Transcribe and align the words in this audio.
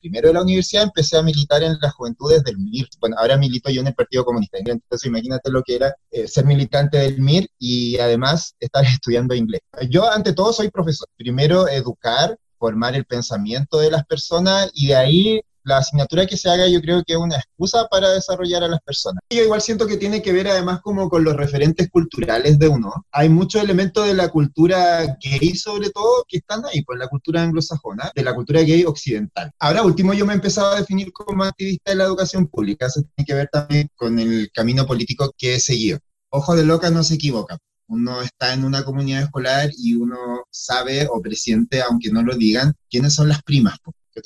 primero 0.00 0.28
de 0.28 0.34
la 0.34 0.42
universidad 0.42 0.84
empecé 0.84 1.16
a 1.16 1.22
militar 1.22 1.62
en 1.62 1.76
las 1.80 1.92
juventudes 1.92 2.42
del 2.44 2.58
MIR. 2.58 2.88
Bueno, 3.00 3.16
ahora 3.18 3.36
milito 3.36 3.70
yo 3.70 3.80
en 3.80 3.88
el 3.88 3.94
Partido 3.94 4.24
Comunista. 4.24 4.58
Entonces 4.58 5.06
imagínate 5.06 5.50
lo 5.50 5.62
que 5.62 5.76
era 5.76 5.94
eh, 6.10 6.26
ser 6.28 6.44
militante 6.44 6.98
del 6.98 7.20
MIR 7.20 7.48
y 7.58 7.98
además 7.98 8.54
estar 8.60 8.84
estudiando 8.86 9.34
inglés. 9.34 9.60
Yo 9.90 10.10
ante 10.10 10.32
todo 10.32 10.52
soy 10.52 10.70
profesor. 10.70 11.08
Primero 11.16 11.68
educar, 11.68 12.38
formar 12.58 12.94
el 12.94 13.04
pensamiento 13.04 13.78
de 13.78 13.90
las 13.90 14.04
personas 14.04 14.70
y 14.74 14.88
de 14.88 14.96
ahí 14.96 15.40
la 15.68 15.78
asignatura 15.78 16.26
que 16.26 16.36
se 16.36 16.48
haga 16.48 16.66
yo 16.66 16.80
creo 16.80 17.02
que 17.06 17.12
es 17.12 17.18
una 17.18 17.36
excusa 17.36 17.86
para 17.88 18.10
desarrollar 18.10 18.64
a 18.64 18.68
las 18.68 18.80
personas. 18.80 19.22
Yo 19.30 19.42
igual 19.42 19.60
siento 19.60 19.86
que 19.86 19.98
tiene 19.98 20.22
que 20.22 20.32
ver 20.32 20.48
además 20.48 20.80
como 20.82 21.08
con 21.08 21.22
los 21.22 21.36
referentes 21.36 21.88
culturales 21.90 22.58
de 22.58 22.68
uno. 22.68 22.92
Hay 23.12 23.28
muchos 23.28 23.62
elementos 23.62 24.06
de 24.06 24.14
la 24.14 24.28
cultura 24.30 25.16
gay 25.20 25.54
sobre 25.54 25.90
todo 25.90 26.24
que 26.26 26.38
están 26.38 26.64
ahí, 26.66 26.82
pues 26.82 26.98
la 26.98 27.08
cultura 27.08 27.42
anglosajona, 27.42 28.10
de 28.14 28.22
la 28.22 28.34
cultura 28.34 28.62
gay 28.62 28.84
occidental. 28.84 29.52
Ahora 29.58 29.82
último 29.82 30.14
yo 30.14 30.24
me 30.26 30.32
he 30.32 30.36
empezado 30.36 30.72
a 30.72 30.80
definir 30.80 31.12
como 31.12 31.44
activista 31.44 31.90
de 31.90 31.96
la 31.96 32.04
educación 32.04 32.46
pública, 32.46 32.86
eso 32.86 33.02
tiene 33.14 33.26
que 33.26 33.34
ver 33.34 33.48
también 33.52 33.88
con 33.94 34.18
el 34.18 34.50
camino 34.52 34.86
político 34.86 35.32
que 35.36 35.54
he 35.54 35.60
seguido. 35.60 35.98
Ojo 36.30 36.56
de 36.56 36.64
loca 36.64 36.90
no 36.90 37.02
se 37.04 37.14
equivoca 37.14 37.58
uno 37.88 38.20
está 38.20 38.52
en 38.52 38.64
una 38.64 38.84
comunidad 38.84 39.22
escolar 39.22 39.70
y 39.76 39.94
uno 39.94 40.44
sabe 40.50 41.08
o 41.10 41.20
presiente, 41.20 41.80
aunque 41.82 42.10
no 42.10 42.22
lo 42.22 42.36
digan, 42.36 42.74
quiénes 42.90 43.14
son 43.14 43.28
las 43.28 43.42
primas. 43.42 43.78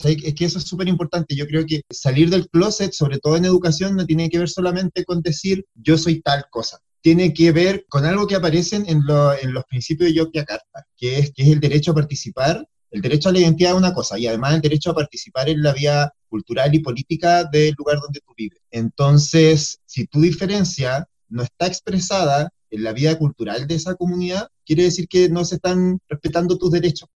Es 0.02 0.34
que 0.34 0.44
eso 0.44 0.58
es 0.58 0.64
súper 0.64 0.88
importante. 0.88 1.34
Yo 1.34 1.46
creo 1.46 1.64
que 1.66 1.82
salir 1.90 2.30
del 2.30 2.48
closet, 2.48 2.92
sobre 2.92 3.18
todo 3.18 3.36
en 3.36 3.44
educación, 3.44 3.96
no 3.96 4.06
tiene 4.06 4.28
que 4.28 4.38
ver 4.38 4.48
solamente 4.48 5.04
con 5.04 5.22
decir 5.22 5.64
yo 5.74 5.98
soy 5.98 6.20
tal 6.20 6.44
cosa. 6.50 6.78
Tiene 7.00 7.34
que 7.34 7.50
ver 7.52 7.84
con 7.88 8.04
algo 8.04 8.26
que 8.26 8.36
aparecen 8.36 8.84
en, 8.88 9.02
los 9.06 9.64
principios 9.64 10.08
de 10.08 10.14
Yogyakarta, 10.14 10.86
que 10.96 11.18
es, 11.18 11.32
que 11.32 11.42
es 11.42 11.48
el 11.48 11.60
derecho 11.60 11.92
a 11.92 11.94
participar. 11.94 12.66
El 12.90 13.00
derecho 13.00 13.28
a 13.28 13.32
la 13.32 13.40
identidad 13.40 13.72
es 13.72 13.78
una 13.78 13.94
cosa 13.94 14.18
y 14.18 14.26
además 14.26 14.54
el 14.54 14.60
derecho 14.60 14.90
a 14.90 14.94
participar 14.94 15.48
en 15.48 15.62
la 15.62 15.72
vía 15.72 16.12
cultural 16.28 16.74
y 16.74 16.80
política 16.80 17.44
del 17.44 17.74
lugar 17.76 17.98
donde 18.00 18.20
tú 18.20 18.32
vives. 18.36 18.60
Entonces, 18.70 19.80
si 19.86 20.06
tu 20.06 20.20
diferencia 20.20 21.06
no 21.28 21.42
está 21.42 21.66
expresada 21.66 22.50
en 22.70 22.84
la 22.84 22.92
vida 22.92 23.18
cultural 23.18 23.66
de 23.66 23.74
esa 23.74 23.94
comunidad, 23.94 24.48
quiere 24.64 24.84
decir 24.84 25.08
que 25.08 25.28
no 25.28 25.44
se 25.44 25.56
están 25.56 25.98
respetando 26.08 26.58
tus 26.58 26.70
derechos. 26.70 27.08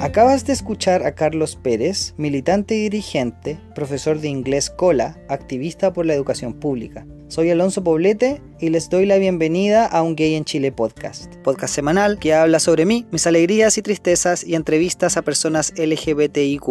Acabas 0.00 0.46
de 0.46 0.54
escuchar 0.54 1.04
a 1.04 1.14
Carlos 1.14 1.56
Pérez, 1.56 2.14
militante 2.16 2.74
y 2.74 2.84
dirigente, 2.84 3.60
profesor 3.74 4.18
de 4.18 4.28
inglés 4.28 4.70
COLA, 4.70 5.18
activista 5.28 5.92
por 5.92 6.06
la 6.06 6.14
educación 6.14 6.54
pública. 6.54 7.06
Soy 7.28 7.50
Alonso 7.50 7.84
Poblete 7.84 8.40
y 8.58 8.70
les 8.70 8.88
doy 8.88 9.04
la 9.04 9.18
bienvenida 9.18 9.84
a 9.84 10.00
un 10.00 10.16
Gay 10.16 10.36
en 10.36 10.46
Chile 10.46 10.72
podcast, 10.72 11.36
podcast 11.44 11.74
semanal 11.74 12.18
que 12.18 12.32
habla 12.32 12.60
sobre 12.60 12.86
mí, 12.86 13.06
mis 13.12 13.26
alegrías 13.26 13.76
y 13.76 13.82
tristezas 13.82 14.42
y 14.42 14.54
entrevistas 14.54 15.18
a 15.18 15.22
personas 15.22 15.74
LGBTIQ 15.76 16.62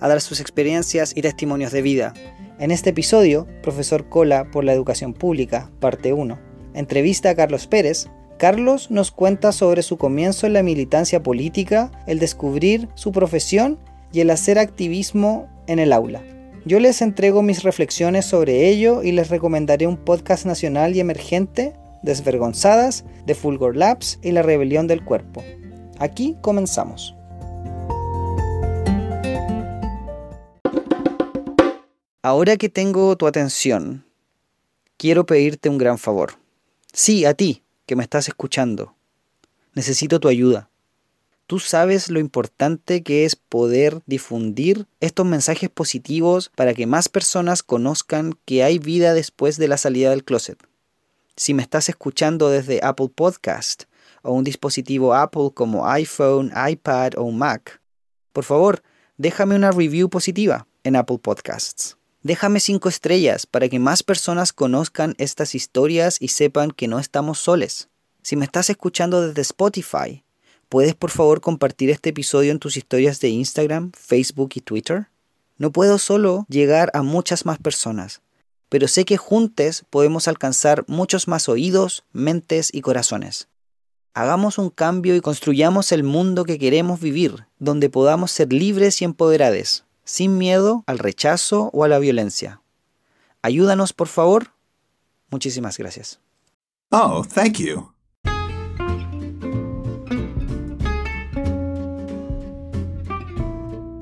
a 0.00 0.08
dar 0.08 0.20
sus 0.20 0.40
experiencias 0.40 1.16
y 1.16 1.22
testimonios 1.22 1.70
de 1.70 1.82
vida. 1.82 2.14
En 2.58 2.72
este 2.72 2.90
episodio, 2.90 3.46
Profesor 3.62 4.08
Cola 4.08 4.50
por 4.50 4.64
la 4.64 4.72
Educación 4.72 5.14
Pública, 5.14 5.70
parte 5.78 6.12
1, 6.12 6.36
entrevista 6.74 7.30
a 7.30 7.36
Carlos 7.36 7.68
Pérez, 7.68 8.08
Carlos 8.42 8.90
nos 8.90 9.12
cuenta 9.12 9.52
sobre 9.52 9.82
su 9.82 9.98
comienzo 9.98 10.48
en 10.48 10.54
la 10.54 10.64
militancia 10.64 11.22
política, 11.22 11.92
el 12.08 12.18
descubrir 12.18 12.88
su 12.96 13.12
profesión 13.12 13.78
y 14.12 14.18
el 14.18 14.30
hacer 14.30 14.58
activismo 14.58 15.48
en 15.68 15.78
el 15.78 15.92
aula. 15.92 16.24
Yo 16.64 16.80
les 16.80 17.02
entrego 17.02 17.42
mis 17.42 17.62
reflexiones 17.62 18.26
sobre 18.26 18.68
ello 18.68 19.04
y 19.04 19.12
les 19.12 19.28
recomendaré 19.28 19.86
un 19.86 19.96
podcast 19.96 20.44
nacional 20.44 20.96
y 20.96 20.98
emergente, 20.98 21.74
Desvergonzadas, 22.02 23.04
de 23.26 23.36
Fulgor 23.36 23.76
Labs 23.76 24.18
y 24.24 24.32
La 24.32 24.42
Rebelión 24.42 24.88
del 24.88 25.04
Cuerpo. 25.04 25.44
Aquí 26.00 26.36
comenzamos. 26.40 27.14
Ahora 32.22 32.56
que 32.56 32.68
tengo 32.68 33.16
tu 33.16 33.28
atención, 33.28 34.04
quiero 34.96 35.26
pedirte 35.26 35.68
un 35.68 35.78
gran 35.78 35.96
favor. 35.96 36.32
Sí, 36.92 37.24
a 37.24 37.34
ti, 37.34 37.62
que 37.92 37.96
me 37.96 38.04
estás 38.04 38.26
escuchando. 38.26 38.94
Necesito 39.74 40.18
tu 40.18 40.28
ayuda. 40.28 40.70
Tú 41.46 41.58
sabes 41.58 42.08
lo 42.08 42.20
importante 42.20 43.02
que 43.02 43.26
es 43.26 43.36
poder 43.36 44.00
difundir 44.06 44.86
estos 45.00 45.26
mensajes 45.26 45.68
positivos 45.68 46.50
para 46.56 46.72
que 46.72 46.86
más 46.86 47.10
personas 47.10 47.62
conozcan 47.62 48.32
que 48.46 48.64
hay 48.64 48.78
vida 48.78 49.12
después 49.12 49.58
de 49.58 49.68
la 49.68 49.76
salida 49.76 50.08
del 50.08 50.24
closet. 50.24 50.56
Si 51.36 51.52
me 51.52 51.62
estás 51.62 51.90
escuchando 51.90 52.48
desde 52.48 52.80
Apple 52.82 53.10
Podcast 53.14 53.82
o 54.22 54.32
un 54.32 54.44
dispositivo 54.44 55.12
Apple 55.12 55.50
como 55.52 55.86
iPhone, 55.86 56.50
iPad 56.66 57.12
o 57.18 57.30
Mac, 57.30 57.82
por 58.32 58.44
favor, 58.44 58.82
déjame 59.18 59.54
una 59.54 59.70
review 59.70 60.08
positiva 60.08 60.66
en 60.82 60.96
Apple 60.96 61.18
Podcasts. 61.18 61.98
Déjame 62.24 62.60
cinco 62.60 62.88
estrellas 62.88 63.46
para 63.46 63.68
que 63.68 63.80
más 63.80 64.04
personas 64.04 64.52
conozcan 64.52 65.16
estas 65.18 65.56
historias 65.56 66.18
y 66.20 66.28
sepan 66.28 66.70
que 66.70 66.86
no 66.86 67.00
estamos 67.00 67.40
soles. 67.40 67.88
Si 68.22 68.36
me 68.36 68.44
estás 68.44 68.70
escuchando 68.70 69.26
desde 69.26 69.42
Spotify, 69.42 70.22
¿puedes 70.68 70.94
por 70.94 71.10
favor 71.10 71.40
compartir 71.40 71.90
este 71.90 72.10
episodio 72.10 72.52
en 72.52 72.60
tus 72.60 72.76
historias 72.76 73.18
de 73.18 73.30
Instagram, 73.30 73.90
Facebook 73.98 74.50
y 74.54 74.60
Twitter? 74.60 75.08
No 75.58 75.72
puedo 75.72 75.98
solo 75.98 76.46
llegar 76.48 76.92
a 76.94 77.02
muchas 77.02 77.44
más 77.44 77.58
personas, 77.58 78.22
pero 78.68 78.86
sé 78.86 79.04
que 79.04 79.16
juntos 79.16 79.84
podemos 79.90 80.28
alcanzar 80.28 80.84
muchos 80.86 81.26
más 81.26 81.48
oídos, 81.48 82.04
mentes 82.12 82.70
y 82.72 82.82
corazones. 82.82 83.48
Hagamos 84.14 84.58
un 84.58 84.70
cambio 84.70 85.16
y 85.16 85.20
construyamos 85.20 85.90
el 85.90 86.04
mundo 86.04 86.44
que 86.44 86.60
queremos 86.60 87.00
vivir, 87.00 87.46
donde 87.58 87.90
podamos 87.90 88.30
ser 88.30 88.52
libres 88.52 89.02
y 89.02 89.06
empoderados 89.06 89.84
sin 90.04 90.38
miedo 90.38 90.84
al 90.86 90.98
rechazo 90.98 91.70
o 91.72 91.84
a 91.84 91.88
la 91.88 91.98
violencia. 91.98 92.60
Ayúdanos, 93.42 93.92
por 93.92 94.08
favor. 94.08 94.52
Muchísimas 95.30 95.78
gracias. 95.78 96.20
Oh, 96.90 97.24
thank 97.24 97.58
you. 97.58 97.92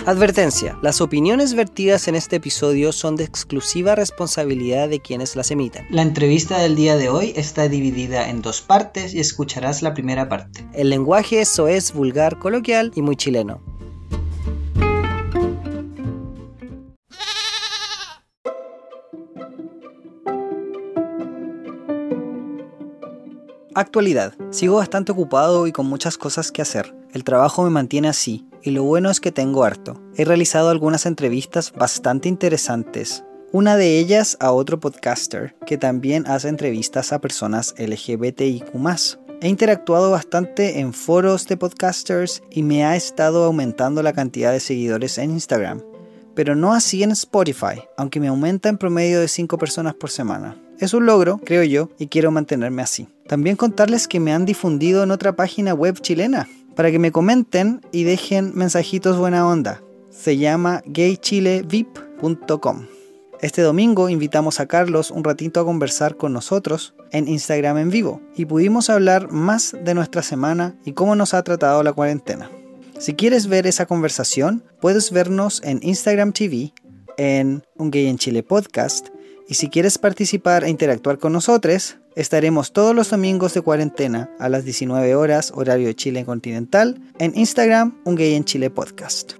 Advertencia. 0.07 0.77
Las 0.83 1.01
opiniones 1.01 1.55
vertidas 1.55 2.09
en 2.09 2.17
este 2.17 2.37
episodio 2.37 2.91
son 2.91 3.17
de 3.17 3.25
exclusiva 3.25 3.95
responsabilidad 3.95 4.89
de 4.89 4.99
quienes 4.99 5.37
las 5.37 5.51
emiten. 5.51 5.87
La 5.91 6.03
entrevista 6.03 6.59
del 6.59 6.75
día 6.75 6.97
de 6.97 7.11
hoy 7.11 7.33
está 7.37 7.69
dividida 7.69 8.29
en 8.29 8.43
dos 8.43 8.61
partes 8.61 9.15
y 9.15 9.21
escucharás 9.21 9.83
la 9.83 9.95
primera 9.95 10.29
parte. 10.29 10.67
El 10.73 10.91
lenguaje 10.91 11.41
eso 11.41 11.69
es 11.69 11.93
vulgar, 11.93 12.39
coloquial 12.39 12.91
y 12.97 13.03
muy 13.03 13.15
chileno. 13.15 13.63
Actualidad. 23.75 24.35
Sigo 24.51 24.77
bastante 24.77 25.13
ocupado 25.13 25.69
y 25.69 25.73
con 25.73 25.87
muchas 25.87 26.19
cosas 26.19 26.51
que 26.51 26.61
hacer. 26.61 26.93
El 27.13 27.23
trabajo 27.23 27.63
me 27.63 27.71
mantiene 27.71 28.09
así, 28.09 28.45
y 28.63 28.71
lo 28.71 28.83
bueno 28.83 29.11
es 29.11 29.21
que 29.21 29.31
tengo 29.31 29.63
harto. 29.63 30.01
He 30.17 30.25
realizado 30.25 30.71
algunas 30.71 31.07
entrevistas 31.07 31.73
bastante 31.73 32.29
interesantes. 32.29 33.23
Una 33.53 33.77
de 33.77 33.99
ellas 33.99 34.37
a 34.41 34.51
otro 34.51 34.81
podcaster 34.81 35.55
que 35.67 35.79
también 35.79 36.27
hace 36.27 36.49
entrevistas 36.49 37.13
a 37.13 37.21
personas 37.21 37.75
LGBTIQ. 37.79 38.75
He 39.41 39.49
interactuado 39.49 40.11
bastante 40.11 40.81
en 40.81 40.93
foros 40.93 41.47
de 41.47 41.57
podcasters 41.57 42.43
y 42.51 42.65
me 42.65 42.85
ha 42.85 42.97
estado 42.97 43.45
aumentando 43.45 44.03
la 44.03 44.13
cantidad 44.13 44.53
de 44.53 44.61
seguidores 44.61 45.17
en 45.19 45.31
Instagram. 45.31 45.81
Pero 46.35 46.57
no 46.57 46.73
así 46.73 47.03
en 47.03 47.13
Spotify, 47.13 47.83
aunque 47.97 48.21
me 48.21 48.29
aumenta 48.29 48.69
en 48.69 48.79
promedio 48.79 49.21
de 49.21 49.29
5 49.29 49.59
personas 49.59 49.95
por 49.95 50.11
semana. 50.11 50.61
Es 50.79 50.95
un 50.95 51.07
logro, 51.07 51.39
creo 51.45 51.63
yo, 51.63 51.91
y 51.99 52.07
quiero 52.07 52.31
mantenerme 52.31 52.83
así. 52.83 53.09
También 53.31 53.55
contarles 53.55 54.09
que 54.09 54.19
me 54.19 54.33
han 54.33 54.45
difundido 54.45 55.05
en 55.05 55.13
otra 55.13 55.37
página 55.37 55.73
web 55.73 56.01
chilena, 56.01 56.49
para 56.75 56.91
que 56.91 56.99
me 56.99 57.13
comenten 57.13 57.81
y 57.93 58.03
dejen 58.03 58.51
mensajitos 58.57 59.19
buena 59.19 59.47
onda. 59.47 59.85
Se 60.11 60.37
llama 60.37 60.83
gaychilevip.com. 60.85 62.87
Este 63.41 63.63
domingo 63.63 64.09
invitamos 64.09 64.59
a 64.59 64.67
Carlos 64.67 65.13
un 65.13 65.23
ratito 65.23 65.61
a 65.61 65.65
conversar 65.65 66.17
con 66.17 66.33
nosotros 66.33 66.97
en 67.13 67.29
Instagram 67.29 67.79
en 67.79 67.91
vivo 67.91 68.21
y 68.35 68.47
pudimos 68.47 68.91
hablar 68.91 69.31
más 69.31 69.77
de 69.81 69.95
nuestra 69.95 70.23
semana 70.23 70.75
y 70.85 70.95
cómo 70.95 71.15
nos 71.15 71.33
ha 71.33 71.45
tratado 71.45 71.85
la 71.85 71.93
cuarentena. 71.93 72.51
Si 72.99 73.15
quieres 73.15 73.47
ver 73.47 73.69
esa 73.69 73.87
conversación, 73.87 74.65
puedes 74.81 75.13
vernos 75.13 75.63
en 75.63 75.79
Instagram 75.85 76.33
TV, 76.33 76.73
en 77.17 77.63
Un 77.77 77.93
Gay 77.93 78.09
en 78.09 78.19
Chile 78.19 78.43
podcast 78.43 79.11
y 79.49 79.55
si 79.55 79.69
quieres 79.69 79.99
participar 79.99 80.65
e 80.65 80.69
interactuar 80.69 81.19
con 81.19 81.33
nosotros, 81.33 82.00
estaremos 82.17 82.73
todos 82.73 82.95
los 82.95 83.11
domingos 83.11 83.55
de 83.55 83.63
cuarentena 83.63 84.31
a 84.39 84.49
las 84.49 84.65
19 84.65 85.15
horas 85.15 85.53
horario 85.55 85.87
de 85.87 85.95
Chile 85.95 86.25
continental 86.25 87.01
en 87.19 87.37
Instagram 87.37 88.01
Un 88.05 88.15
Gay 88.15 88.35
en 88.35 88.45
Chile 88.45 88.71
Podcast. 88.71 89.33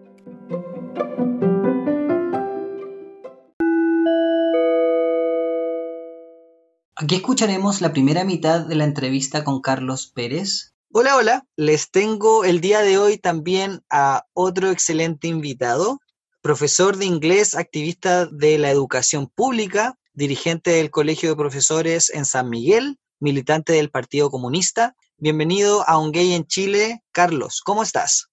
Aquí 6.97 7.15
escucharemos 7.15 7.81
la 7.81 7.93
primera 7.93 8.25
mitad 8.25 8.67
de 8.67 8.75
la 8.75 8.85
entrevista 8.85 9.43
con 9.43 9.61
Carlos 9.61 10.13
Pérez, 10.15 10.71
Hola, 10.93 11.15
hola. 11.15 11.47
Les 11.55 11.93
tengo 11.93 12.45
el 12.45 12.61
día 12.61 12.81
de 12.81 12.99
hoy 12.99 13.17
también 13.17 13.81
a 13.91 14.25
otro 14.33 14.71
excelente 14.71 15.29
invitado, 15.29 16.01
profesor 16.43 16.97
de 16.97 17.05
inglés, 17.05 17.55
activista 17.55 18.27
de 18.27 18.59
la 18.59 18.73
educación 18.73 19.29
pública, 19.33 20.00
dirigente 20.13 20.71
del 20.73 20.91
Colegio 20.91 21.31
de 21.31 21.37
Profesores 21.37 22.11
en 22.11 22.25
San 22.25 22.49
Miguel, 22.49 22.99
militante 23.19 23.73
del 23.73 23.91
Partido 23.91 24.31
Comunista. 24.31 24.95
Bienvenido 25.17 25.89
a 25.89 25.99
Un 25.99 26.13
Gay 26.13 26.33
en 26.33 26.47
Chile. 26.47 27.03
Carlos, 27.13 27.61
¿cómo 27.65 27.83
estás? 27.83 28.29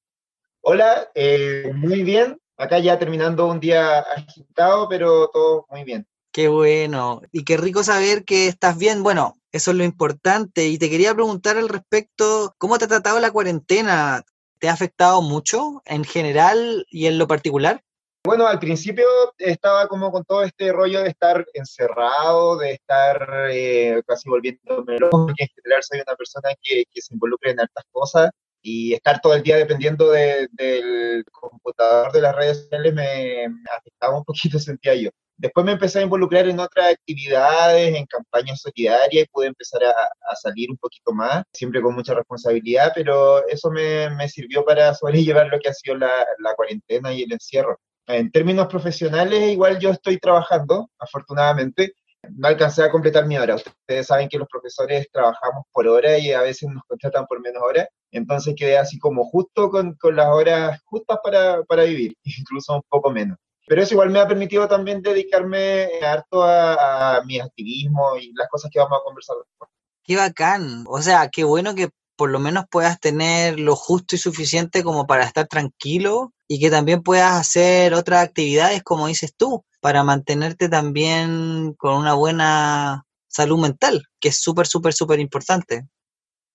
Hola, 0.61 1.09
eh, 1.15 1.71
muy 1.75 2.03
bien. 2.03 2.39
Acá 2.57 2.79
ya 2.79 2.97
terminando 2.97 3.47
un 3.47 3.59
día 3.59 3.99
agitado, 3.99 4.89
pero 4.89 5.29
todo 5.29 5.65
muy 5.69 5.83
bien. 5.83 6.07
Qué 6.31 6.47
bueno. 6.47 7.21
Y 7.31 7.43
qué 7.43 7.57
rico 7.57 7.83
saber 7.83 8.25
que 8.25 8.47
estás 8.47 8.77
bien. 8.77 9.03
Bueno, 9.03 9.35
eso 9.51 9.71
es 9.71 9.77
lo 9.77 9.83
importante. 9.83 10.67
Y 10.67 10.77
te 10.77 10.89
quería 10.89 11.13
preguntar 11.13 11.57
al 11.57 11.69
respecto, 11.69 12.55
¿cómo 12.57 12.77
te 12.77 12.85
ha 12.85 12.87
tratado 12.87 13.19
la 13.19 13.31
cuarentena? 13.31 14.23
¿Te 14.59 14.69
ha 14.69 14.73
afectado 14.73 15.21
mucho 15.21 15.81
en 15.85 16.03
general 16.03 16.85
y 16.89 17.05
en 17.05 17.17
lo 17.17 17.27
particular? 17.27 17.83
Bueno, 18.27 18.45
al 18.45 18.59
principio 18.59 19.07
estaba 19.37 19.87
como 19.87 20.11
con 20.11 20.25
todo 20.25 20.43
este 20.43 20.73
rollo 20.73 21.01
de 21.01 21.07
estar 21.11 21.45
encerrado, 21.53 22.57
de 22.57 22.71
estar 22.73 23.47
eh, 23.49 24.01
casi 24.05 24.29
volviéndome 24.29 24.99
loco, 24.99 25.27
porque 25.27 25.43
en 25.45 25.49
general 25.55 25.81
soy 25.81 26.01
una 26.01 26.13
persona 26.17 26.49
que, 26.61 26.83
que 26.91 27.01
se 27.01 27.13
involucra 27.13 27.51
en 27.51 27.61
hartas 27.61 27.85
cosas 27.89 28.29
y 28.61 28.93
estar 28.93 29.21
todo 29.21 29.33
el 29.33 29.43
día 29.43 29.55
dependiendo 29.55 30.11
del 30.11 31.23
computador 31.31 32.11
de 32.11 32.19
las 32.21 32.35
redes 32.35 32.63
sociales 32.63 32.93
me, 32.93 33.45
afectaba 33.77 34.17
un 34.17 34.25
poquito, 34.25 34.59
sentía 34.59 34.93
yo. 34.95 35.09
Después 35.37 35.65
me 35.65 35.71
empecé 35.71 35.99
a 35.99 36.01
involucrar 36.01 36.49
en 36.49 36.59
otras 36.59 36.91
actividades, 36.91 37.95
en 37.95 38.05
campañas 38.07 38.59
solidarias, 38.59 39.23
y 39.23 39.27
pude 39.31 39.47
empezar 39.47 39.85
a, 39.85 40.35
salir 40.35 40.69
un 40.69 40.77
poquito 40.77 41.13
más, 41.13 41.45
siempre 41.53 41.81
con 41.81 41.95
mucha 41.95 42.13
responsabilidad, 42.13 42.91
pero 42.93 43.47
eso 43.47 43.71
me, 43.71 44.09
me 44.09 44.27
sirvió 44.27 44.65
para 44.65 44.93
sobrellevar 44.93 45.47
lo 45.47 45.59
que 45.59 45.69
ha 45.69 45.73
sido 45.73 45.95
la, 45.95 46.11
la 46.39 46.55
cuarentena 46.55 47.13
y 47.13 47.23
el 47.23 47.31
encierro. 47.31 47.79
En 48.07 48.31
términos 48.31 48.67
profesionales, 48.67 49.51
igual 49.51 49.79
yo 49.79 49.91
estoy 49.91 50.17
trabajando, 50.17 50.89
afortunadamente, 50.97 51.93
no 52.35 52.47
alcancé 52.47 52.83
a 52.83 52.89
completar 52.89 53.25
mi 53.25 53.37
hora. 53.37 53.55
Ustedes 53.55 54.07
saben 54.07 54.29
que 54.29 54.37
los 54.37 54.47
profesores 54.47 55.07
trabajamos 55.11 55.65
por 55.73 55.87
hora 55.87 56.17
y 56.17 56.31
a 56.31 56.41
veces 56.41 56.69
nos 56.69 56.83
contratan 56.85 57.25
por 57.25 57.41
menos 57.41 57.61
horas. 57.61 57.87
Entonces 58.11 58.55
quedé 58.57 58.77
así 58.77 58.97
como 58.97 59.25
justo 59.25 59.69
con, 59.69 59.95
con 59.95 60.15
las 60.15 60.27
horas 60.27 60.81
justas 60.85 61.19
para, 61.21 61.63
para, 61.63 61.83
vivir, 61.83 62.15
incluso 62.23 62.75
un 62.75 62.83
poco 62.89 63.11
menos. 63.11 63.37
Pero 63.67 63.81
eso 63.81 63.95
igual 63.95 64.09
me 64.09 64.19
ha 64.19 64.27
permitido 64.27 64.67
también 64.69 65.01
dedicarme 65.01 65.89
harto 66.01 66.41
a, 66.43 67.17
a 67.17 67.23
mi 67.25 67.39
activismo 67.39 68.15
y 68.17 68.31
las 68.33 68.47
cosas 68.47 68.71
que 68.71 68.79
vamos 68.79 68.99
a 68.99 69.03
conversar 69.03 69.35
después. 69.37 69.69
Qué 70.03 70.15
bacán. 70.15 70.85
O 70.87 71.01
sea, 71.01 71.27
qué 71.29 71.43
bueno 71.43 71.75
que 71.75 71.89
por 72.17 72.31
lo 72.31 72.39
menos 72.39 72.65
puedas 72.69 72.99
tener 72.99 73.59
lo 73.59 73.75
justo 73.75 74.15
y 74.15 74.19
suficiente 74.19 74.83
como 74.83 75.07
para 75.07 75.23
estar 75.23 75.47
tranquilo 75.47 76.33
y 76.47 76.59
que 76.59 76.69
también 76.69 77.03
puedas 77.03 77.33
hacer 77.33 77.93
otras 77.93 78.23
actividades, 78.23 78.83
como 78.83 79.07
dices 79.07 79.33
tú, 79.37 79.63
para 79.79 80.03
mantenerte 80.03 80.67
también 80.67 81.73
con 81.77 81.93
una 81.95 82.15
buena 82.15 83.05
salud 83.27 83.59
mental, 83.59 84.03
que 84.19 84.29
es 84.29 84.41
súper, 84.41 84.67
súper, 84.67 84.93
súper 84.93 85.19
importante. 85.19 85.87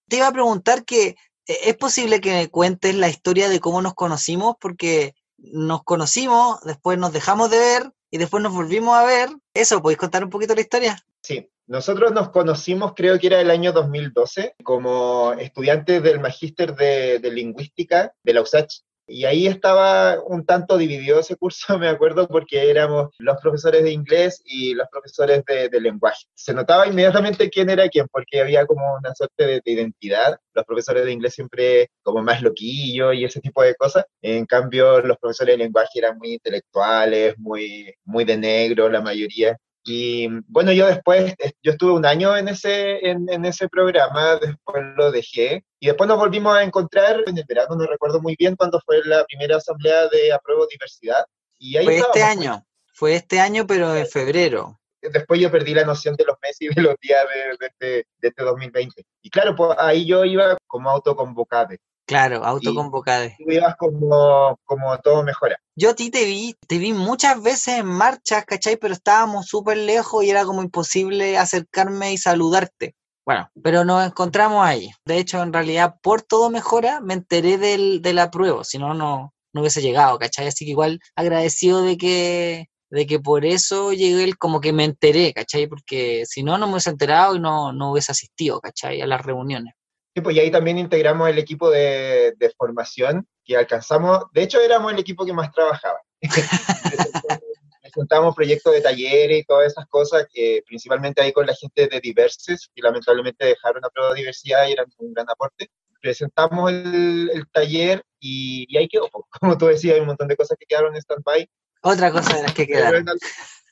Te 0.09 0.17
iba 0.17 0.26
a 0.26 0.32
preguntar 0.32 0.85
que 0.85 1.17
eh, 1.47 1.59
es 1.64 1.76
posible 1.76 2.20
que 2.20 2.32
me 2.32 2.50
cuentes 2.50 2.94
la 2.94 3.09
historia 3.09 3.49
de 3.49 3.61
cómo 3.61 3.81
nos 3.81 3.94
conocimos, 3.94 4.56
porque 4.61 5.14
nos 5.38 5.85
conocimos, 5.85 6.61
después 6.64 6.99
nos 6.99 7.12
dejamos 7.12 7.50
de 7.50 7.59
ver 7.59 7.93
y 8.12 8.19
después 8.19 8.43
nos 8.43 8.53
volvimos 8.53 8.94
a 8.94 9.05
ver. 9.05 9.31
¿Eso? 9.55 9.81
¿Podéis 9.82 9.99
contar 9.99 10.23
un 10.23 10.31
poquito 10.31 10.55
la 10.55 10.61
historia? 10.61 11.05
Sí, 11.23 11.50
nosotros 11.67 12.12
nos 12.12 12.29
conocimos, 12.29 12.93
creo 12.94 13.19
que 13.19 13.29
era 13.29 13.41
el 13.41 13.50
año 13.50 13.73
2012, 13.73 14.55
como 14.62 15.32
estudiantes 15.32 16.03
del 16.03 16.20
Magíster 16.20 16.76
de, 16.76 17.19
de 17.19 17.31
Lingüística 17.31 18.14
de 18.23 18.35
la 18.35 18.43
USACH. 18.43 18.82
Y 19.12 19.26
ahí 19.26 19.47
estaba 19.47 20.19
un 20.25 20.47
tanto 20.47 20.79
dividido 20.79 21.20
ese 21.20 21.37
curso, 21.37 21.79
me 21.79 21.88
acuerdo, 21.88 22.26
porque 22.26 22.70
éramos 22.70 23.14
los 23.19 23.38
profesores 23.43 23.85
de 23.85 23.93
inglés 23.93 24.41
y 24.47 24.75
los 24.75 24.88
profesores 24.91 25.44
de, 25.47 25.69
de 25.69 25.81
lenguaje. 25.81 26.25
Se 26.35 26.55
notaba 26.55 26.87
inmediatamente 26.87 27.50
quién 27.50 27.69
era 27.69 27.88
quién, 27.91 28.06
porque 28.11 28.41
había 28.41 28.64
como 28.67 28.94
una 28.97 29.14
suerte 29.14 29.47
de, 29.47 29.61
de, 29.62 29.73
identidad. 29.73 30.38
Los 30.55 30.64
profesores 30.64 31.05
de 31.05 31.12
inglés 31.12 31.35
siempre 31.35 31.91
como 32.03 32.23
más 32.23 32.41
loquillo 32.41 33.12
y 33.12 33.25
ese 33.25 33.41
tipo 33.41 33.62
de 33.62 33.75
cosas. 33.75 34.06
En 34.23 34.47
cambio, 34.47 35.03
los 35.03 35.19
profesores 35.19 35.59
de 35.59 35.64
lenguaje 35.64 35.99
eran 35.99 36.17
muy 36.17 36.32
intelectuales, 36.32 37.37
muy, 37.38 37.94
muy 38.05 38.25
de 38.25 38.38
negro, 38.38 38.88
la 38.88 39.03
mayoría. 39.03 39.59
Y 39.84 40.29
bueno, 40.46 40.73
yo 40.73 40.87
después, 40.87 41.34
yo 41.62 41.73
estuve 41.73 41.93
un 41.93 42.06
año 42.06 42.37
en 42.37 42.49
ese, 42.49 43.05
en, 43.06 43.29
en, 43.29 43.44
ese 43.44 43.69
programa, 43.69 44.37
después 44.37 44.82
lo 44.96 45.11
dejé, 45.11 45.64
y 45.81 45.87
después 45.87 46.06
nos 46.06 46.19
volvimos 46.19 46.56
a 46.56 46.62
encontrar 46.62 47.23
en 47.26 47.37
el 47.37 47.44
verano, 47.49 47.75
no 47.75 47.87
recuerdo 47.87 48.20
muy 48.20 48.37
bien 48.38 48.55
cuándo 48.55 48.81
fue 48.87 49.00
la 49.05 49.25
primera 49.25 49.56
asamblea 49.56 50.08
de 50.08 50.32
Apruebo 50.32 50.67
Diversidad. 50.69 51.25
Y 51.58 51.76
ahí 51.76 51.84
fue 51.84 51.99
este 51.99 52.23
año, 52.23 52.64
fue 52.94 53.14
este 53.17 53.40
año, 53.40 53.67
pero 53.67 53.94
en 53.96 54.06
febrero. 54.06 54.79
Después 55.00 55.40
yo 55.40 55.50
perdí 55.50 55.75
la 55.75 55.85
noción 55.85 56.14
de 56.14 56.25
los 56.25 56.37
meses 56.40 56.61
y 56.61 56.69
de 56.69 56.81
los 56.82 56.94
días 57.00 57.25
de, 57.35 57.67
de, 57.67 57.73
de, 57.81 58.06
de 58.19 58.28
este 58.28 58.44
2020. 58.44 59.05
Y 59.23 59.31
claro, 59.31 59.56
pues 59.56 59.76
ahí 59.78 60.06
yo 60.06 60.25
iba 60.25 60.56
como 60.69 60.90
autoconvocado. 60.90 61.75
Claro, 62.06 62.44
autoconvocado. 62.44 63.31
Tú 63.38 63.50
ibas 63.50 63.76
como, 63.76 64.58
como 64.64 64.99
todo 64.99 65.23
mejora. 65.23 65.58
Yo 65.75 65.91
a 65.91 65.95
ti 65.95 66.11
te 66.11 66.25
vi, 66.27 66.55
te 66.69 66.79
vi 66.79 66.93
muchas 66.93 67.43
veces 67.43 67.79
en 67.79 67.87
marchas, 67.87 68.45
¿cachai? 68.45 68.77
Pero 68.77 68.93
estábamos 68.93 69.47
súper 69.47 69.79
lejos 69.79 70.23
y 70.23 70.31
era 70.31 70.45
como 70.45 70.63
imposible 70.63 71.39
acercarme 71.39 72.13
y 72.13 72.19
saludarte. 72.19 72.95
Bueno, 73.25 73.49
pero 73.63 73.85
nos 73.85 74.05
encontramos 74.05 74.67
ahí. 74.67 74.91
De 75.07 75.19
hecho, 75.19 75.43
en 75.43 75.53
realidad, 75.53 75.97
por 76.03 76.23
todo 76.23 76.51
mejora, 76.51 77.01
me 77.01 77.15
enteré 77.15 77.57
del, 77.57 78.03
de 78.03 78.13
la 78.13 78.31
prueba, 78.31 78.65
si 78.65 78.79
no, 78.79 78.93
no 78.95 79.33
hubiese 79.55 79.81
llegado, 79.83 80.19
¿cachai? 80.19 80.49
Así 80.49 80.65
que 80.65 80.73
igual 80.73 81.01
agradecido 81.15 81.83
de 81.83 81.97
que, 81.97 82.67
de 82.91 83.07
que 83.07 83.21
por 83.21 83.45
eso 83.45 83.93
llegué, 83.93 84.35
como 84.35 84.61
que 84.61 84.73
me 84.73 84.85
enteré, 84.85 85.33
¿cachai? 85.33 85.67
Porque 85.67 86.25
si 86.27 86.43
no, 86.43 86.59
no 86.59 86.67
me 86.67 86.75
hubiese 86.75 86.91
enterado 86.91 87.37
y 87.37 87.41
no, 87.41 87.73
no 87.73 87.93
hubiese 87.93 88.13
asistido, 88.13 88.61
¿cachai? 88.61 89.01
A 89.01 89.07
las 89.07 89.23
reuniones. 89.23 89.75
Sí, 90.14 90.20
pues 90.20 90.37
y 90.37 90.41
ahí 90.41 90.50
también 90.50 90.79
integramos 90.79 91.29
el 91.31 91.38
equipo 91.38 91.70
de, 91.70 92.35
de, 92.37 92.50
formación 92.50 93.26
que 93.44 93.56
alcanzamos. 93.56 94.25
De 94.32 94.43
hecho, 94.43 94.61
éramos 94.61 94.93
el 94.93 94.99
equipo 94.99 95.25
que 95.25 95.32
más 95.32 95.50
trabajaba. 95.53 95.99
Presentamos 97.82 98.35
proyectos 98.35 98.75
de 98.75 98.81
talleres 98.82 99.41
y 99.41 99.44
todas 99.44 99.73
esas 99.73 99.87
cosas, 99.88 100.26
que 100.32 100.62
principalmente 100.67 101.23
ahí 101.23 101.32
con 101.32 101.47
la 101.47 101.55
gente 101.55 101.88
de 101.88 102.00
Diverses, 102.00 102.70
que 102.75 102.82
lamentablemente 102.82 103.47
dejaron 103.47 103.85
a 103.85 103.88
prueba 103.88 104.12
de 104.12 104.20
diversidad 104.20 104.69
y 104.69 104.73
eran 104.73 104.87
un 104.99 105.14
gran 105.14 105.29
aporte. 105.31 105.70
Presentamos 106.00 106.70
el, 106.70 107.31
el 107.32 107.49
taller 107.50 108.03
y, 108.20 108.67
y, 108.69 108.76
ahí 108.76 108.88
quedó. 108.88 109.09
Como 109.41 109.56
tú 109.56 109.67
decías, 109.67 109.94
hay 109.94 110.00
un 110.00 110.09
montón 110.09 110.29
de 110.29 110.37
cosas 110.37 110.59
que 110.59 110.67
quedaron 110.67 110.94
en 110.94 111.00
stand-by. 111.00 111.49
Otra 111.83 112.11
cosa 112.11 112.37
de 112.37 112.43
las 112.43 112.55
que 112.55 112.67
quedaron 112.67 113.07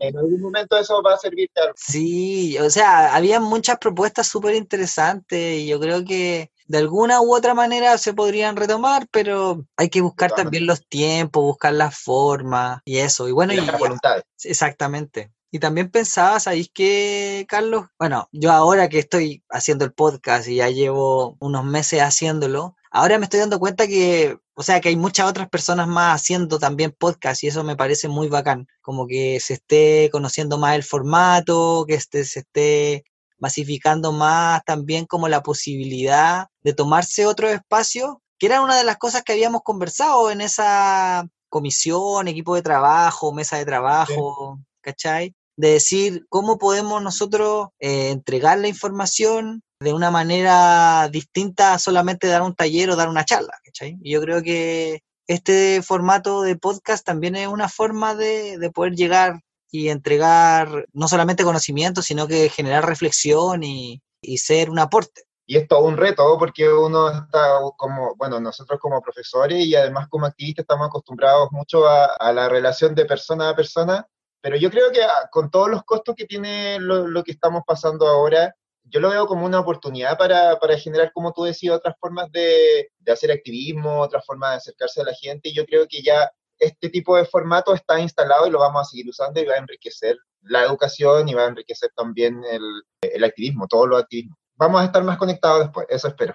en 0.00 0.16
algún 0.16 0.40
momento 0.40 0.78
eso 0.78 1.02
va 1.02 1.14
a 1.14 1.18
servir 1.18 1.50
claro. 1.54 1.72
Sí, 1.76 2.58
o 2.58 2.70
sea, 2.70 3.14
había 3.14 3.38
muchas 3.38 3.78
propuestas 3.78 4.26
súper 4.26 4.54
interesantes 4.54 5.58
y 5.58 5.66
yo 5.66 5.78
creo 5.78 6.04
que 6.04 6.50
de 6.66 6.78
alguna 6.78 7.20
u 7.20 7.34
otra 7.34 7.52
manera 7.52 7.98
se 7.98 8.14
podrían 8.14 8.56
retomar, 8.56 9.06
pero 9.10 9.66
hay 9.76 9.90
que 9.90 10.00
buscar 10.00 10.32
también 10.32 10.66
los 10.66 10.86
tiempos, 10.86 11.42
buscar 11.42 11.74
las 11.74 11.98
formas 11.98 12.80
y 12.84 12.98
eso. 12.98 13.28
Y 13.28 13.32
bueno, 13.32 13.52
y, 13.52 13.58
y 13.58 13.60
las 13.60 13.78
voluntades. 13.78 14.24
Exactamente. 14.42 15.30
Y 15.50 15.58
también 15.58 15.90
pensaba, 15.90 16.40
¿sabéis 16.40 16.70
qué, 16.72 17.44
Carlos? 17.48 17.86
Bueno, 17.98 18.28
yo 18.32 18.52
ahora 18.52 18.88
que 18.88 19.00
estoy 19.00 19.42
haciendo 19.50 19.84
el 19.84 19.92
podcast 19.92 20.48
y 20.48 20.56
ya 20.56 20.70
llevo 20.70 21.36
unos 21.40 21.64
meses 21.64 22.00
haciéndolo, 22.00 22.76
ahora 22.90 23.18
me 23.18 23.24
estoy 23.24 23.40
dando 23.40 23.58
cuenta 23.58 23.86
que, 23.86 24.38
o 24.60 24.62
sea, 24.62 24.78
que 24.82 24.90
hay 24.90 24.96
muchas 24.96 25.26
otras 25.26 25.48
personas 25.48 25.88
más 25.88 26.20
haciendo 26.20 26.58
también 26.58 26.92
podcast 26.92 27.42
y 27.42 27.46
eso 27.46 27.64
me 27.64 27.76
parece 27.76 28.08
muy 28.08 28.28
bacán, 28.28 28.66
como 28.82 29.06
que 29.06 29.40
se 29.40 29.54
esté 29.54 30.10
conociendo 30.12 30.58
más 30.58 30.74
el 30.74 30.82
formato, 30.82 31.86
que 31.88 31.94
este, 31.94 32.26
se 32.26 32.40
esté 32.40 33.04
masificando 33.38 34.12
más 34.12 34.62
también 34.66 35.06
como 35.06 35.28
la 35.28 35.42
posibilidad 35.42 36.48
de 36.62 36.74
tomarse 36.74 37.24
otro 37.24 37.48
espacio, 37.48 38.20
que 38.38 38.48
era 38.48 38.60
una 38.60 38.76
de 38.76 38.84
las 38.84 38.98
cosas 38.98 39.22
que 39.22 39.32
habíamos 39.32 39.62
conversado 39.62 40.30
en 40.30 40.42
esa 40.42 41.26
comisión, 41.48 42.28
equipo 42.28 42.54
de 42.54 42.60
trabajo, 42.60 43.32
mesa 43.32 43.56
de 43.56 43.64
trabajo, 43.64 44.58
sí. 44.58 44.64
¿cachai? 44.82 45.34
De 45.56 45.70
decir 45.70 46.26
cómo 46.28 46.58
podemos 46.58 47.02
nosotros 47.02 47.68
eh, 47.78 48.10
entregar 48.10 48.58
la 48.58 48.68
información 48.68 49.62
de 49.80 49.92
una 49.92 50.10
manera 50.10 51.08
distinta 51.10 51.74
a 51.74 51.78
solamente 51.78 52.26
dar 52.26 52.42
un 52.42 52.54
taller 52.54 52.90
o 52.90 52.96
dar 52.96 53.08
una 53.08 53.24
charla, 53.24 53.58
¿cachai? 53.64 53.98
Yo 54.02 54.20
creo 54.20 54.42
que 54.42 55.02
este 55.26 55.82
formato 55.82 56.42
de 56.42 56.56
podcast 56.56 57.04
también 57.04 57.34
es 57.36 57.48
una 57.48 57.68
forma 57.68 58.14
de, 58.14 58.58
de 58.58 58.70
poder 58.70 58.94
llegar 58.94 59.40
y 59.70 59.88
entregar 59.88 60.86
no 60.92 61.08
solamente 61.08 61.44
conocimiento, 61.44 62.02
sino 62.02 62.26
que 62.26 62.50
generar 62.50 62.84
reflexión 62.86 63.62
y, 63.62 64.02
y 64.20 64.38
ser 64.38 64.68
un 64.70 64.80
aporte 64.80 65.22
y 65.50 65.56
es 65.56 65.66
un 65.68 65.96
reto 65.96 66.36
porque 66.38 66.72
uno 66.72 67.10
está 67.10 67.58
como, 67.76 68.14
bueno, 68.14 68.38
nosotros 68.38 68.78
como 68.78 69.02
profesores 69.02 69.58
y 69.66 69.74
además 69.74 70.06
como 70.08 70.26
activistas 70.26 70.62
estamos 70.62 70.86
acostumbrados 70.86 71.48
mucho 71.50 71.88
a, 71.88 72.04
a 72.04 72.32
la 72.32 72.48
relación 72.48 72.94
de 72.94 73.04
persona 73.04 73.48
a 73.48 73.56
persona, 73.56 74.06
pero 74.40 74.56
yo 74.56 74.70
creo 74.70 74.92
que 74.92 75.00
con 75.32 75.50
todos 75.50 75.68
los 75.68 75.82
costos 75.82 76.14
que 76.14 76.26
tiene 76.26 76.78
lo 76.78 77.24
que 77.24 77.32
estamos 77.32 77.64
pasando 77.66 78.06
ahora, 78.06 78.54
yo 78.90 79.00
lo 79.00 79.10
veo 79.10 79.26
como 79.26 79.46
una 79.46 79.60
oportunidad 79.60 80.18
para, 80.18 80.58
para 80.58 80.78
generar, 80.78 81.12
como 81.12 81.32
tú 81.32 81.44
decías, 81.44 81.76
otras 81.76 81.94
formas 81.98 82.30
de, 82.32 82.90
de, 82.98 83.12
hacer 83.12 83.30
activismo, 83.30 84.00
otras 84.00 84.24
formas 84.26 84.50
de 84.50 84.56
acercarse 84.56 85.00
a 85.00 85.04
la 85.04 85.14
gente. 85.14 85.48
Y 85.48 85.54
yo 85.54 85.64
creo 85.64 85.86
que 85.88 86.02
ya 86.02 86.30
este 86.58 86.90
tipo 86.90 87.16
de 87.16 87.24
formato 87.24 87.74
está 87.74 87.98
instalado 87.98 88.46
y 88.46 88.50
lo 88.50 88.58
vamos 88.58 88.82
a 88.82 88.90
seguir 88.90 89.08
usando 89.08 89.40
y 89.40 89.46
va 89.46 89.54
a 89.54 89.58
enriquecer 89.58 90.16
la 90.42 90.64
educación 90.64 91.28
y 91.28 91.34
va 91.34 91.44
a 91.44 91.48
enriquecer 91.48 91.90
también 91.96 92.42
el, 92.50 92.62
el 93.00 93.24
activismo, 93.24 93.66
todos 93.66 93.88
los 93.88 94.02
activismos. 94.02 94.38
Vamos 94.56 94.82
a 94.82 94.84
estar 94.84 95.02
más 95.02 95.16
conectados 95.16 95.60
después, 95.60 95.86
eso 95.88 96.08
espero. 96.08 96.34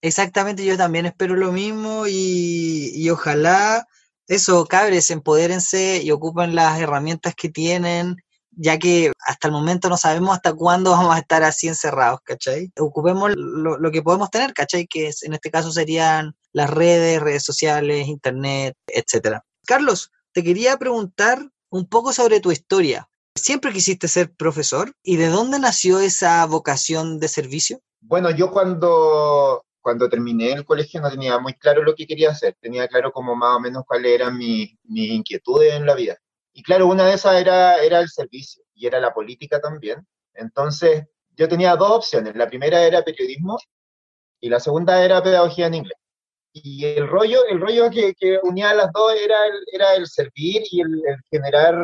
Exactamente, 0.00 0.64
yo 0.64 0.76
también 0.76 1.06
espero 1.06 1.34
lo 1.34 1.52
mismo 1.52 2.06
y, 2.06 2.92
y 2.94 3.10
ojalá 3.10 3.86
eso, 4.28 4.66
cabres, 4.66 5.10
empodérense 5.10 6.02
y 6.02 6.10
ocupen 6.10 6.54
las 6.54 6.80
herramientas 6.80 7.34
que 7.34 7.48
tienen 7.48 8.16
ya 8.58 8.76
que 8.76 9.12
hasta 9.24 9.48
el 9.48 9.52
momento 9.52 9.88
no 9.88 9.96
sabemos 9.96 10.34
hasta 10.34 10.52
cuándo 10.52 10.90
vamos 10.90 11.14
a 11.14 11.18
estar 11.20 11.44
así 11.44 11.68
encerrados, 11.68 12.20
¿cachai? 12.24 12.72
Ocupemos 12.78 13.32
lo, 13.36 13.90
que 13.92 14.02
podemos 14.02 14.30
tener, 14.30 14.52
¿cachai? 14.52 14.86
Que 14.86 15.10
en 15.22 15.32
este 15.32 15.50
caso 15.50 15.70
serían 15.70 16.34
las 16.52 16.68
redes, 16.68 17.20
redes 17.20 17.44
sociales, 17.44 18.08
internet, 18.08 18.74
etcétera. 18.88 19.44
Carlos, 19.64 20.10
te 20.32 20.42
quería 20.42 20.76
preguntar 20.76 21.38
un 21.70 21.88
poco 21.88 22.12
sobre 22.12 22.40
tu 22.40 22.50
historia. 22.50 23.08
¿Siempre 23.36 23.72
quisiste 23.72 24.08
ser 24.08 24.32
profesor? 24.34 24.92
¿Y 25.04 25.16
de 25.16 25.28
dónde 25.28 25.60
nació 25.60 26.00
esa 26.00 26.44
vocación 26.46 27.20
de 27.20 27.28
servicio? 27.28 27.80
Bueno, 28.00 28.30
yo 28.30 28.50
cuando, 28.50 29.64
cuando 29.80 30.08
terminé 30.08 30.52
el 30.52 30.64
colegio 30.64 31.00
no 31.00 31.10
tenía 31.10 31.38
muy 31.38 31.54
claro 31.54 31.84
lo 31.84 31.94
que 31.94 32.08
quería 32.08 32.30
hacer, 32.30 32.56
tenía 32.60 32.88
claro 32.88 33.12
como 33.12 33.36
más 33.36 33.56
o 33.56 33.60
menos 33.60 33.84
cuáles 33.86 34.12
eran 34.12 34.36
mis, 34.36 34.74
mis 34.82 35.10
inquietudes 35.10 35.74
en 35.74 35.86
la 35.86 35.94
vida. 35.94 36.18
Y 36.58 36.62
claro, 36.64 36.88
una 36.88 37.06
de 37.06 37.14
esas 37.14 37.40
era, 37.40 37.76
era 37.84 38.00
el 38.00 38.08
servicio 38.08 38.64
y 38.74 38.88
era 38.88 38.98
la 38.98 39.14
política 39.14 39.60
también. 39.60 40.04
Entonces, 40.34 41.04
yo 41.36 41.46
tenía 41.46 41.76
dos 41.76 41.92
opciones. 41.92 42.34
La 42.34 42.48
primera 42.48 42.82
era 42.82 43.04
periodismo 43.04 43.58
y 44.40 44.48
la 44.48 44.58
segunda 44.58 45.04
era 45.04 45.22
pedagogía 45.22 45.68
en 45.68 45.74
inglés. 45.74 45.98
Y 46.52 46.84
el 46.84 47.06
rollo, 47.06 47.46
el 47.46 47.60
rollo 47.60 47.88
que, 47.90 48.12
que 48.12 48.40
unía 48.42 48.70
a 48.70 48.74
las 48.74 48.90
dos 48.92 49.14
era 49.14 49.46
el, 49.46 49.54
era 49.72 49.94
el 49.94 50.08
servir 50.08 50.62
y 50.72 50.80
el, 50.80 51.00
el 51.06 51.16
generar 51.30 51.76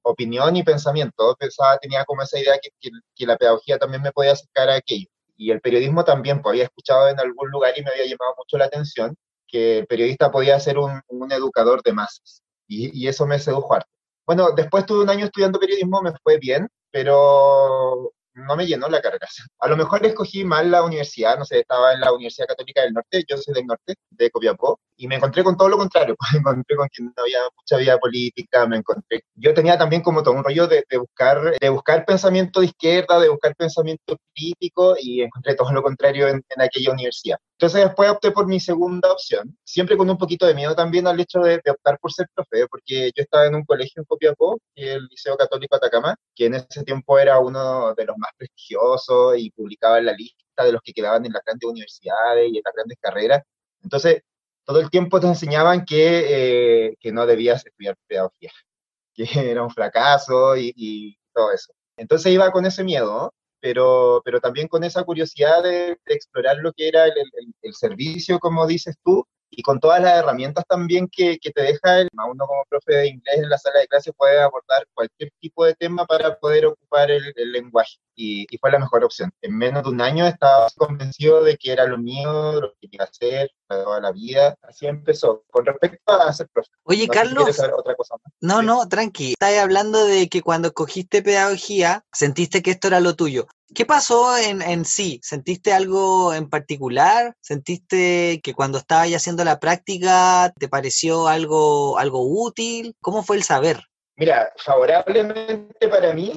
opinión 0.00 0.56
y 0.56 0.62
pensamiento. 0.62 1.36
Pensaba, 1.38 1.76
tenía 1.76 2.02
como 2.06 2.22
esa 2.22 2.40
idea 2.40 2.54
que, 2.54 2.70
que, 2.80 2.88
que, 3.14 3.26
la 3.26 3.36
pedagogía 3.36 3.76
también 3.76 4.00
me 4.00 4.12
podía 4.12 4.32
acercar 4.32 4.70
a 4.70 4.76
aquello. 4.76 5.08
Y 5.36 5.50
el 5.50 5.60
periodismo 5.60 6.06
también, 6.06 6.40
pues 6.40 6.52
había 6.52 6.64
escuchado 6.64 7.10
en 7.10 7.20
algún 7.20 7.50
lugar 7.50 7.74
y 7.76 7.82
me 7.82 7.90
había 7.90 8.06
llamado 8.06 8.34
mucho 8.38 8.56
la 8.56 8.64
atención 8.64 9.14
que 9.46 9.80
el 9.80 9.86
periodista 9.86 10.30
podía 10.30 10.58
ser 10.58 10.78
un, 10.78 11.02
un 11.08 11.32
educador 11.32 11.82
de 11.82 11.92
masas. 11.92 12.42
Y, 12.66 12.98
y, 12.98 13.08
eso 13.08 13.26
me 13.26 13.38
sedujo 13.38 13.74
harto. 13.74 13.91
Bueno, 14.26 14.52
después 14.52 14.86
tuve 14.86 15.02
un 15.02 15.10
año 15.10 15.26
estudiando 15.26 15.58
periodismo, 15.58 16.00
me 16.02 16.12
fue 16.22 16.38
bien, 16.38 16.68
pero 16.90 18.12
no 18.34 18.56
me 18.56 18.66
llenó 18.66 18.88
la 18.88 19.00
carga. 19.00 19.26
A 19.58 19.68
lo 19.68 19.76
mejor 19.76 20.04
escogí 20.06 20.44
mal 20.44 20.70
la 20.70 20.82
universidad, 20.82 21.38
no 21.38 21.44
sé, 21.44 21.60
estaba 21.60 21.92
en 21.92 22.00
la 22.00 22.12
Universidad 22.12 22.46
Católica 22.46 22.82
del 22.82 22.92
Norte, 22.92 23.24
yo 23.28 23.36
soy 23.36 23.54
del 23.54 23.66
norte, 23.66 23.94
de 24.10 24.30
Copiapó, 24.30 24.80
y 25.02 25.08
me 25.08 25.16
encontré 25.16 25.42
con 25.42 25.56
todo 25.56 25.68
lo 25.68 25.76
contrario, 25.78 26.14
me 26.32 26.38
encontré 26.38 26.76
con 26.76 26.88
que 26.88 27.02
no 27.02 27.12
había 27.16 27.40
mucha 27.56 27.76
vida 27.76 27.98
política, 27.98 28.68
me 28.68 28.76
encontré, 28.76 29.24
yo 29.34 29.52
tenía 29.52 29.76
también 29.76 30.00
como 30.00 30.22
todo 30.22 30.34
un 30.34 30.44
rollo 30.44 30.68
de, 30.68 30.84
de, 30.88 30.96
buscar, 30.96 31.58
de 31.58 31.68
buscar 31.70 32.04
pensamiento 32.04 32.60
de 32.60 32.66
izquierda, 32.66 33.18
de 33.18 33.28
buscar 33.28 33.56
pensamiento 33.56 34.16
crítico, 34.32 34.94
y 35.00 35.22
encontré 35.22 35.56
todo 35.56 35.72
lo 35.72 35.82
contrario 35.82 36.28
en, 36.28 36.36
en 36.48 36.62
aquella 36.62 36.92
universidad. 36.92 37.38
Entonces 37.58 37.84
después 37.84 38.10
opté 38.10 38.30
por 38.30 38.46
mi 38.46 38.60
segunda 38.60 39.10
opción, 39.10 39.56
siempre 39.64 39.96
con 39.96 40.08
un 40.08 40.16
poquito 40.16 40.46
de 40.46 40.54
miedo 40.54 40.76
también 40.76 41.08
al 41.08 41.18
hecho 41.18 41.40
de, 41.40 41.60
de, 41.64 41.70
optar 41.72 41.98
por 41.98 42.12
ser 42.12 42.28
profe, 42.32 42.68
porque 42.68 43.10
yo 43.16 43.22
estaba 43.22 43.46
en 43.46 43.56
un 43.56 43.64
colegio 43.64 44.02
en 44.02 44.04
Copiapó, 44.04 44.60
el 44.76 45.04
Liceo 45.06 45.36
Católico 45.36 45.74
Atacama, 45.74 46.14
que 46.32 46.46
en 46.46 46.54
ese 46.54 46.84
tiempo 46.84 47.18
era 47.18 47.40
uno 47.40 47.92
de 47.94 48.04
los 48.04 48.16
más 48.18 48.30
prestigiosos 48.36 49.36
y 49.36 49.50
publicaba 49.50 49.98
en 49.98 50.06
la 50.06 50.12
lista 50.12 50.64
de 50.64 50.72
los 50.72 50.80
que 50.80 50.92
quedaban 50.92 51.26
en 51.26 51.32
las 51.32 51.42
grandes 51.44 51.68
universidades 51.68 52.52
y 52.52 52.58
en 52.58 52.62
las 52.64 52.74
grandes 52.74 52.98
carreras. 53.00 53.42
Entonces, 53.82 54.22
todo 54.64 54.80
el 54.80 54.90
tiempo 54.90 55.20
te 55.20 55.26
enseñaban 55.26 55.84
que, 55.84 56.86
eh, 56.88 56.96
que 57.00 57.12
no 57.12 57.26
debías 57.26 57.64
estudiar 57.66 57.96
pedagogía, 58.06 58.52
que 59.14 59.50
era 59.50 59.62
un 59.62 59.70
fracaso 59.70 60.56
y, 60.56 61.16
todo 61.34 61.50
eso. 61.52 61.72
Entonces 61.96 62.32
iba 62.32 62.50
con 62.52 62.66
ese 62.66 62.84
miedo, 62.84 63.32
pero, 63.58 64.20
pero 64.24 64.38
también 64.40 64.68
con 64.68 64.84
esa 64.84 65.02
curiosidad 65.04 65.62
de, 65.62 65.98
explorar 66.06 66.58
lo 66.58 66.72
que 66.74 66.88
era 66.88 67.06
el, 67.06 67.74
servicio, 67.74 68.38
como 68.38 68.66
dices 68.66 68.96
tú, 69.02 69.26
y 69.54 69.62
con 69.62 69.78
todas 69.78 70.00
las 70.00 70.18
herramientas 70.18 70.64
también 70.66 71.08
que, 71.08 71.38
que, 71.38 71.50
te 71.50 71.62
deja 71.62 72.00
el, 72.00 72.08
uno 72.12 72.46
como 72.46 72.64
profe 72.68 72.94
de 72.94 73.08
inglés 73.08 73.36
en 73.36 73.50
la 73.50 73.58
sala 73.58 73.80
de 73.80 73.86
clase 73.86 74.12
puede 74.14 74.40
abordar 74.40 74.86
cualquier 74.94 75.30
tipo 75.40 75.64
de 75.64 75.74
tema 75.74 76.06
para 76.06 76.38
poder 76.38 76.66
ocupar 76.66 77.10
el, 77.10 77.32
el 77.36 77.52
lenguaje 77.52 77.98
y, 78.14 78.46
y, 78.50 78.58
fue 78.58 78.70
la 78.70 78.78
mejor 78.78 79.04
opción. 79.04 79.30
En 79.42 79.56
menos 79.56 79.82
de 79.84 79.90
un 79.90 80.00
año 80.00 80.26
estaba 80.26 80.68
convencido 80.76 81.42
de 81.42 81.56
que 81.56 81.72
era 81.72 81.86
lo 81.86 81.98
mío, 81.98 82.60
lo 82.60 82.72
que 82.72 82.88
quería 82.88 83.04
hacer 83.04 83.50
para 83.66 83.84
toda 83.84 84.00
la 84.00 84.12
vida. 84.12 84.56
Así 84.62 84.86
empezó. 84.86 85.44
Con 85.50 85.66
respecto 85.66 86.12
a 86.12 86.32
ser 86.32 86.48
profe. 86.48 86.70
Oye, 86.84 87.06
no 87.06 87.12
Carlos. 87.12 87.56
Si 87.56 87.62
otra 87.62 87.94
cosa 87.94 88.16
más. 88.22 88.32
No, 88.40 88.60
sí. 88.60 88.66
no, 88.66 88.88
tranqui. 88.88 89.32
Estás 89.32 89.58
hablando 89.58 90.04
de 90.04 90.28
que 90.28 90.42
cuando 90.42 90.72
cogiste 90.72 91.22
pedagogía 91.22 92.04
sentiste 92.12 92.62
que 92.62 92.72
esto 92.72 92.88
era 92.88 93.00
lo 93.00 93.16
tuyo. 93.16 93.46
¿Qué 93.74 93.86
pasó 93.86 94.36
en, 94.36 94.60
en, 94.60 94.84
sí? 94.84 95.20
¿Sentiste 95.22 95.72
algo 95.72 96.34
en 96.34 96.48
particular? 96.48 97.34
¿Sentiste 97.40 98.40
que 98.42 98.54
cuando 98.54 98.78
estabas 98.78 99.10
haciendo 99.12 99.44
la 99.44 99.58
práctica 99.60 100.52
te 100.58 100.68
pareció 100.68 101.28
algo, 101.28 101.98
algo 101.98 102.22
útil? 102.22 102.94
¿Cómo 103.00 103.22
fue 103.22 103.36
el 103.36 103.42
saber? 103.42 103.80
Mira, 104.16 104.52
favorablemente 104.56 105.88
para 105.88 106.12
mí, 106.12 106.32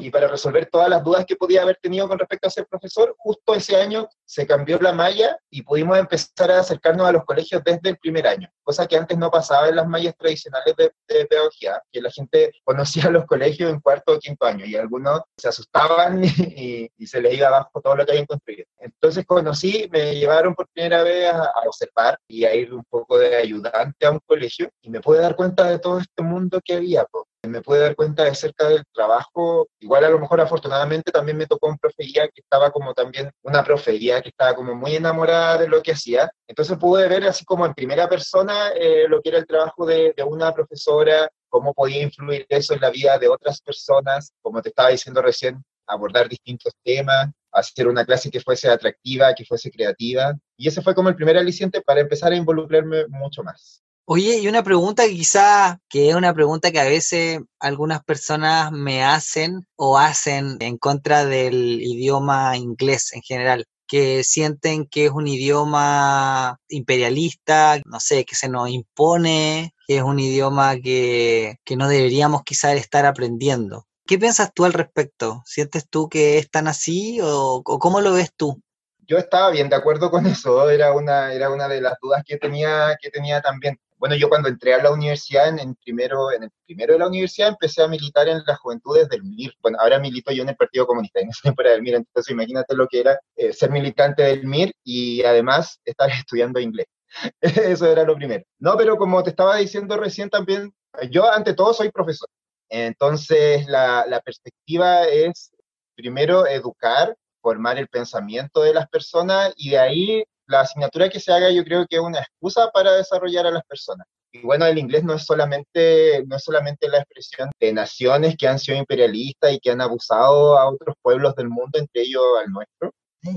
y 0.00 0.10
para 0.10 0.28
resolver 0.28 0.66
todas 0.66 0.88
las 0.88 1.02
dudas 1.02 1.24
que 1.26 1.36
podía 1.36 1.62
haber 1.62 1.78
tenido 1.80 2.08
con 2.08 2.18
respecto 2.18 2.48
a 2.48 2.50
ser 2.50 2.66
profesor, 2.66 3.14
justo 3.18 3.54
ese 3.54 3.76
año 3.76 4.08
se 4.28 4.46
cambió 4.46 4.78
la 4.78 4.92
malla 4.92 5.38
y 5.48 5.62
pudimos 5.62 5.98
empezar 5.98 6.50
a 6.50 6.60
acercarnos 6.60 7.08
a 7.08 7.12
los 7.12 7.24
colegios 7.24 7.62
desde 7.64 7.88
el 7.88 7.96
primer 7.96 8.26
año, 8.26 8.50
cosa 8.62 8.86
que 8.86 8.98
antes 8.98 9.16
no 9.16 9.30
pasaba 9.30 9.68
en 9.68 9.76
las 9.76 9.88
mallas 9.88 10.14
tradicionales 10.18 10.76
de, 10.76 10.92
de 11.08 11.24
pedagogía, 11.24 11.82
que 11.90 12.02
la 12.02 12.10
gente 12.10 12.52
conocía 12.64 13.08
los 13.08 13.24
colegios 13.24 13.72
en 13.72 13.80
cuarto 13.80 14.12
o 14.12 14.18
quinto 14.18 14.44
año 14.44 14.66
y 14.66 14.76
algunos 14.76 15.22
se 15.34 15.48
asustaban 15.48 16.22
y, 16.56 16.90
y 16.94 17.06
se 17.06 17.22
les 17.22 17.38
iba 17.38 17.48
abajo 17.48 17.80
todo 17.80 17.96
lo 17.96 18.04
que 18.04 18.12
habían 18.12 18.26
construido. 18.26 18.66
Entonces 18.78 19.24
conocí, 19.24 19.88
me 19.90 20.14
llevaron 20.14 20.54
por 20.54 20.68
primera 20.68 21.02
vez 21.02 21.32
a, 21.32 21.44
a 21.44 21.62
observar 21.66 22.18
y 22.28 22.44
a 22.44 22.54
ir 22.54 22.74
un 22.74 22.84
poco 22.84 23.18
de 23.18 23.34
ayudante 23.34 24.04
a 24.04 24.10
un 24.10 24.20
colegio 24.26 24.68
y 24.82 24.90
me 24.90 25.00
pude 25.00 25.20
dar 25.20 25.36
cuenta 25.36 25.64
de 25.64 25.78
todo 25.78 26.00
este 26.00 26.22
mundo 26.22 26.60
que 26.62 26.74
había. 26.74 27.06
Me 27.44 27.62
pude 27.62 27.78
dar 27.78 27.94
cuenta 27.94 28.24
de 28.24 28.34
cerca 28.34 28.68
del 28.68 28.84
trabajo. 28.92 29.68
Igual 29.80 30.04
a 30.04 30.10
lo 30.10 30.18
mejor 30.18 30.40
afortunadamente 30.40 31.12
también 31.12 31.36
me 31.36 31.46
tocó 31.46 31.68
un 31.68 31.78
profe 31.78 32.04
que 32.12 32.30
estaba 32.34 32.70
como 32.70 32.94
también, 32.94 33.30
una 33.42 33.62
profe 33.62 33.92
que 34.22 34.30
estaba 34.30 34.54
como 34.54 34.74
muy 34.74 34.96
enamorada 34.96 35.58
de 35.58 35.68
lo 35.68 35.82
que 35.82 35.92
hacía. 35.92 36.30
Entonces 36.46 36.76
pude 36.78 37.08
ver 37.08 37.24
así 37.24 37.44
como 37.44 37.66
en 37.66 37.74
primera 37.74 38.08
persona 38.08 38.68
eh, 38.70 39.06
lo 39.08 39.20
que 39.20 39.30
era 39.30 39.38
el 39.38 39.46
trabajo 39.46 39.86
de, 39.86 40.14
de, 40.16 40.22
una 40.22 40.52
profesora, 40.52 41.28
cómo 41.48 41.74
podía 41.74 42.02
influir 42.02 42.46
eso 42.48 42.74
en 42.74 42.80
la 42.80 42.90
vida 42.90 43.18
de 43.18 43.28
otras 43.28 43.60
personas, 43.60 44.32
como 44.40 44.62
te 44.62 44.70
estaba 44.70 44.90
diciendo 44.90 45.22
recién, 45.22 45.62
abordar 45.86 46.28
distintos 46.28 46.74
temas, 46.84 47.30
hacer 47.52 47.88
una 47.88 48.04
clase 48.04 48.30
que 48.30 48.40
fuese 48.40 48.68
atractiva, 48.68 49.34
que 49.34 49.44
fuese 49.44 49.70
creativa. 49.70 50.34
Y 50.56 50.68
ese 50.68 50.82
fue 50.82 50.94
como 50.94 51.08
el 51.08 51.16
primer 51.16 51.36
aliciente 51.36 51.80
para 51.80 52.00
empezar 52.00 52.32
a 52.32 52.36
involucrarme 52.36 53.06
mucho 53.08 53.42
más. 53.42 53.82
Oye, 54.10 54.38
y 54.38 54.48
una 54.48 54.62
pregunta 54.62 55.04
que 55.04 55.12
quizá, 55.12 55.80
que 55.86 56.08
es 56.08 56.14
una 56.14 56.32
pregunta 56.32 56.70
que 56.70 56.80
a 56.80 56.84
veces 56.84 57.40
algunas 57.60 58.02
personas 58.04 58.72
me 58.72 59.04
hacen 59.04 59.66
o 59.76 59.98
hacen 59.98 60.56
en 60.60 60.78
contra 60.78 61.26
del 61.26 61.82
idioma 61.82 62.56
inglés 62.56 63.12
en 63.12 63.20
general, 63.20 63.66
que 63.88 64.22
sienten 64.22 64.86
que 64.86 65.06
es 65.06 65.10
un 65.10 65.26
idioma 65.26 66.60
imperialista, 66.68 67.80
no 67.86 67.98
sé, 67.98 68.24
que 68.24 68.36
se 68.36 68.48
nos 68.48 68.68
impone, 68.68 69.74
que 69.86 69.96
es 69.96 70.02
un 70.02 70.20
idioma 70.20 70.76
que, 70.76 71.56
que 71.64 71.76
no 71.76 71.88
deberíamos 71.88 72.42
quizá 72.44 72.72
estar 72.74 73.06
aprendiendo. 73.06 73.86
¿Qué 74.06 74.18
piensas 74.18 74.52
tú 74.54 74.64
al 74.64 74.74
respecto? 74.74 75.42
¿Sientes 75.44 75.88
tú 75.88 76.08
que 76.08 76.38
es 76.38 76.50
tan 76.50 76.68
así 76.68 77.20
o, 77.20 77.62
o 77.64 77.78
cómo 77.78 78.00
lo 78.00 78.12
ves 78.12 78.32
tú? 78.36 78.62
Yo 79.06 79.16
estaba 79.16 79.50
bien 79.50 79.70
de 79.70 79.76
acuerdo 79.76 80.10
con 80.10 80.26
eso, 80.26 80.68
era 80.68 80.92
una, 80.92 81.32
era 81.32 81.50
una 81.50 81.66
de 81.66 81.80
las 81.80 81.94
dudas 82.00 82.22
que 82.26 82.36
tenía, 82.36 82.96
que 83.00 83.10
tenía 83.10 83.40
también 83.40 83.80
bueno, 83.98 84.14
yo 84.16 84.28
cuando 84.28 84.48
entré 84.48 84.74
a 84.74 84.82
la 84.82 84.92
universidad, 84.92 85.48
en, 85.48 85.58
en, 85.58 85.74
primero, 85.74 86.32
en 86.32 86.44
el 86.44 86.50
primero 86.66 86.92
de 86.92 87.00
la 87.00 87.08
universidad, 87.08 87.48
empecé 87.48 87.82
a 87.82 87.88
militar 87.88 88.28
en 88.28 88.42
las 88.46 88.58
juventudes 88.58 89.08
del 89.08 89.22
MIR. 89.24 89.52
Bueno, 89.60 89.78
ahora 89.80 89.98
milito 89.98 90.32
yo 90.32 90.42
en 90.42 90.50
el 90.50 90.56
Partido 90.56 90.86
Comunista, 90.86 91.20
en 91.20 91.30
esa 91.30 91.48
época 91.50 91.70
del 91.70 91.82
MIR, 91.82 91.96
entonces 91.96 92.32
imagínate 92.32 92.74
lo 92.74 92.86
que 92.86 93.00
era 93.00 93.18
eh, 93.36 93.52
ser 93.52 93.70
militante 93.70 94.22
del 94.22 94.44
MIR 94.44 94.72
y 94.84 95.22
además 95.22 95.80
estar 95.84 96.08
estudiando 96.10 96.60
inglés. 96.60 96.86
Eso 97.40 97.86
era 97.86 98.04
lo 98.04 98.16
primero. 98.16 98.44
No, 98.58 98.76
pero 98.76 98.96
como 98.96 99.22
te 99.22 99.30
estaba 99.30 99.56
diciendo 99.56 99.96
recién 99.96 100.30
también, 100.30 100.72
yo 101.10 101.30
ante 101.30 101.54
todo 101.54 101.74
soy 101.74 101.90
profesor. 101.90 102.28
Entonces, 102.70 103.66
la, 103.66 104.04
la 104.06 104.20
perspectiva 104.20 105.04
es 105.06 105.50
primero 105.94 106.46
educar, 106.46 107.16
formar 107.40 107.78
el 107.78 107.88
pensamiento 107.88 108.60
de 108.62 108.74
las 108.74 108.88
personas 108.88 109.54
y 109.56 109.70
de 109.70 109.78
ahí 109.78 110.24
la 110.48 110.60
asignatura 110.60 111.08
que 111.08 111.20
se 111.20 111.32
haga 111.32 111.50
yo 111.50 111.62
creo 111.64 111.86
que 111.88 111.96
es 111.96 112.02
una 112.02 112.20
excusa 112.20 112.70
para 112.72 112.92
desarrollar 112.92 113.46
a 113.46 113.50
las 113.50 113.64
personas. 113.64 114.06
Y 114.32 114.40
bueno, 114.40 114.66
el 114.66 114.78
inglés 114.78 115.04
no 115.04 115.14
es 115.14 115.24
solamente, 115.24 116.24
no 116.26 116.36
es 116.36 116.42
solamente 116.42 116.88
la 116.88 116.98
expresión 116.98 117.50
de 117.58 117.72
naciones 117.72 118.36
que 118.36 118.46
han 118.46 118.58
sido 118.58 118.76
imperialistas 118.76 119.52
y 119.52 119.58
que 119.58 119.70
han 119.70 119.80
abusado 119.80 120.58
a 120.58 120.68
otros 120.68 120.96
pueblos 121.00 121.34
del 121.34 121.48
mundo, 121.48 121.78
entre 121.78 122.02
ellos 122.02 122.22
al 122.42 122.50
nuestro. 122.50 122.92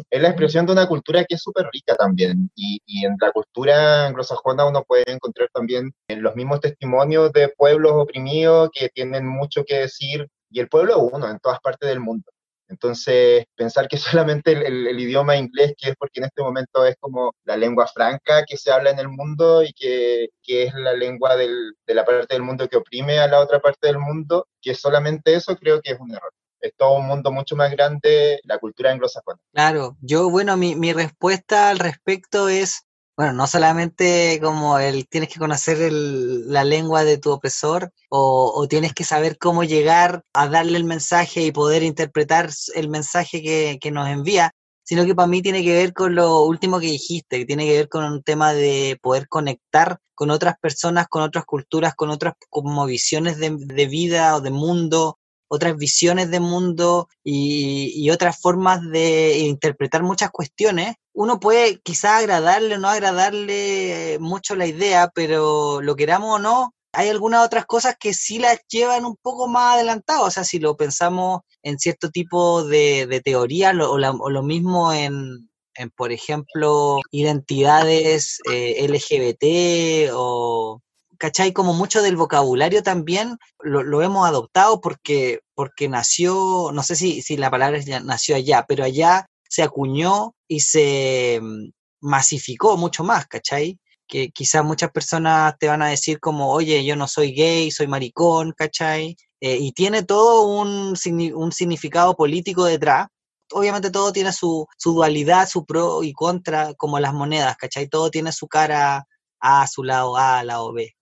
Es 0.09 0.21
la 0.21 0.29
expresión 0.29 0.65
de 0.65 0.73
una 0.73 0.87
cultura 0.87 1.25
que 1.25 1.35
es 1.35 1.41
súper 1.41 1.67
rica 1.71 1.95
también. 1.95 2.49
Y, 2.55 2.79
y, 2.85 3.05
en 3.05 3.15
la 3.19 3.31
cultura 3.31 4.07
anglosajona 4.07 4.65
uno 4.65 4.83
puede 4.83 5.03
encontrar 5.07 5.49
también 5.53 5.91
en 6.07 6.21
los 6.21 6.35
mismos 6.35 6.59
testimonios 6.59 7.31
de 7.31 7.49
pueblos 7.49 7.93
oprimidos 7.93 8.69
que 8.73 8.89
tienen 8.89 9.25
mucho 9.25 9.63
que 9.65 9.79
decir. 9.79 10.27
Y 10.49 10.59
el 10.59 10.67
pueblo 10.69 10.91
es 10.93 11.13
uno 11.13 11.29
en 11.29 11.39
todas 11.39 11.59
partes 11.61 11.89
del 11.89 11.99
mundo. 11.99 12.31
Entonces, 12.71 13.45
pensar 13.55 13.87
que 13.87 13.97
solamente 14.25 14.53
el, 14.53 14.99
idioma 14.99 15.35
inglés, 15.35 15.73
que 15.77 15.89
es 15.89 15.95
porque 15.97 16.19
en 16.19 16.25
este 16.25 16.41
momento 16.41 16.85
es 16.85 16.95
como 16.99 17.33
la 17.43 17.57
lengua 17.57 17.87
franca 17.87 18.45
que 18.45 18.57
se 18.57 18.71
habla 18.71 18.89
en 18.91 18.99
el 18.99 19.09
mundo 19.09 19.61
y 19.63 19.73
que, 19.73 20.29
que 20.41 20.63
es 20.63 20.73
la 20.73 20.93
lengua 20.93 21.35
del, 21.35 21.73
de 21.85 21.93
la 21.93 22.05
parte 22.05 22.33
del 22.33 22.43
mundo 22.43 22.67
que 22.67 22.77
oprime 22.77 23.19
a 23.19 23.27
la 23.27 23.39
otra 23.39 23.59
parte 23.59 23.87
del 23.87 23.99
mundo, 23.99 24.47
que 24.61 24.73
solamente 24.73 25.35
eso 25.35 25.55
creo 25.57 25.81
que 25.81 25.91
es 25.91 25.99
un 25.99 26.11
error 26.11 26.31
es 26.61 26.73
todo 26.77 26.97
un 26.97 27.07
mundo 27.07 27.31
mucho 27.31 27.55
más 27.55 27.71
grande, 27.71 28.39
la 28.43 28.59
cultura 28.59 28.91
anglosajona. 28.91 29.39
Claro, 29.51 29.97
yo, 29.99 30.29
bueno, 30.29 30.57
mi, 30.57 30.75
mi 30.75 30.93
respuesta 30.93 31.69
al 31.69 31.79
respecto 31.79 32.49
es 32.49 32.83
bueno, 33.21 33.33
no 33.33 33.45
solamente 33.45 34.39
como 34.41 34.79
el 34.79 35.07
tienes 35.07 35.29
que 35.29 35.37
conocer 35.37 35.93
la 35.93 36.63
lengua 36.63 37.03
de 37.03 37.19
tu 37.19 37.29
opresor 37.29 37.93
o, 38.09 38.65
tienes 38.67 38.95
que 38.95 39.03
saber 39.03 39.37
cómo 39.37 39.63
llegar 39.63 40.23
a 40.33 40.47
darle 40.47 40.79
el 40.79 40.85
mensaje 40.85 41.43
y 41.43 41.51
poder 41.51 41.83
interpretar 41.83 42.49
el 42.73 42.89
mensaje 42.89 43.43
que, 43.79 43.91
nos 43.91 44.07
envía, 44.07 44.55
sino 44.81 45.05
que 45.05 45.13
para 45.13 45.27
mí 45.27 45.43
tiene 45.43 45.63
que 45.63 45.71
ver 45.71 45.93
con 45.93 46.15
lo 46.15 46.45
último 46.45 46.79
que 46.79 46.87
dijiste, 46.87 47.37
que 47.37 47.45
tiene 47.45 47.67
que 47.67 47.73
ver 47.73 47.89
con 47.89 48.05
un 48.05 48.23
tema 48.23 48.53
de 48.53 48.97
poder 49.03 49.27
conectar 49.27 49.99
con 50.15 50.31
otras 50.31 50.55
personas, 50.59 51.05
con 51.07 51.21
otras 51.21 51.45
culturas, 51.45 51.93
con 51.93 52.09
otras 52.09 52.33
como 52.49 52.87
visiones 52.87 53.37
de, 53.37 53.55
de 53.55 53.85
vida 53.85 54.35
o 54.35 54.41
de 54.41 54.49
mundo 54.49 55.19
otras 55.51 55.75
visiones 55.75 56.31
de 56.31 56.39
mundo 56.39 57.09
y, 57.25 58.09
otras 58.09 58.39
formas 58.39 58.79
de 58.89 59.39
interpretar 59.39 60.01
muchas 60.01 60.31
cuestiones, 60.31 60.95
uno 61.13 61.41
puede 61.41 61.81
quizás 61.81 62.19
agradarle 62.19 62.75
o 62.75 62.77
no 62.77 62.87
agradarle 62.87 64.17
mucho 64.21 64.55
la 64.55 64.65
idea, 64.65 65.11
pero 65.13 65.81
lo 65.81 65.95
queramos 65.97 66.37
o 66.37 66.39
no, 66.39 66.73
hay 66.93 67.09
algunas 67.09 67.45
otras 67.45 67.65
cosas 67.65 67.97
que 67.99 68.13
sí 68.13 68.39
las 68.39 68.59
llevan 68.69 69.03
un 69.03 69.17
poco 69.21 69.49
más 69.49 69.75
adelantado. 69.75 70.25
O 70.25 70.31
sea, 70.31 70.45
si 70.45 70.57
lo 70.57 70.77
pensamos 70.77 71.41
en 71.63 71.79
cierto 71.79 72.09
tipo 72.09 72.63
de, 72.63 73.21
teoría 73.23 73.71
o, 73.71 73.97
lo 73.97 74.43
mismo 74.43 74.93
en, 74.93 75.49
por 75.97 76.13
ejemplo, 76.13 76.99
identidades 77.11 78.39
eh, 78.49 78.87
LGBT 78.87 80.13
o 80.13 80.81
¿cachai? 81.21 81.53
Como 81.53 81.73
mucho 81.73 82.01
del 82.01 82.17
vocabulario 82.17 82.81
también 82.81 83.37
lo, 83.59 84.01
hemos 84.01 84.27
adoptado 84.27 84.81
porque, 84.81 85.41
porque 85.53 85.87
nació, 85.87 86.71
no 86.73 86.81
sé 86.81 86.95
si, 86.95 87.21
si 87.21 87.37
la 87.37 87.51
palabra 87.51 87.79
nació 88.03 88.35
allá, 88.35 88.65
pero 88.67 88.83
allá 88.83 89.27
se 89.47 89.61
acuñó 89.61 90.33
y 90.47 90.61
se 90.61 91.39
mm, 91.39 91.69
masificó 92.01 92.75
mucho 92.75 93.03
más, 93.03 93.27
¿cachai? 93.27 93.77
Que 94.07 94.31
quizás 94.31 94.63
muchas 94.65 94.89
personas 94.91 95.53
te 95.59 95.67
van 95.67 95.83
a 95.83 95.89
decir 95.89 96.19
como, 96.19 96.51
oye, 96.51 96.83
yo 96.83 96.95
no 96.95 97.07
soy 97.07 97.33
gay, 97.33 97.69
soy 97.69 97.85
maricón, 97.85 98.53
¿cachai? 98.57 99.15
Eh, 99.41 99.57
y 99.59 99.73
tiene 99.73 100.01
todo 100.01 100.47
un, 100.47 100.95
un 101.35 101.51
significado 101.51 102.15
político 102.15 102.65
detrás, 102.65 103.09
obviamente 103.51 103.91
todo 103.91 104.11
tiene 104.11 104.33
su, 104.33 104.65
su, 104.75 104.93
dualidad, 104.93 105.47
su 105.47 105.65
pro 105.67 106.01
y 106.01 106.13
contra, 106.13 106.73
como 106.73 106.99
las 106.99 107.13
monedas, 107.13 107.57
¿cachai? 107.57 107.87
Todo 107.87 108.09
tiene 108.09 108.31
su 108.31 108.47
cara 108.47 109.05
A, 109.39 109.67
su 109.67 109.83
lado 109.83 110.17
A, 110.17 110.43
lado 110.43 110.73
B. 110.73 110.95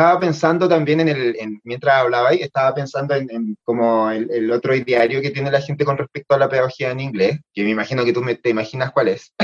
Estaba 0.00 0.18
pensando 0.18 0.66
también 0.66 1.00
en 1.00 1.08
el, 1.10 1.60
mientras 1.62 1.96
hablaba 1.96 2.32
y 2.34 2.40
estaba 2.40 2.74
pensando 2.74 3.14
en, 3.14 3.54
como 3.64 4.10
el, 4.10 4.50
otro 4.50 4.74
ideario 4.74 5.20
que 5.20 5.28
tiene 5.28 5.50
la 5.50 5.60
gente 5.60 5.84
con 5.84 5.98
respecto 5.98 6.34
a 6.34 6.38
la 6.38 6.48
pedagogía 6.48 6.90
en 6.90 7.00
inglés, 7.00 7.38
que 7.52 7.64
me 7.64 7.68
imagino 7.68 8.02
que 8.02 8.14
tú 8.14 8.22
me, 8.22 8.34
te 8.34 8.48
imaginas 8.48 8.92
cuál 8.92 9.08
es. 9.08 9.34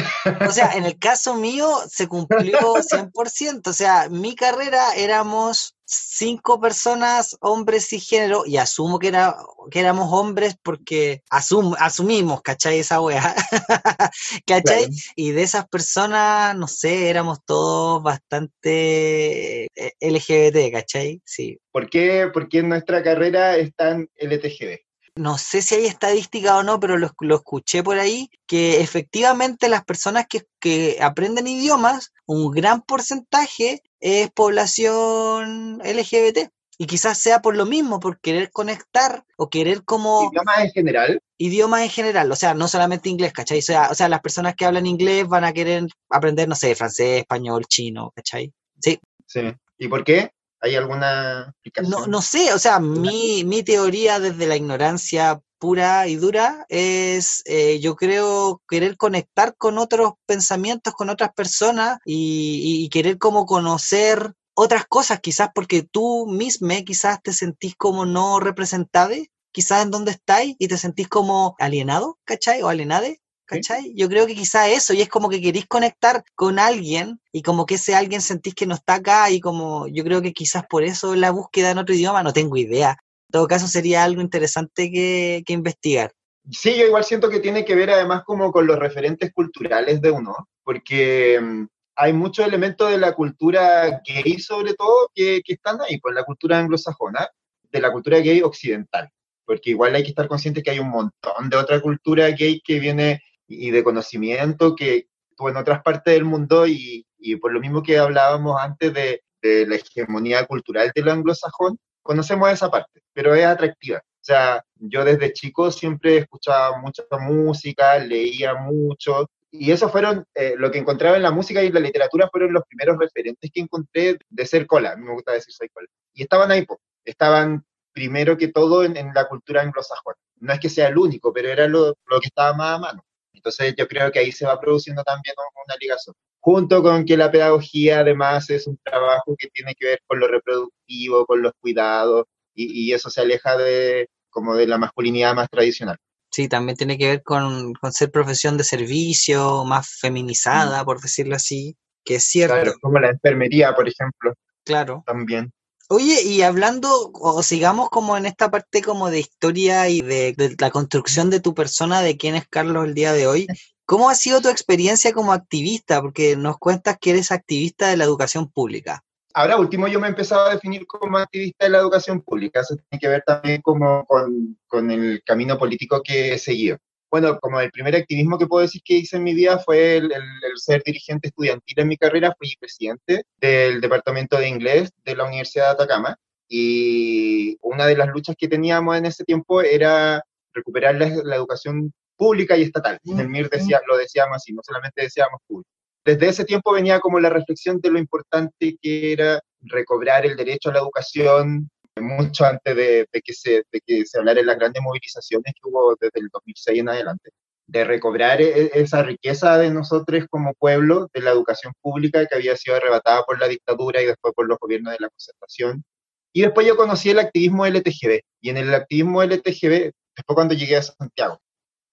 O 0.48 0.50
sea, 0.50 0.70
en 0.74 0.86
el 0.86 0.98
caso 0.98 1.34
mío 1.34 1.68
se 1.90 2.08
cumplió 2.08 2.58
100%, 2.90 3.68
o 3.68 3.72
sea, 3.74 4.08
mi 4.08 4.34
carrera 4.34 4.94
éramos 4.96 5.75
cinco 5.86 6.60
personas, 6.60 7.36
hombres 7.40 7.92
y 7.92 8.00
género, 8.00 8.44
y 8.44 8.56
asumo 8.56 8.98
que, 8.98 9.08
era, 9.08 9.36
que 9.70 9.80
éramos 9.80 10.12
hombres 10.12 10.56
porque 10.62 11.22
asum, 11.30 11.74
asumimos, 11.78 12.42
¿cachai? 12.42 12.80
Esa 12.80 13.00
wea, 13.00 13.34
¿cachai? 14.46 14.88
Y 15.14 15.30
de 15.30 15.42
esas 15.42 15.68
personas, 15.68 16.56
no 16.56 16.66
sé, 16.66 17.08
éramos 17.08 17.44
todos 17.44 18.02
bastante 18.02 19.66
eh, 19.74 19.92
LGBT, 20.00 20.72
¿cachai? 20.72 21.22
Sí. 21.24 21.58
¿Por 21.70 21.88
qué, 21.88 22.28
¿Por 22.32 22.48
qué 22.48 22.58
en 22.58 22.68
nuestra 22.68 23.02
carrera 23.02 23.56
es 23.56 23.74
tan 23.74 24.08
LTGB? 24.16 24.86
no 25.16 25.38
sé 25.38 25.62
si 25.62 25.74
hay 25.74 25.86
estadística 25.86 26.58
o 26.58 26.62
no, 26.62 26.78
pero 26.78 26.98
lo, 26.98 27.10
escuché 27.34 27.82
por 27.82 27.98
ahí, 27.98 28.30
que 28.46 28.80
efectivamente 28.80 29.68
las 29.68 29.82
personas 29.84 30.26
que, 30.28 30.42
que, 30.60 30.98
aprenden 31.00 31.46
idiomas, 31.46 32.12
un 32.26 32.50
gran 32.50 32.82
porcentaje 32.82 33.82
es 34.00 34.30
población 34.30 35.78
LGBT. 35.84 36.50
Y 36.78 36.86
quizás 36.86 37.18
sea 37.18 37.40
por 37.40 37.56
lo 37.56 37.64
mismo, 37.64 38.00
por 38.00 38.20
querer 38.20 38.50
conectar 38.50 39.24
o 39.38 39.48
querer 39.48 39.82
como... 39.84 40.30
Idiomas 40.30 40.58
en 40.58 40.70
general. 40.72 41.20
Idiomas 41.38 41.82
en 41.82 41.88
general, 41.88 42.30
o 42.30 42.36
sea, 42.36 42.52
no 42.52 42.68
solamente 42.68 43.08
inglés, 43.08 43.32
¿cachai? 43.32 43.60
O 43.60 43.62
sea, 43.62 43.88
o 43.90 43.94
sea, 43.94 44.10
las 44.10 44.20
personas 44.20 44.54
que 44.54 44.66
hablan 44.66 44.86
inglés 44.86 45.26
van 45.26 45.44
a 45.44 45.54
querer 45.54 45.86
aprender, 46.10 46.46
no 46.48 46.54
sé, 46.54 46.74
francés, 46.74 47.20
español, 47.20 47.64
chino, 47.66 48.12
¿cachai? 48.14 48.52
Sí. 48.78 49.00
Sí. 49.26 49.40
¿Y 49.78 49.88
por 49.88 50.04
qué? 50.04 50.30
¿Hay 50.60 50.74
alguna 50.74 51.48
explicación? 51.48 51.90
No, 51.90 52.06
no 52.06 52.20
sé, 52.20 52.52
o 52.52 52.58
sea, 52.58 52.78
mi, 52.78 53.44
mi 53.44 53.62
teoría 53.62 54.20
desde 54.20 54.46
la 54.46 54.56
ignorancia 54.56 55.40
pura 55.58 56.06
y 56.08 56.16
dura 56.16 56.66
es, 56.68 57.42
eh, 57.46 57.80
yo 57.80 57.96
creo, 57.96 58.62
querer 58.68 58.96
conectar 58.96 59.56
con 59.56 59.78
otros 59.78 60.14
pensamientos, 60.26 60.94
con 60.94 61.10
otras 61.10 61.32
personas 61.34 61.98
y, 62.04 62.88
querer 62.90 63.18
como 63.18 63.46
conocer 63.46 64.32
otras 64.54 64.86
cosas, 64.86 65.20
quizás 65.20 65.50
porque 65.54 65.82
tú 65.82 66.26
mismo 66.26 66.68
quizás 66.84 67.20
te 67.22 67.32
sentís 67.32 67.74
como 67.76 68.06
no 68.06 68.40
representable, 68.40 69.30
quizás 69.52 69.82
en 69.82 69.90
donde 69.90 70.12
estáis 70.12 70.56
y 70.58 70.68
te 70.68 70.78
sentís 70.78 71.08
como 71.08 71.56
alienado, 71.58 72.18
¿cachai? 72.24 72.62
O 72.62 72.68
alienade. 72.68 73.20
¿Cachai? 73.48 73.94
Yo 73.94 74.08
creo 74.08 74.26
que 74.26 74.34
quizás 74.34 74.70
eso, 74.70 74.92
y 74.92 75.02
es 75.02 75.08
como 75.08 75.28
que 75.28 75.40
queréis 75.40 75.66
conectar 75.66 76.24
con 76.34 76.58
alguien 76.58 77.20
y 77.30 77.42
como 77.42 77.64
que 77.64 77.76
ese 77.76 77.94
alguien 77.94 78.20
sentís 78.20 78.56
que 78.56 78.66
no 78.66 78.74
está 78.74 78.94
acá 78.94 79.30
y 79.30 79.40
como 79.40 79.86
yo 79.86 80.02
creo 80.02 80.20
que 80.20 80.32
quizás 80.32 80.64
por 80.68 80.82
eso 80.82 81.14
la 81.14 81.30
búsqueda 81.30 81.70
en 81.70 81.78
otro 81.78 81.94
idioma, 81.94 82.24
no 82.24 82.32
tengo 82.32 82.56
idea, 82.56 82.98
todo 83.36 83.48
caso 83.48 83.66
sería 83.66 84.02
algo 84.02 84.22
interesante 84.22 84.90
que, 84.90 85.44
investigar. 85.48 86.10
Sí, 86.50 86.74
yo 86.74 86.86
igual 86.86 87.04
siento 87.04 87.28
que 87.28 87.40
tiene 87.40 87.66
que 87.66 87.74
ver 87.74 87.90
además 87.90 88.22
como 88.24 88.50
con 88.50 88.66
los 88.66 88.78
referentes 88.78 89.30
culturales 89.34 90.00
de 90.00 90.10
uno, 90.10 90.48
porque 90.64 91.38
mm, 91.38 91.66
hay 91.96 92.14
muchos 92.14 92.46
elementos 92.46 92.90
de 92.90 92.96
la 92.96 93.12
cultura 93.12 94.00
gay 94.06 94.38
sobre 94.38 94.72
todo 94.72 95.10
que, 95.14 95.42
están 95.46 95.82
ahí, 95.82 96.00
pues 96.00 96.14
la 96.14 96.24
cultura 96.24 96.58
anglosajona, 96.58 97.28
de 97.70 97.78
la 97.78 97.92
cultura 97.92 98.20
gay 98.20 98.40
occidental, 98.40 99.10
porque 99.44 99.68
igual 99.68 99.94
hay 99.94 100.02
que 100.02 100.08
estar 100.08 100.28
consciente 100.28 100.62
que 100.62 100.70
hay 100.70 100.78
un 100.78 100.88
montón 100.88 101.50
de 101.50 101.58
otra 101.58 101.82
cultura 101.82 102.28
gay 102.30 102.62
que 102.64 102.80
viene 102.80 103.20
y 103.46 103.70
de 103.70 103.84
conocimiento 103.84 104.74
que 104.74 105.08
estuvo 105.28 105.50
en 105.50 105.58
otras 105.58 105.82
partes 105.82 106.14
del 106.14 106.24
mundo 106.24 106.66
y, 106.66 107.04
por 107.42 107.52
lo 107.52 107.60
mismo 107.60 107.82
que 107.82 107.98
hablábamos 107.98 108.58
antes 108.58 108.94
de, 108.94 109.20
de 109.42 109.66
la 109.66 109.74
hegemonía 109.74 110.46
cultural 110.46 110.90
de 110.94 111.02
lo 111.02 111.12
anglosajón, 111.12 111.78
conocemos 112.06 112.50
esa 112.50 112.70
parte, 112.70 113.02
pero 113.12 113.34
es 113.34 113.44
atractiva. 113.44 113.98
O 113.98 114.24
sea, 114.26 114.64
yo 114.76 115.04
desde 115.04 115.32
chico 115.32 115.70
siempre 115.70 116.18
escuchaba 116.18 116.78
mucha 116.78 117.04
música, 117.20 117.98
leía 117.98 118.54
mucho, 118.54 119.28
y 119.50 119.70
eso 119.70 119.88
fueron, 119.88 120.24
eh, 120.34 120.54
lo 120.56 120.70
que 120.70 120.78
encontraba 120.78 121.16
en 121.16 121.22
la 121.22 121.30
música 121.30 121.62
y 121.62 121.70
la 121.70 121.80
literatura 121.80 122.28
fueron 122.30 122.52
los 122.52 122.64
primeros 122.68 122.98
referentes 122.98 123.50
que 123.52 123.60
encontré 123.60 124.18
de 124.28 124.46
ser 124.46 124.66
cola, 124.66 124.92
a 124.92 124.96
mí 124.96 125.04
me 125.04 125.12
gusta 125.12 125.32
decir 125.32 125.52
soy 125.52 125.68
cola. 125.68 125.88
Y 126.12 126.22
estaban 126.22 126.50
ahí, 126.50 126.66
estaban 127.04 127.64
primero 127.92 128.36
que 128.36 128.48
todo 128.48 128.84
en, 128.84 128.94
la 129.14 129.26
cultura 129.26 129.62
anglosajona. 129.62 130.16
No 130.40 130.52
es 130.52 130.60
que 130.60 130.68
sea 130.68 130.88
el 130.88 130.98
único, 130.98 131.32
pero 131.32 131.48
era 131.48 131.66
lo, 131.66 131.96
lo, 132.06 132.20
que 132.20 132.26
estaba 132.26 132.54
más 132.54 132.76
a 132.76 132.78
mano. 132.78 133.04
Entonces 133.36 133.74
yo 133.76 133.86
creo 133.86 134.10
que 134.10 134.18
ahí 134.18 134.32
se 134.32 134.46
va 134.46 134.58
produciendo 134.60 135.04
también 135.04 135.34
una 135.64 135.76
ligación 135.80 136.14
junto 136.46 136.80
con 136.80 137.04
que 137.04 137.16
la 137.16 137.28
pedagogía 137.28 137.98
además 137.98 138.48
es 138.50 138.68
un 138.68 138.78
trabajo 138.84 139.34
que 139.36 139.48
tiene 139.48 139.74
que 139.74 139.86
ver 139.86 140.00
con 140.06 140.20
lo 140.20 140.28
reproductivo, 140.28 141.26
con 141.26 141.42
los 141.42 141.52
cuidados, 141.58 142.26
y, 142.54 142.92
eso 142.92 143.10
se 143.10 143.20
aleja 143.20 143.56
de 143.56 144.08
como 144.30 144.54
de 144.54 144.68
la 144.68 144.78
masculinidad 144.78 145.34
más 145.34 145.50
tradicional. 145.50 145.96
Sí, 146.30 146.48
también 146.48 146.76
tiene 146.76 146.96
que 146.96 147.08
ver 147.08 147.22
con, 147.24 147.74
ser 147.90 148.12
profesión 148.12 148.56
de 148.56 148.62
servicio, 148.62 149.64
más 149.64 149.98
feminizada, 150.00 150.82
mm. 150.82 150.86
por 150.86 151.00
decirlo 151.00 151.34
así, 151.34 151.76
que 152.04 152.14
es 152.14 152.24
cierto. 152.24 152.54
Claro, 152.54 152.74
como 152.80 153.00
la 153.00 153.10
enfermería, 153.10 153.74
por 153.74 153.88
ejemplo. 153.88 154.32
Claro. 154.64 155.02
También. 155.04 155.52
Oye, 155.88 156.22
y 156.22 156.42
hablando, 156.42 157.10
o 157.14 157.42
sigamos 157.42 157.90
como 157.90 158.16
en 158.16 158.26
esta 158.26 158.50
parte 158.50 158.82
como 158.82 159.10
de 159.10 159.20
historia 159.20 159.88
y 159.88 160.00
de, 160.00 160.32
de, 160.32 160.56
la 160.58 160.70
construcción 160.70 161.30
de 161.30 161.40
tu 161.40 161.54
persona, 161.54 162.02
de 162.02 162.16
quién 162.16 162.34
es 162.34 162.48
Carlos 162.48 162.86
el 162.86 162.94
día 162.94 163.12
de 163.12 163.26
hoy, 163.26 163.46
¿Cómo 163.86 164.10
ha 164.10 164.16
sido 164.16 164.40
tu 164.40 164.48
experiencia 164.48 165.12
como 165.12 165.32
activista? 165.32 166.02
Porque 166.02 166.36
nos 166.36 166.58
cuentas 166.58 166.98
que 167.00 167.10
eres 167.10 167.30
activista 167.30 167.86
de 167.86 167.96
la 167.96 168.02
educación 168.02 168.50
pública. 168.50 169.04
Ahora 169.32 169.58
último 169.58 169.86
yo 169.86 170.00
me 170.00 170.08
he 170.08 170.10
empezado 170.10 170.46
a 170.46 170.54
definir 170.54 170.86
como 170.88 171.18
activista 171.18 171.66
de 171.66 171.70
la 171.70 171.78
educación 171.78 172.20
pública, 172.20 172.60
eso 172.60 172.74
tiene 172.74 173.00
que 173.00 173.06
ver 173.06 173.22
también 173.24 173.62
como 173.62 174.04
con, 174.06 174.58
con 174.66 174.90
el 174.90 175.22
camino 175.24 175.56
político 175.56 176.02
que 176.02 176.34
he 176.34 176.38
seguido. 176.38 176.78
Bueno, 177.10 177.38
como 177.40 177.60
el 177.60 177.70
primer 177.70 177.94
activismo 177.94 178.38
que 178.38 178.46
puedo 178.46 178.62
decir 178.62 178.82
que 178.84 178.94
hice 178.94 179.16
en 179.16 179.22
mi 179.22 179.34
vida 179.34 179.58
fue 179.58 179.96
el, 179.98 180.12
el, 180.12 180.22
ser 180.56 180.82
dirigente 180.84 181.28
estudiantil 181.28 181.80
en 181.80 181.88
mi 181.88 181.96
carrera, 181.96 182.34
fui 182.36 182.54
presidente 182.58 183.24
del 183.40 183.80
departamento 183.80 184.38
de 184.38 184.48
inglés 184.48 184.90
de 185.04 185.14
la 185.16 185.24
Universidad 185.24 185.66
de 185.66 185.70
Atacama 185.84 186.16
y 186.48 187.56
una 187.62 187.86
de 187.86 187.96
las 187.96 188.08
luchas 188.08 188.36
que 188.38 188.48
teníamos 188.48 188.96
en 188.96 189.06
ese 189.06 189.24
tiempo 189.24 189.62
era 189.62 190.22
recuperar 190.52 190.96
la, 190.96 191.08
la 191.24 191.36
educación 191.36 191.92
pública 192.16 192.56
y 192.56 192.62
estatal. 192.62 192.98
En 193.04 193.20
el 193.20 193.28
MIR 193.28 193.50
decía, 193.50 193.80
lo 193.86 193.96
decíamos 193.96 194.36
así, 194.36 194.52
no 194.52 194.62
solamente 194.64 195.02
decíamos 195.02 195.40
pública. 195.46 195.70
Desde 196.04 196.28
ese 196.28 196.44
tiempo 196.44 196.72
venía 196.72 197.00
como 197.00 197.18
la 197.20 197.30
reflexión 197.30 197.80
de 197.80 197.90
lo 197.90 197.98
importante 197.98 198.76
que 198.80 199.12
era 199.12 199.40
recobrar 199.60 200.24
el 200.24 200.36
derecho 200.36 200.70
a 200.70 200.72
la 200.72 200.78
educación 200.78 201.68
mucho 202.00 202.44
antes 202.44 202.76
de, 202.76 203.08
que, 203.24 203.32
se, 203.32 203.64
de 203.70 203.80
que 203.84 204.04
se 204.04 204.18
hablara 204.18 204.40
de 204.40 204.46
las 204.46 204.58
grandes 204.58 204.82
movilizaciones 204.82 205.54
que 205.54 205.68
hubo 205.68 205.96
desde 206.00 206.20
el 206.20 206.28
2006 206.32 206.80
en 206.80 206.88
adelante, 206.88 207.30
de 207.66 207.84
recobrar 207.84 208.40
e, 208.40 208.70
esa 208.74 209.02
riqueza 209.02 209.58
de 209.58 209.70
nosotros 209.70 210.24
como 210.30 210.54
pueblo, 210.54 211.08
de 211.12 211.20
la 211.20 211.30
educación 211.30 211.72
pública 211.80 212.26
que 212.26 212.34
había 212.34 212.56
sido 212.56 212.76
arrebatada 212.76 213.22
por 213.24 213.40
la 213.40 213.48
dictadura 213.48 214.02
y 214.02 214.06
después 214.06 214.34
por 214.34 214.46
los 214.48 214.58
gobiernos 214.58 214.92
de 214.92 214.98
la 215.00 215.08
concertación. 215.08 215.84
Y 216.32 216.42
después 216.42 216.66
yo 216.66 216.76
conocí 216.76 217.10
el 217.10 217.18
activismo 217.18 217.66
LTGB, 217.66 218.20
y 218.40 218.50
en 218.50 218.56
el 218.58 218.74
activismo 218.74 219.22
LTGB, 219.22 219.92
después 220.14 220.34
cuando 220.34 220.54
llegué 220.54 220.76
a 220.76 220.82
Santiago, 220.82 221.40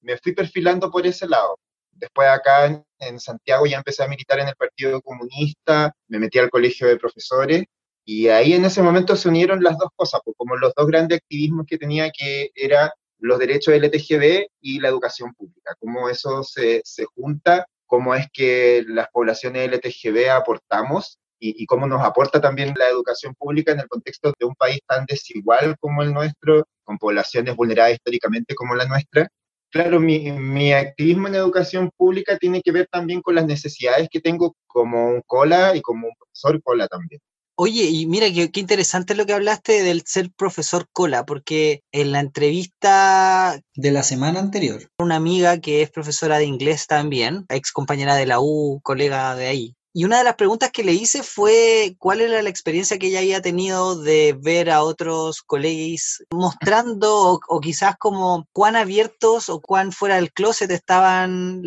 me 0.02 0.18
fui 0.18 0.34
perfilando 0.34 0.92
por 0.92 1.08
ese 1.08 1.28
lado. 1.28 1.58
Después 1.92 2.28
acá 2.28 2.84
en 3.00 3.20
Santiago 3.20 3.66
ya 3.66 3.78
empecé 3.78 4.04
a 4.04 4.08
militar 4.08 4.40
en 4.40 4.50
el 4.50 4.56
Partido 4.56 5.02
Comunista, 5.02 5.94
me 6.08 6.20
metí 6.20 6.40
al 6.40 6.50
colegio 6.50 6.88
de 6.88 6.98
profesores 6.98 7.64
y 8.06 8.28
ahí 8.28 8.54
en 8.54 8.66
ese 8.66 8.82
momento 8.82 9.16
se 9.16 9.30
unieron 9.30 9.64
las 9.64 9.78
dos 9.78 9.90
cosas, 9.96 10.22
pues 10.24 10.36
como 10.38 10.58
los 10.58 10.74
dos 10.76 10.88
grandes 10.88 11.20
activismos 11.20 11.66
que 11.68 11.78
tenía, 11.78 12.12
que 12.12 12.52
era 12.56 12.94
los 13.20 13.40
derechos 13.40 13.74
LTGB 13.74 14.48
y 14.62 14.80
la 14.80 14.90
educación 14.90 15.34
pública, 15.34 15.76
cómo 15.80 16.10
eso 16.10 16.44
se, 16.44 16.82
se 16.84 17.06
junta, 17.06 17.66
cómo 17.86 18.14
es 18.16 18.28
que 18.34 18.84
las 18.88 19.08
poblaciones 19.12 19.70
LTGB 19.70 20.30
aportamos 20.30 21.18
y, 21.40 21.62
y, 21.62 21.66
cómo 21.66 21.88
nos 21.88 22.02
aporta 22.04 22.40
también 22.42 22.74
la 22.78 22.90
educación 22.90 23.34
pública 23.36 23.72
en 23.74 23.82
el 23.82 23.88
contexto 23.88 24.34
de 24.40 24.46
un 24.46 24.56
país 24.56 24.80
tan 24.88 25.06
desigual 25.06 25.76
como 25.80 26.02
el 26.02 26.14
nuestro, 26.14 26.66
con 26.84 26.98
poblaciones 26.98 27.56
vulneradas 27.56 27.94
históricamente 27.94 28.56
como 28.56 28.76
la 28.76 28.86
nuestra. 28.86 29.30
Claro, 29.70 30.00
mi, 30.00 30.32
mi, 30.32 30.72
activismo 30.72 31.28
en 31.28 31.36
educación 31.36 31.90
pública 31.98 32.38
tiene 32.38 32.62
que 32.62 32.72
ver 32.72 32.88
también 32.92 33.22
con 33.22 33.36
las 33.36 33.46
necesidades 33.46 34.08
que 34.10 34.22
tengo 34.22 34.56
como 34.68 35.08
un 35.08 35.22
cola 35.26 35.76
y 35.76 35.82
como 35.82 36.08
un 36.08 36.14
profesor 36.16 36.62
cola 36.62 36.88
también. 36.88 37.20
Oye, 37.56 37.84
y 37.84 38.08
mira, 38.08 38.32
qué, 38.32 38.52
qué, 38.52 38.60
interesante 38.60 39.14
lo 39.14 39.26
que 39.26 39.34
hablaste 39.34 39.84
del 39.84 40.04
ser 40.06 40.32
profesor 40.32 40.88
cola, 40.92 41.26
porque 41.26 41.84
en 41.92 42.12
la 42.12 42.20
entrevista 42.20 43.62
de 43.76 43.92
la 43.92 44.02
semana 44.02 44.40
anterior, 44.40 44.90
una 44.98 45.18
amiga 45.18 45.60
que 45.60 45.84
es 45.84 45.92
profesora 45.92 46.40
de 46.40 46.46
inglés 46.46 46.88
también, 46.88 47.46
ex 47.50 47.72
compañera 47.72 48.16
de 48.16 48.26
la 48.26 48.40
U, 48.40 48.80
colega 48.82 49.36
de 49.36 49.48
ahí, 49.48 49.76
y 49.96 50.06
una 50.06 50.18
de 50.18 50.24
las 50.24 50.36
preguntas 50.36 50.72
que 50.72 50.84
le 50.84 50.94
hice 50.94 51.22
fue 51.22 51.96
cuál 52.00 52.22
era 52.22 52.42
la 52.42 52.50
experiencia 52.50 52.98
que 52.98 53.08
ella 53.08 53.20
había 53.20 53.44
tenido 53.44 54.02
de 54.02 54.36
ver 54.42 54.72
a 54.72 54.82
otros 54.82 55.44
colegas 55.44 56.24
mostrando 56.32 57.34
o, 57.34 57.40
o 57.48 57.60
quizás 57.62 57.96
como 58.00 58.48
cuán 58.52 58.76
abiertos 58.76 59.50
o 59.50 59.62
cuán 59.62 59.92
fuera 59.92 60.16
del 60.16 60.34
closet 60.34 60.72
estaban 60.72 61.62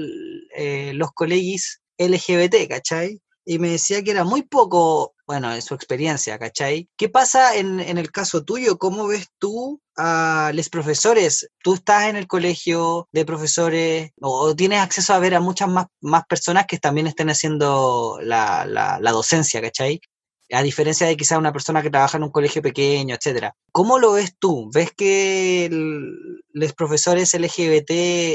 eh, 0.56 0.90
los 0.94 1.12
colegas 1.12 1.80
LGBT, 1.98 2.68
¿cachai? 2.68 3.20
Y 3.44 3.60
me 3.60 3.70
decía 3.70 4.02
que 4.02 4.10
era 4.10 4.24
muy 4.24 4.42
poco 4.42 5.14
bueno, 5.26 5.52
en 5.52 5.60
su 5.60 5.74
experiencia, 5.74 6.38
¿cachai? 6.38 6.88
¿Qué 6.96 7.08
pasa 7.08 7.56
en, 7.56 7.80
en, 7.80 7.98
el 7.98 8.12
caso 8.12 8.44
tuyo? 8.44 8.78
¿Cómo 8.78 9.08
ves 9.08 9.28
tú 9.38 9.80
a 9.96 10.52
los 10.54 10.68
profesores? 10.68 11.50
¿Tú 11.62 11.74
estás 11.74 12.04
en 12.04 12.16
el 12.16 12.28
colegio 12.28 13.08
de 13.12 13.24
profesores 13.24 14.12
o 14.20 14.54
tienes 14.54 14.80
acceso 14.80 15.14
a 15.14 15.18
ver 15.18 15.34
a 15.34 15.40
muchas 15.40 15.68
más, 15.68 15.86
más 16.00 16.24
personas 16.26 16.66
que 16.66 16.78
también 16.78 17.08
estén 17.08 17.28
haciendo 17.28 18.18
la, 18.22 18.64
la, 18.66 18.98
la 19.00 19.10
docencia, 19.10 19.60
¿cachai? 19.60 20.00
A 20.52 20.62
diferencia 20.62 21.08
de 21.08 21.16
quizá 21.16 21.38
una 21.38 21.52
persona 21.52 21.82
que 21.82 21.90
trabaja 21.90 22.18
en 22.18 22.22
un 22.22 22.30
colegio 22.30 22.62
pequeño, 22.62 23.16
etcétera. 23.16 23.52
¿Cómo 23.72 23.98
lo 23.98 24.12
ves 24.12 24.36
tú? 24.38 24.70
¿Ves 24.72 24.92
que 24.96 25.68
los 26.52 26.72
profesores 26.74 27.34
LGBT 27.34 27.90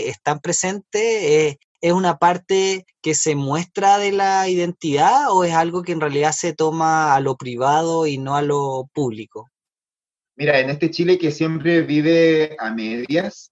están 0.08 0.42
presentes? 0.42 1.02
Eh, 1.02 1.60
¿Es 1.82 1.94
una 1.94 2.18
parte 2.18 2.86
que 3.02 3.16
se 3.16 3.36
muestra 3.36 3.98
de 3.98 4.12
la 4.12 4.48
identidad 4.48 5.32
o 5.32 5.44
es 5.44 5.54
algo 5.54 5.82
que 5.82 5.94
en 5.94 6.00
realidad 6.00 6.32
se 6.32 6.54
toma 6.54 7.16
a 7.16 7.20
lo 7.20 7.38
privado 7.38 8.06
y 8.06 8.20
no 8.20 8.36
a 8.36 8.44
lo 8.44 8.88
público? 8.94 9.50
Mira, 10.36 10.60
en 10.60 10.70
este 10.70 10.92
Chile 10.92 11.18
que 11.18 11.32
siempre 11.32 11.82
vive 11.82 12.56
a 12.60 12.72
medias, 12.72 13.52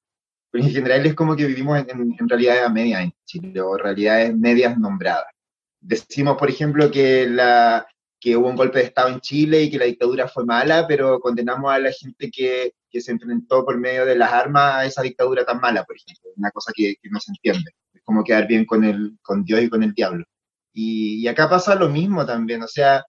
pues 0.52 0.64
en 0.64 0.72
general 0.72 1.08
es 1.08 1.16
como 1.16 1.36
que 1.36 1.48
vivimos 1.48 1.80
en, 1.80 2.16
en 2.20 2.30
realidad 2.30 2.66
a 2.66 2.70
medias 2.70 3.02
en 3.02 3.14
Chile, 3.26 3.62
o 3.62 3.76
realidades 3.76 4.36
medias 4.36 4.78
nombradas. 4.78 5.34
Decimos, 5.82 6.38
por 6.38 6.52
ejemplo, 6.52 6.92
que, 6.92 7.28
la, 7.28 7.88
que 8.20 8.38
hubo 8.38 8.48
un 8.48 8.56
golpe 8.56 8.78
de 8.78 8.86
Estado 8.86 9.10
en 9.10 9.22
Chile 9.22 9.64
y 9.64 9.72
que 9.72 9.80
la 9.80 9.86
dictadura 9.86 10.28
fue 10.28 10.46
mala, 10.46 10.86
pero 10.88 11.20
condenamos 11.20 11.74
a 11.74 11.80
la 11.80 11.92
gente 11.92 12.30
que, 12.30 12.74
que 12.92 13.02
se 13.02 13.12
enfrentó 13.12 13.66
por 13.66 13.80
medio 13.80 14.06
de 14.06 14.16
las 14.16 14.32
armas 14.32 14.76
a 14.76 14.86
esa 14.86 15.02
dictadura 15.02 15.44
tan 15.44 15.60
mala, 15.60 15.84
por 15.84 15.96
ejemplo, 15.96 16.30
una 16.36 16.52
cosa 16.52 16.72
que, 16.76 16.96
que 17.02 17.10
no 17.10 17.20
se 17.20 17.32
entiende 17.32 17.72
como 18.10 18.24
quedar 18.24 18.48
bien 18.48 18.66
con, 18.66 18.84
el, 18.84 19.20
con 19.22 19.44
Dios 19.44 19.62
y 19.62 19.70
con 19.70 19.84
el 19.84 19.94
diablo. 19.94 20.26
Y, 20.74 21.22
y, 21.22 21.28
acá 21.28 21.48
pasa 21.48 21.76
lo 21.76 21.90
mismo 21.90 22.26
también, 22.26 22.64
o 22.64 22.68
sea, 22.68 23.06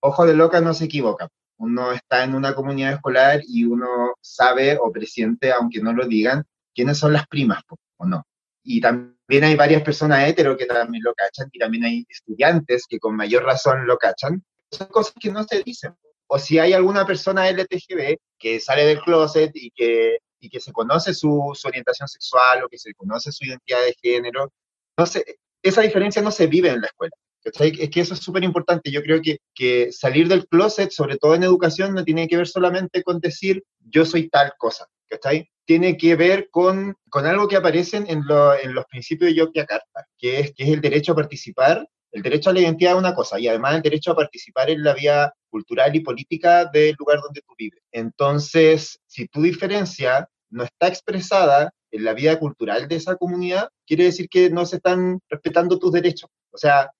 ojo 0.00 0.26
de 0.26 0.34
loca 0.34 0.60
no 0.60 0.74
se 0.74 0.84
equivoca. 0.84 1.26
Uno 1.56 1.90
está 1.92 2.22
en 2.22 2.34
una 2.34 2.54
comunidad 2.54 2.92
escolar 2.92 3.40
y 3.48 3.64
uno 3.64 4.12
sabe 4.20 4.76
o 4.78 4.92
presiente, 4.92 5.52
aunque 5.52 5.80
no 5.80 5.94
lo 5.94 6.06
digan, 6.06 6.44
quiénes 6.74 6.98
son 6.98 7.14
las 7.14 7.26
primas 7.28 7.62
o 7.96 8.04
no. 8.04 8.26
Y 8.62 8.82
también 8.82 9.44
hay 9.44 9.56
varias 9.56 9.80
personas 9.82 10.28
hetero 10.28 10.54
que 10.54 10.66
también 10.66 11.02
lo 11.02 11.14
cachan 11.14 11.48
y 11.50 11.58
también 11.58 11.84
hay 11.84 12.04
estudiantes 12.06 12.84
que 12.86 12.98
con 12.98 13.16
mayor 13.16 13.44
razón 13.44 13.86
lo 13.86 13.96
cachan. 13.96 14.44
Son 14.70 14.88
cosas 14.88 15.14
que 15.18 15.32
no 15.32 15.44
se 15.44 15.62
dicen. 15.62 15.94
O 16.26 16.38
si 16.38 16.58
hay 16.58 16.74
alguna 16.74 17.06
persona 17.06 17.48
LTGB 17.48 18.18
que 18.38 18.60
sale 18.60 18.84
del 18.84 19.00
closet 19.00 19.50
y 19.54 19.70
que 19.70 20.18
y 20.42 20.50
que 20.50 20.60
se 20.60 20.72
conoce 20.72 21.14
su, 21.14 21.52
su, 21.54 21.68
orientación 21.68 22.08
sexual 22.08 22.64
o 22.64 22.68
que 22.68 22.78
se 22.78 22.92
conoce 22.94 23.30
su 23.30 23.44
identidad 23.44 23.80
de 23.80 23.94
género, 24.02 24.52
no 24.98 25.06
se, 25.06 25.24
esa 25.62 25.82
diferencia 25.82 26.20
no 26.20 26.32
se 26.32 26.48
vive 26.48 26.68
en 26.68 26.80
la 26.80 26.88
escuela. 26.88 27.14
Es 27.44 27.90
que 27.90 28.00
eso 28.00 28.14
es 28.14 28.20
súper 28.20 28.44
importante. 28.44 28.90
Yo 28.90 29.02
creo 29.02 29.20
que, 29.20 29.38
que 29.54 29.90
salir 29.92 30.28
del 30.28 30.46
closet, 30.46 30.90
sobre 30.90 31.16
todo 31.16 31.34
en 31.34 31.42
educación, 31.44 31.94
no 31.94 32.04
tiene 32.04 32.28
que 32.28 32.36
ver 32.36 32.46
solamente 32.46 33.02
con 33.02 33.20
decir 33.20 33.64
yo 33.78 34.04
soy 34.04 34.28
tal 34.28 34.52
cosa. 34.58 34.86
¿cachai? 35.08 35.48
Tiene 35.64 35.96
que 35.96 36.16
ver 36.16 36.48
con, 36.50 36.96
con 37.08 37.26
algo 37.26 37.46
que 37.48 37.56
aparece 37.56 37.98
en, 37.98 38.26
lo, 38.26 38.58
en 38.58 38.74
los 38.74 38.84
principios 38.86 39.30
de 39.30 39.36
Yogyakarta, 39.36 40.06
que 40.18 40.40
es, 40.40 40.52
que 40.54 40.64
es 40.64 40.70
el 40.70 40.80
derecho 40.80 41.12
a 41.12 41.16
participar 41.16 41.86
el 42.12 42.22
derecho 42.22 42.50
a 42.50 42.52
la 42.52 42.60
identidad 42.60 42.92
es 42.92 42.98
una 42.98 43.14
cosa 43.14 43.40
y 43.40 43.48
además 43.48 43.76
el 43.76 43.82
derecho 43.82 44.12
a 44.12 44.16
participar 44.16 44.68
en 44.70 44.84
la 44.84 44.94
vía 44.94 45.32
cultural 45.48 45.96
y 45.96 46.00
política 46.00 46.66
del 46.66 46.94
lugar 46.98 47.20
donde 47.22 47.40
tú 47.40 47.54
vives. 47.56 47.82
Entonces, 47.90 49.00
si 49.06 49.26
tu 49.28 49.42
diferencia 49.42 50.28
no 50.52 50.62
está 50.64 50.88
expresada 50.88 51.72
en 51.90 52.04
la 52.04 52.14
vida 52.14 52.38
cultural 52.38 52.88
de 52.88 52.96
esa 52.96 53.16
comunidad, 53.16 53.68
quiere 53.86 54.04
decir 54.04 54.28
que 54.28 54.50
no 54.50 54.64
se 54.64 54.76
están 54.76 55.20
respetando 55.28 55.78
tus 55.78 55.92
derechos. 55.92 56.30
O 56.52 56.58
sea, 56.58 56.90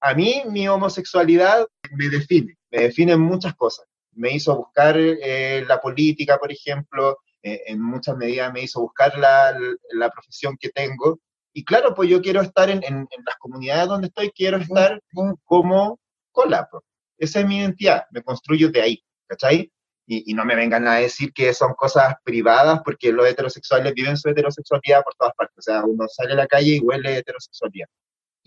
a 0.00 0.14
mí 0.14 0.42
mi 0.48 0.68
homosexualidad 0.68 1.66
me 1.90 2.08
define, 2.08 2.56
me 2.70 2.82
define 2.82 3.12
en 3.12 3.20
muchas 3.20 3.54
cosas. 3.54 3.86
Me 4.12 4.32
hizo 4.32 4.56
buscar 4.56 4.96
eh, 4.98 5.64
la 5.66 5.80
política, 5.80 6.38
por 6.38 6.50
ejemplo, 6.50 7.18
eh, 7.42 7.62
en 7.66 7.80
muchas 7.80 8.16
medidas 8.16 8.52
me 8.52 8.62
hizo 8.62 8.80
buscar 8.80 9.18
la, 9.18 9.56
la 9.92 10.10
profesión 10.10 10.56
que 10.58 10.70
tengo, 10.70 11.18
y 11.52 11.64
claro, 11.64 11.94
pues 11.94 12.08
yo 12.08 12.20
quiero 12.20 12.40
estar 12.40 12.70
en, 12.70 12.84
en, 12.84 12.94
en 12.94 13.24
las 13.26 13.36
comunidades 13.36 13.88
donde 13.88 14.06
estoy, 14.08 14.30
quiero 14.30 14.58
estar 14.58 15.00
como 15.44 15.98
cola. 16.30 16.68
Pues. 16.70 16.84
Esa 17.18 17.40
es 17.40 17.46
mi 17.46 17.58
identidad, 17.58 18.04
me 18.12 18.22
construyo 18.22 18.70
de 18.70 18.80
ahí, 18.80 19.04
¿cachai? 19.26 19.72
Y, 20.10 20.30
y, 20.30 20.34
no 20.34 20.44
me 20.46 20.56
vengan 20.56 20.88
a 20.88 20.94
decir 20.94 21.34
que 21.34 21.52
son 21.52 21.74
cosas 21.74 22.14
privadas 22.24 22.80
porque 22.82 23.12
los 23.12 23.28
heterosexuales 23.28 23.92
viven 23.92 24.16
su 24.16 24.30
heterosexualidad 24.30 25.04
por 25.04 25.14
todas 25.14 25.34
partes. 25.34 25.58
O 25.58 25.62
sea, 25.62 25.84
uno 25.84 26.08
sale 26.08 26.32
a 26.32 26.36
la 26.36 26.46
calle 26.46 26.76
y 26.76 26.80
huele 26.80 27.18
heterosexualidad 27.18 27.88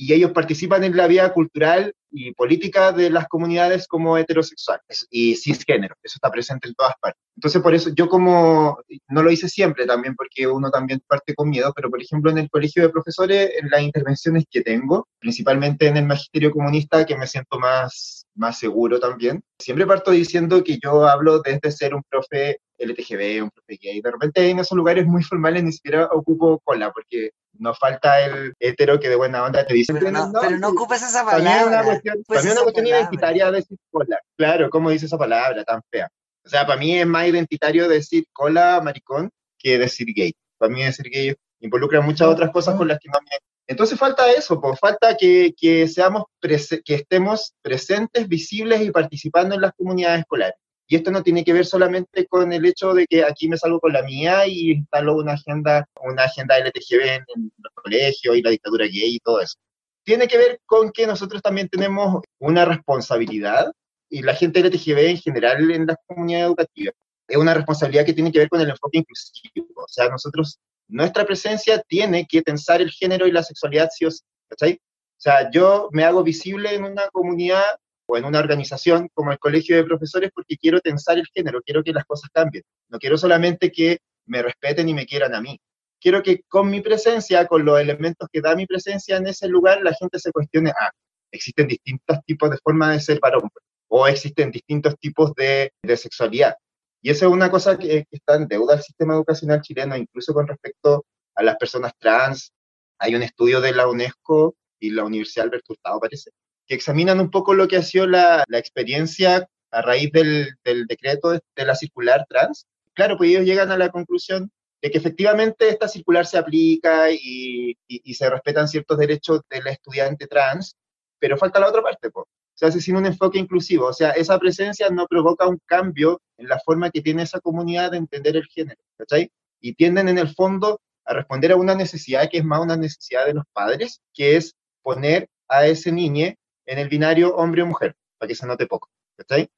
y 0.02 0.14
ellos 0.14 0.32
participan 0.32 0.84
en 0.84 0.98
la 0.98 1.06
vida 1.06 1.32
cultural 1.32 1.94
y 2.10 2.34
política 2.34 2.92
de 2.92 3.12
las 3.12 3.28
comunidades 3.28 3.88
como 3.88 4.18
heterosexuales 4.18 5.06
y 5.12 5.36
cisgénero, 5.36 5.96
eso 6.02 6.16
está 6.16 6.32
presente 6.32 6.68
en 6.68 6.74
todas 6.74 6.96
partes. 7.00 7.22
Entonces, 7.38 7.62
por 7.62 7.76
eso 7.76 7.92
yo 7.94 8.10
como, 8.10 8.80
no 9.10 9.22
lo 9.22 9.30
hice 9.30 9.48
siempre 9.48 9.86
también, 9.86 10.16
porque 10.16 10.48
uno 10.48 10.72
también 10.72 11.04
parte 11.08 11.36
con 11.36 11.52
miedo, 11.52 11.72
pero 11.76 11.92
por 11.92 12.02
ejemplo 12.02 12.32
en 12.32 12.40
el 12.40 12.50
colegio 12.50 12.82
de 12.82 12.90
profesores, 12.90 13.52
en 13.62 13.70
las 13.70 13.84
intervenciones 13.84 14.46
que 14.50 14.62
tengo, 14.62 15.08
principalmente 15.20 15.86
en 15.88 15.98
el 15.98 16.08
magisterio 16.08 16.52
comunista, 16.52 17.06
que 17.06 17.16
me 17.16 17.28
siento 17.28 17.60
más 17.60 18.21
más 18.36 18.60
seguro 18.60 19.00
también. 19.00 19.44
Siempre 19.60 19.86
parto 19.86 20.12
diciendo 20.12 20.64
que 20.64 20.80
yo 20.82 21.08
hablo 21.08 21.42
desde 21.42 21.72
ser 21.72 21.94
un 21.94 22.04
profe 22.04 22.60
LTGB, 22.78 23.44
un 23.44 23.50
profe 23.50 23.78
gay. 23.82 24.02
De 24.02 24.12
repente 24.12 24.50
en 24.50 24.60
esos 24.60 24.76
lugares 24.76 25.06
muy 25.06 25.24
formales 25.24 25.64
ni 25.64 25.72
siquiera 25.72 26.06
ocupo 26.12 26.60
cola, 26.64 26.92
porque 26.92 27.32
nos 27.54 27.78
falta 27.78 28.22
el 28.22 28.54
hetero 28.60 29.00
que 29.00 29.10
de 29.10 29.16
buena 29.16 29.44
onda 29.44 29.66
te 29.66 29.74
dice. 29.74 29.94
Pero 29.94 30.12
no, 30.12 30.32
pero 30.40 30.58
no 30.58 30.70
ocupes 30.70 31.04
esa 31.04 31.26
palabra. 31.26 31.44
También 31.44 31.68
una 31.68 31.84
cuestión, 31.84 32.24
pues 32.26 32.46
una 32.46 32.62
cuestión 32.62 32.88
identitaria 32.88 33.52
decir 33.52 33.78
cola. 33.90 34.20
Claro, 34.38 34.70
¿cómo 34.70 34.90
dice 34.90 35.06
esa 35.06 35.18
palabra 35.18 35.64
tan 35.64 35.82
fea? 35.92 36.10
O 36.44 36.50
sea, 36.50 36.66
para 36.66 36.80
mí 36.80 36.98
es 36.98 37.06
más 37.06 37.28
identitario 37.28 37.88
decir 37.88 38.26
cola, 38.34 38.82
maricón, 38.84 39.30
que 39.60 39.78
decir 39.78 40.08
gay. 40.16 40.34
Para 40.58 40.74
mí 40.74 40.84
decir 40.84 41.10
gay 41.10 41.36
involucra 41.60 42.02
muchas 42.02 42.28
otras 42.28 42.50
cosas 42.52 42.76
con 42.76 42.88
las 42.88 42.98
que 43.00 43.10
no 43.10 43.20
me 43.22 43.38
entonces 43.68 43.98
falta 43.98 44.32
eso, 44.32 44.60
pues, 44.60 44.80
falta 44.80 45.16
que, 45.16 45.54
que 45.58 45.88
seamos 45.88 46.24
que 46.42 46.96
estemos 46.96 47.54
presentes, 47.62 48.28
visibles 48.28 48.82
y 48.82 48.92
participando 48.92 49.56
en 49.56 49.62
las 49.62 49.74
comunidades 49.74 50.22
escolares. 50.22 50.56
Y 50.88 50.96
esto 50.98 51.12
no 51.12 51.24
tiene 51.24 51.46
que 51.46 51.54
ver 51.54 51.66
solamente 51.66 52.28
con 52.28 52.52
el 52.52 52.66
hecho 52.66 52.94
de 52.94 53.06
que 53.08 53.24
aquí 53.24 53.48
me 53.48 53.58
salgo 53.58 53.80
con 53.80 53.94
la 53.94 54.04
mía 54.04 54.46
y 54.46 54.72
instalo 54.72 55.16
una 55.16 55.34
agenda, 55.34 55.88
una 56.02 56.24
agenda 56.24 56.58
LTGB 56.60 57.02
en, 57.02 57.24
en 57.36 57.52
los 57.58 57.74
colegios 57.74 58.36
y 58.36 58.42
la 58.42 58.50
dictadura 58.50 58.86
gay 58.86 59.16
y 59.16 59.20
todo 59.20 59.40
eso. 59.40 59.56
Tiene 60.04 60.28
que 60.28 60.38
ver 60.38 60.60
con 60.66 60.92
que 60.92 61.08
nosotros 61.08 61.42
también 61.42 61.70
tenemos 61.70 62.22
una 62.40 62.66
responsabilidad 62.66 63.72
y 64.10 64.22
la 64.22 64.36
gente 64.36 64.60
LTGB 64.60 65.12
en 65.12 65.18
general 65.18 65.72
en 65.72 65.86
las 65.86 65.98
comunidades 66.08 66.48
educativas 66.48 66.96
es 67.32 67.38
una 67.38 67.54
responsabilidad 67.54 68.06
que 68.06 68.14
tiene 68.14 68.32
que 68.32 68.40
ver 68.40 68.50
con 68.50 68.62
el 68.62 68.70
enfoque 68.70 69.00
inclusivo. 69.00 69.84
O 69.84 69.88
sea, 69.88 70.10
nosotros 70.10 70.60
nuestra 70.92 71.26
presencia 71.26 71.82
tiene 71.88 72.28
que 72.28 72.42
tensar 72.42 72.82
el 72.82 72.92
género 72.92 73.26
y 73.28 73.32
la 73.32 73.44
sexualidad 73.44 73.90
sí 73.92 74.06
o 74.06 75.24
sea, 75.24 75.52
yo 75.52 75.90
me 75.92 76.04
hago 76.04 76.24
visible 76.24 76.74
en 76.74 76.84
una 76.84 77.08
comunidad 77.10 77.78
o 78.08 78.18
en 78.18 78.26
una 78.26 78.40
organización 78.40 79.08
como 79.14 79.32
el 79.32 79.40
Colegio 79.40 79.76
de 79.76 79.84
Profesores 79.84 80.32
porque 80.34 80.58
quiero 80.58 80.82
tensar 80.82 81.18
el 81.20 81.28
género, 81.34 81.62
quiero 81.62 81.84
que 81.84 81.94
las 81.94 82.06
cosas 82.06 82.30
cambien. 82.34 82.64
No 82.90 82.98
quiero 82.98 83.18
solamente 83.18 83.72
que 83.72 84.00
me 84.26 84.42
respeten 84.42 84.90
y 84.90 84.94
me 84.94 85.06
quieran 85.06 85.36
a 85.36 85.42
mí. 85.42 85.60
Quiero 86.00 86.24
que 86.24 86.42
con 86.48 86.72
mi 86.72 86.82
presencia, 86.82 87.46
con 87.46 87.64
los 87.64 87.80
elementos 87.80 88.28
que 88.32 88.42
da 88.42 88.56
mi 88.56 88.66
presencia 88.66 89.18
en 89.18 89.28
ese 89.28 89.48
lugar, 89.48 89.84
la 89.84 89.94
gente 89.94 90.18
se 90.18 90.32
cuestione, 90.32 90.72
ah, 90.72 90.90
existen 91.32 91.68
distintos 91.68 92.18
tipos 92.26 92.50
de 92.50 92.58
formas 92.58 92.96
de 92.96 93.02
ser 93.02 93.20
varón, 93.20 93.48
o 93.90 94.08
existen 94.08 94.50
distintos 94.50 94.98
tipos 95.00 95.34
de, 95.36 95.72
de 95.84 95.98
sexualidad. 95.98 96.56
Y 97.02 97.10
esa 97.10 97.26
es 97.26 97.32
una 97.32 97.50
cosa 97.50 97.78
que, 97.78 98.06
está 98.12 98.36
en 98.36 98.48
deuda 98.48 98.76
al 98.76 98.84
sistema 98.84 99.16
educacional 99.16 99.62
chileno, 99.62 99.98
incluso 99.98 100.34
con 100.34 100.48
respecto 100.48 101.06
a 101.36 101.44
las 101.44 101.58
personas 101.58 101.94
trans. 101.98 102.54
Hay 103.00 103.16
un 103.16 103.24
estudio 103.24 103.60
de 103.60 103.74
la 103.74 103.88
UNESCO 103.88 104.56
y 104.80 104.92
la 104.92 105.04
Universidad 105.04 105.46
Albert 105.46 105.66
Hurtado, 105.68 106.00
parece, 106.00 106.32
que 106.68 106.76
examinan 106.76 107.20
un 107.20 107.32
poco 107.32 107.54
lo 107.54 107.68
que 107.68 107.78
ha 107.78 107.84
sido 107.84 108.06
la, 108.08 108.46
experiencia 108.52 109.48
a 109.72 109.82
raíz 109.82 110.12
del, 110.12 110.56
decreto 110.88 111.32
de, 111.32 111.66
la 111.66 111.76
circular 111.76 112.26
trans. 112.30 112.68
Claro, 112.94 113.18
pues 113.18 113.32
ellos 113.32 113.46
llegan 113.46 113.72
a 113.72 113.78
la 113.78 113.90
conclusión 113.90 114.52
de 114.82 114.92
que 114.92 114.98
efectivamente 114.98 115.70
esta 115.70 115.88
circular 115.88 116.26
se 116.26 116.38
aplica 116.38 117.12
y, 117.12 117.78
y, 117.88 118.02
y 118.04 118.14
se 118.14 118.30
respetan 118.30 118.68
ciertos 118.68 118.98
derechos 118.98 119.42
del 119.50 119.66
estudiante 119.68 120.28
trans, 120.28 120.76
pero 121.20 121.38
falta 121.38 121.60
la 121.60 121.70
otra 121.70 121.82
parte, 121.82 122.10
pues 122.10 122.26
se 122.62 122.68
hace 122.68 122.80
sin 122.80 122.96
un 122.96 123.08
enfoque 123.08 123.40
inclusivo. 123.40 123.88
O 123.88 123.94
sea, 123.94 124.12
esa 124.12 124.38
presencia 124.38 124.88
no 124.92 125.08
provoca 125.08 125.48
un 125.48 125.60
cambio 125.66 126.22
en 126.38 126.48
la 126.48 126.60
forma 126.60 126.92
que 126.92 127.02
tiene 127.02 127.24
esa 127.24 127.40
comunidad 127.40 127.90
de 127.90 127.98
entender 127.98 128.38
el 128.38 128.46
género, 128.46 128.80
¿cachai? 129.00 129.32
Y 129.60 129.74
tienden 129.74 130.10
en 130.10 130.20
el 130.20 130.30
fondo 130.30 130.80
a 131.04 131.16
responder 131.16 131.54
a 131.54 131.56
una 131.56 131.74
necesidad 131.74 132.30
que 132.30 132.38
es 132.38 132.44
más 132.44 132.62
una 132.62 132.78
necesidad 132.78 133.26
de 133.26 133.34
los 133.34 133.46
padres, 133.52 134.00
que 134.14 134.36
es 134.36 134.54
poner 134.84 135.28
a 135.48 135.66
ese 135.66 135.92
niño 135.92 136.36
en 136.68 136.78
el 136.78 136.88
binario 136.88 137.36
hombre 137.36 137.64
o 137.64 137.66
mujer, 137.66 137.96
para 138.20 138.28
que 138.28 138.36
se 138.36 138.46
note 138.46 138.68
poco, 138.68 138.92
¿cachai? 139.18 139.50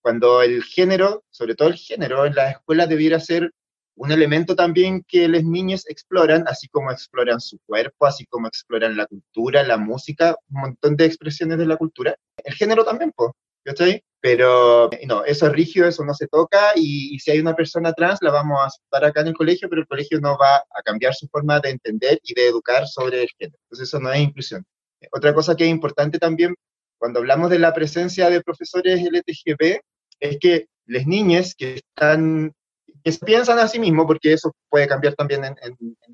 Cuando 0.00 0.40
el 0.40 0.62
género, 0.62 1.24
sobre 1.30 1.56
todo 1.56 1.66
el 1.66 1.74
género, 1.74 2.26
en 2.26 2.36
las 2.36 2.52
escuelas 2.52 2.88
debiera 2.88 3.18
ser 3.18 3.50
un 3.96 4.10
elemento 4.10 4.56
también 4.56 5.04
que 5.06 5.28
los 5.28 5.44
niños 5.44 5.88
exploran, 5.88 6.44
así 6.46 6.68
como 6.68 6.90
exploran 6.90 7.40
su 7.40 7.58
cuerpo, 7.66 8.06
así 8.06 8.26
como 8.26 8.48
exploran 8.48 8.96
la 8.96 9.06
cultura, 9.06 9.62
la 9.62 9.76
música, 9.76 10.36
un 10.50 10.60
montón 10.60 10.96
de 10.96 11.04
expresiones 11.04 11.58
de 11.58 11.66
la 11.66 11.76
cultura. 11.76 12.16
El 12.44 12.54
género 12.54 12.84
también, 12.84 13.12
pues, 13.14 13.30
¿cachai? 13.64 14.02
Pero 14.20 14.88
no, 15.06 15.24
eso 15.24 15.46
es 15.46 15.52
rígido, 15.52 15.88
eso 15.88 16.04
no 16.04 16.14
se 16.14 16.28
toca 16.28 16.72
y, 16.76 17.18
si 17.18 17.30
hay 17.32 17.40
una 17.40 17.56
persona 17.56 17.92
trans 17.92 18.20
la 18.22 18.30
vamos 18.30 18.60
a 18.60 18.66
aceptar 18.66 19.04
acá 19.04 19.20
en 19.20 19.28
el 19.28 19.34
colegio, 19.34 19.68
pero 19.68 19.82
el 19.82 19.88
colegio 19.88 20.20
no 20.20 20.38
va 20.38 20.56
a 20.56 20.82
cambiar 20.84 21.14
su 21.14 21.26
forma 21.28 21.60
de 21.60 21.70
entender 21.70 22.20
y 22.22 22.34
de 22.34 22.46
educar 22.46 22.86
sobre 22.86 23.22
el 23.22 23.28
género. 23.36 23.58
Entonces 23.64 23.88
eso 23.88 24.00
no 24.00 24.12
es 24.12 24.20
inclusión. 24.20 24.64
Otra 25.10 25.34
cosa 25.34 25.56
que 25.56 25.64
es 25.64 25.70
importante 25.70 26.18
también 26.18 26.54
cuando 26.98 27.18
hablamos 27.18 27.50
de 27.50 27.58
la 27.58 27.74
presencia 27.74 28.30
de 28.30 28.42
profesores 28.42 29.00
LTGB 29.02 29.80
es 30.20 30.38
que 30.38 30.66
las 30.86 31.04
niñas 31.04 31.56
que 31.56 31.74
están 31.74 32.54
que 33.02 33.12
se 33.12 33.24
piensan 33.24 33.58
a 33.58 33.68
sí 33.68 33.78
mismos, 33.78 34.06
porque 34.06 34.32
eso 34.32 34.52
puede 34.68 34.86
cambiar 34.86 35.14
también 35.14 35.44
en, 35.44 35.56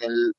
el, 0.00 0.34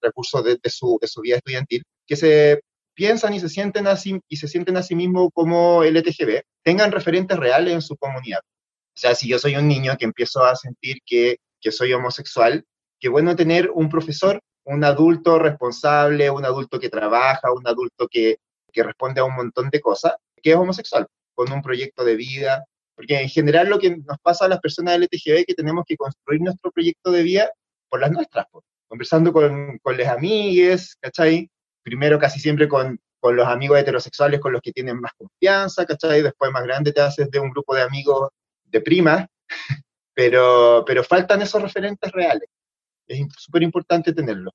recurso 0.00 0.42
de, 0.42 0.58
su, 0.66 0.98
de 1.00 1.08
su 1.08 1.20
vida 1.20 1.36
estudiantil, 1.36 1.82
que 2.06 2.16
se 2.16 2.60
piensan 2.94 3.34
y 3.34 3.40
se 3.40 3.48
sienten 3.48 3.86
así 3.86 4.20
y 4.28 4.36
se 4.36 4.46
sienten 4.46 4.76
a 4.76 4.82
sí 4.82 4.94
mismos 4.94 5.30
como 5.32 5.82
LTGB, 5.82 6.42
tengan 6.62 6.92
referentes 6.92 7.38
reales 7.38 7.74
en 7.74 7.82
su 7.82 7.96
comunidad. 7.96 8.40
O 8.40 8.98
sea, 9.00 9.14
si 9.14 9.28
yo 9.28 9.38
soy 9.38 9.56
un 9.56 9.68
niño 9.68 9.96
que 9.98 10.04
empiezo 10.04 10.44
a 10.44 10.54
sentir 10.54 10.98
que, 11.04 11.38
que 11.60 11.72
soy 11.72 11.92
homosexual, 11.92 12.64
qué 12.98 13.08
bueno 13.08 13.34
tener 13.34 13.70
un 13.70 13.88
profesor, 13.88 14.40
un 14.64 14.84
adulto 14.84 15.38
responsable, 15.38 16.30
un 16.30 16.44
adulto 16.44 16.78
que 16.78 16.90
trabaja, 16.90 17.52
un 17.52 17.66
adulto 17.66 18.06
que, 18.08 18.36
que 18.72 18.82
responde 18.82 19.20
a 19.20 19.24
un 19.24 19.34
montón 19.34 19.70
de 19.70 19.80
cosas, 19.80 20.14
que 20.42 20.50
es 20.50 20.56
homosexual, 20.56 21.06
con 21.34 21.50
un 21.52 21.62
proyecto 21.62 22.04
de 22.04 22.16
vida, 22.16 22.64
porque 23.00 23.18
en 23.18 23.30
general 23.30 23.70
lo 23.70 23.78
que 23.78 23.96
nos 23.96 24.18
pasa 24.22 24.44
a 24.44 24.48
las 24.48 24.60
personas 24.60 24.98
LTGB 24.98 25.38
es 25.38 25.46
que 25.46 25.54
tenemos 25.54 25.86
que 25.86 25.96
construir 25.96 26.42
nuestro 26.42 26.70
proyecto 26.70 27.10
de 27.10 27.22
vida 27.22 27.50
por 27.88 27.98
las 27.98 28.10
nuestras, 28.10 28.44
conversando 28.88 29.32
con, 29.32 29.78
con 29.78 29.96
les 29.96 30.06
amigues, 30.06 30.98
¿cachai? 31.00 31.48
Primero 31.82 32.18
casi 32.18 32.38
siempre 32.38 32.68
con, 32.68 33.00
con 33.18 33.36
los 33.36 33.48
amigos 33.48 33.78
heterosexuales 33.78 34.38
con 34.38 34.52
los 34.52 34.60
que 34.60 34.72
tienen 34.72 35.00
más 35.00 35.12
confianza, 35.16 35.86
¿cachai? 35.86 36.20
Después 36.20 36.52
más 36.52 36.62
grande 36.62 36.92
te 36.92 37.00
haces 37.00 37.30
de 37.30 37.38
un 37.38 37.48
grupo 37.48 37.74
de 37.74 37.80
amigos 37.80 38.28
de 38.64 38.82
prima, 38.82 39.26
pero, 40.12 40.84
pero 40.86 41.02
faltan 41.02 41.40
esos 41.40 41.62
referentes 41.62 42.12
reales. 42.12 42.50
Es 43.08 43.26
súper 43.38 43.62
importante 43.62 44.12
tenerlo. 44.12 44.50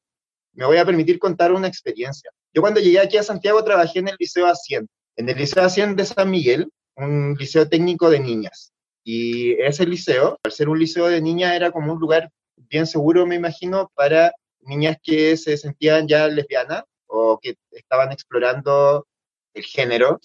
Me 0.54 0.68
voy 0.68 0.78
a 0.78 0.86
permitir 0.86 1.18
contar 1.18 1.52
una 1.52 1.68
experiencia. 1.68 2.30
Yo 2.54 2.62
cuando 2.62 2.80
llegué 2.80 3.00
aquí 3.00 3.18
a 3.18 3.24
Santiago 3.24 3.64
trabajé 3.64 3.98
en 4.00 4.10
el 4.10 4.16
Liceo 4.20 4.46
Hacienda. 4.46 4.88
En 5.16 5.30
el 5.30 5.36
Liceo 5.36 5.64
Hacienda 5.64 6.04
de 6.04 6.06
San 6.06 6.30
Miguel 6.30 6.70
un 6.98 7.36
liceo 7.38 7.68
técnico 7.68 8.10
de 8.10 8.20
niñas. 8.20 8.74
Y 9.04 9.54
ese 9.62 9.86
liceo, 9.86 10.40
al 10.44 10.52
ser 10.52 10.70
un 10.70 10.80
liceo 10.80 11.08
de 11.08 11.22
niñas, 11.22 11.54
era 11.54 11.72
como 11.72 11.94
un 11.94 12.00
lugar 12.00 12.32
bien 12.58 12.88
seguro, 12.88 13.26
me 13.26 13.36
imagino, 13.36 13.92
para 13.96 14.34
niñas 14.62 14.98
que 15.04 15.38
se 15.38 15.58
sentían 15.58 16.08
ya 16.08 16.28
lesbianas 16.28 16.84
o 17.08 17.40
que 17.40 17.56
estaban 17.72 18.12
explorando 18.12 19.06
el 19.54 19.64
género. 19.64 20.20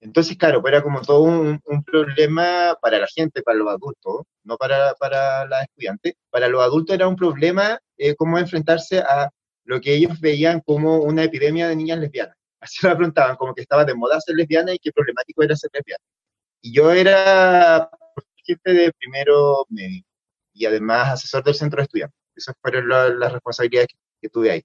Entonces, 0.00 0.36
claro, 0.36 0.60
pues 0.60 0.72
era 0.72 0.82
como 0.82 1.00
todo 1.02 1.22
un, 1.22 1.60
problema 1.84 2.76
para 2.80 2.98
la 2.98 3.06
gente, 3.06 3.42
para 3.42 3.58
los 3.58 3.68
adultos, 3.68 4.22
no 4.44 4.56
para, 4.56 4.94
para 4.94 5.46
las 5.46 5.62
estudiantes. 5.64 6.14
Para 6.30 6.48
los 6.48 6.62
adultos 6.62 6.94
era 6.94 7.08
un 7.08 7.16
problema 7.16 7.78
eh, 7.98 8.14
cómo 8.16 8.38
enfrentarse 8.38 8.98
a 8.98 9.30
lo 9.64 9.80
que 9.80 9.94
ellos 9.94 10.20
veían 10.20 10.60
como 10.60 10.98
una 10.98 11.24
epidemia 11.24 11.68
de 11.68 11.76
niñas 11.76 11.98
lesbianas. 11.98 12.36
Así 12.62 12.86
me 12.86 12.94
preguntaban, 12.94 13.36
como 13.36 13.54
que 13.54 13.62
estaba 13.62 13.84
de 13.84 13.94
moda 13.94 14.20
ser 14.20 14.36
lesbiana 14.36 14.72
y 14.72 14.78
qué 14.78 14.92
problemático 14.92 15.42
era 15.42 15.56
ser 15.56 15.70
lesbiana. 15.74 16.04
Y 16.60 16.72
yo 16.72 16.92
era 16.92 17.90
jefe 18.36 18.72
de 18.72 18.92
primero 18.92 19.66
medio 19.68 20.04
y 20.54 20.66
además 20.66 21.08
asesor 21.14 21.42
del 21.42 21.56
centro 21.56 21.78
de 21.78 21.84
estudiantes. 21.84 22.18
Esas 22.36 22.54
fueron 22.62 22.88
las 22.88 23.32
responsabilidades 23.32 23.88
que, 24.20 24.28
tuve 24.28 24.52
ahí. 24.52 24.62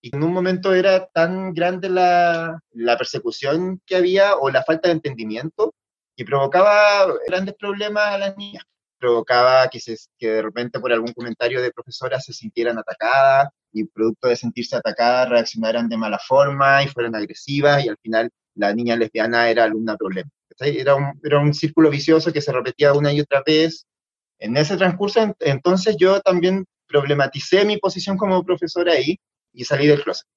Y 0.00 0.14
en 0.14 0.22
un 0.22 0.32
momento 0.32 0.72
era 0.72 1.06
tan 1.08 1.52
grande 1.52 1.88
la, 1.88 2.60
la 2.70 2.96
persecución 2.96 3.80
que 3.86 3.96
había 3.96 4.36
o 4.36 4.48
la 4.50 4.62
falta 4.62 4.88
de 4.88 4.94
entendimiento 4.94 5.74
que 6.16 6.24
provocaba 6.24 7.12
grandes 7.26 7.56
problemas 7.56 8.04
a 8.06 8.18
las 8.18 8.36
niñas. 8.36 8.64
Provocaba 9.02 9.66
que, 9.68 9.80
se, 9.80 9.96
que 10.16 10.28
de 10.28 10.42
repente 10.42 10.78
por 10.78 10.92
algún 10.92 11.12
comentario 11.12 11.60
de 11.60 11.72
profesora 11.72 12.20
se 12.20 12.32
sintieran 12.32 12.78
atacadas 12.78 13.48
y 13.72 13.82
producto 13.82 14.28
de 14.28 14.36
sentirse 14.36 14.76
atacadas 14.76 15.28
reaccionaran 15.28 15.88
de 15.88 15.96
mala 15.96 16.20
forma 16.20 16.84
y 16.84 16.86
fueran 16.86 17.16
agresivas 17.16 17.84
y 17.84 17.88
al 17.88 17.96
final 18.00 18.30
la 18.54 18.72
niña 18.72 18.94
lesbiana 18.94 19.50
era 19.50 19.64
alumna 19.64 19.96
problema. 19.96 20.30
Era 20.60 20.94
un, 20.94 21.20
era 21.24 21.40
un 21.40 21.52
círculo 21.52 21.90
vicioso 21.90 22.32
que 22.32 22.40
se 22.40 22.52
repetía 22.52 22.92
una 22.92 23.12
y 23.12 23.18
otra 23.18 23.42
vez. 23.44 23.86
En 24.38 24.56
ese 24.56 24.76
transcurso, 24.76 25.34
entonces 25.40 25.96
yo 25.98 26.20
también 26.20 26.64
problematicé 26.86 27.64
mi 27.64 27.78
posición 27.78 28.16
como 28.16 28.44
profesora 28.44 28.92
ahí 28.92 29.18
y 29.52 29.64
salí 29.64 29.88
del 29.88 30.04
closet. 30.04 30.28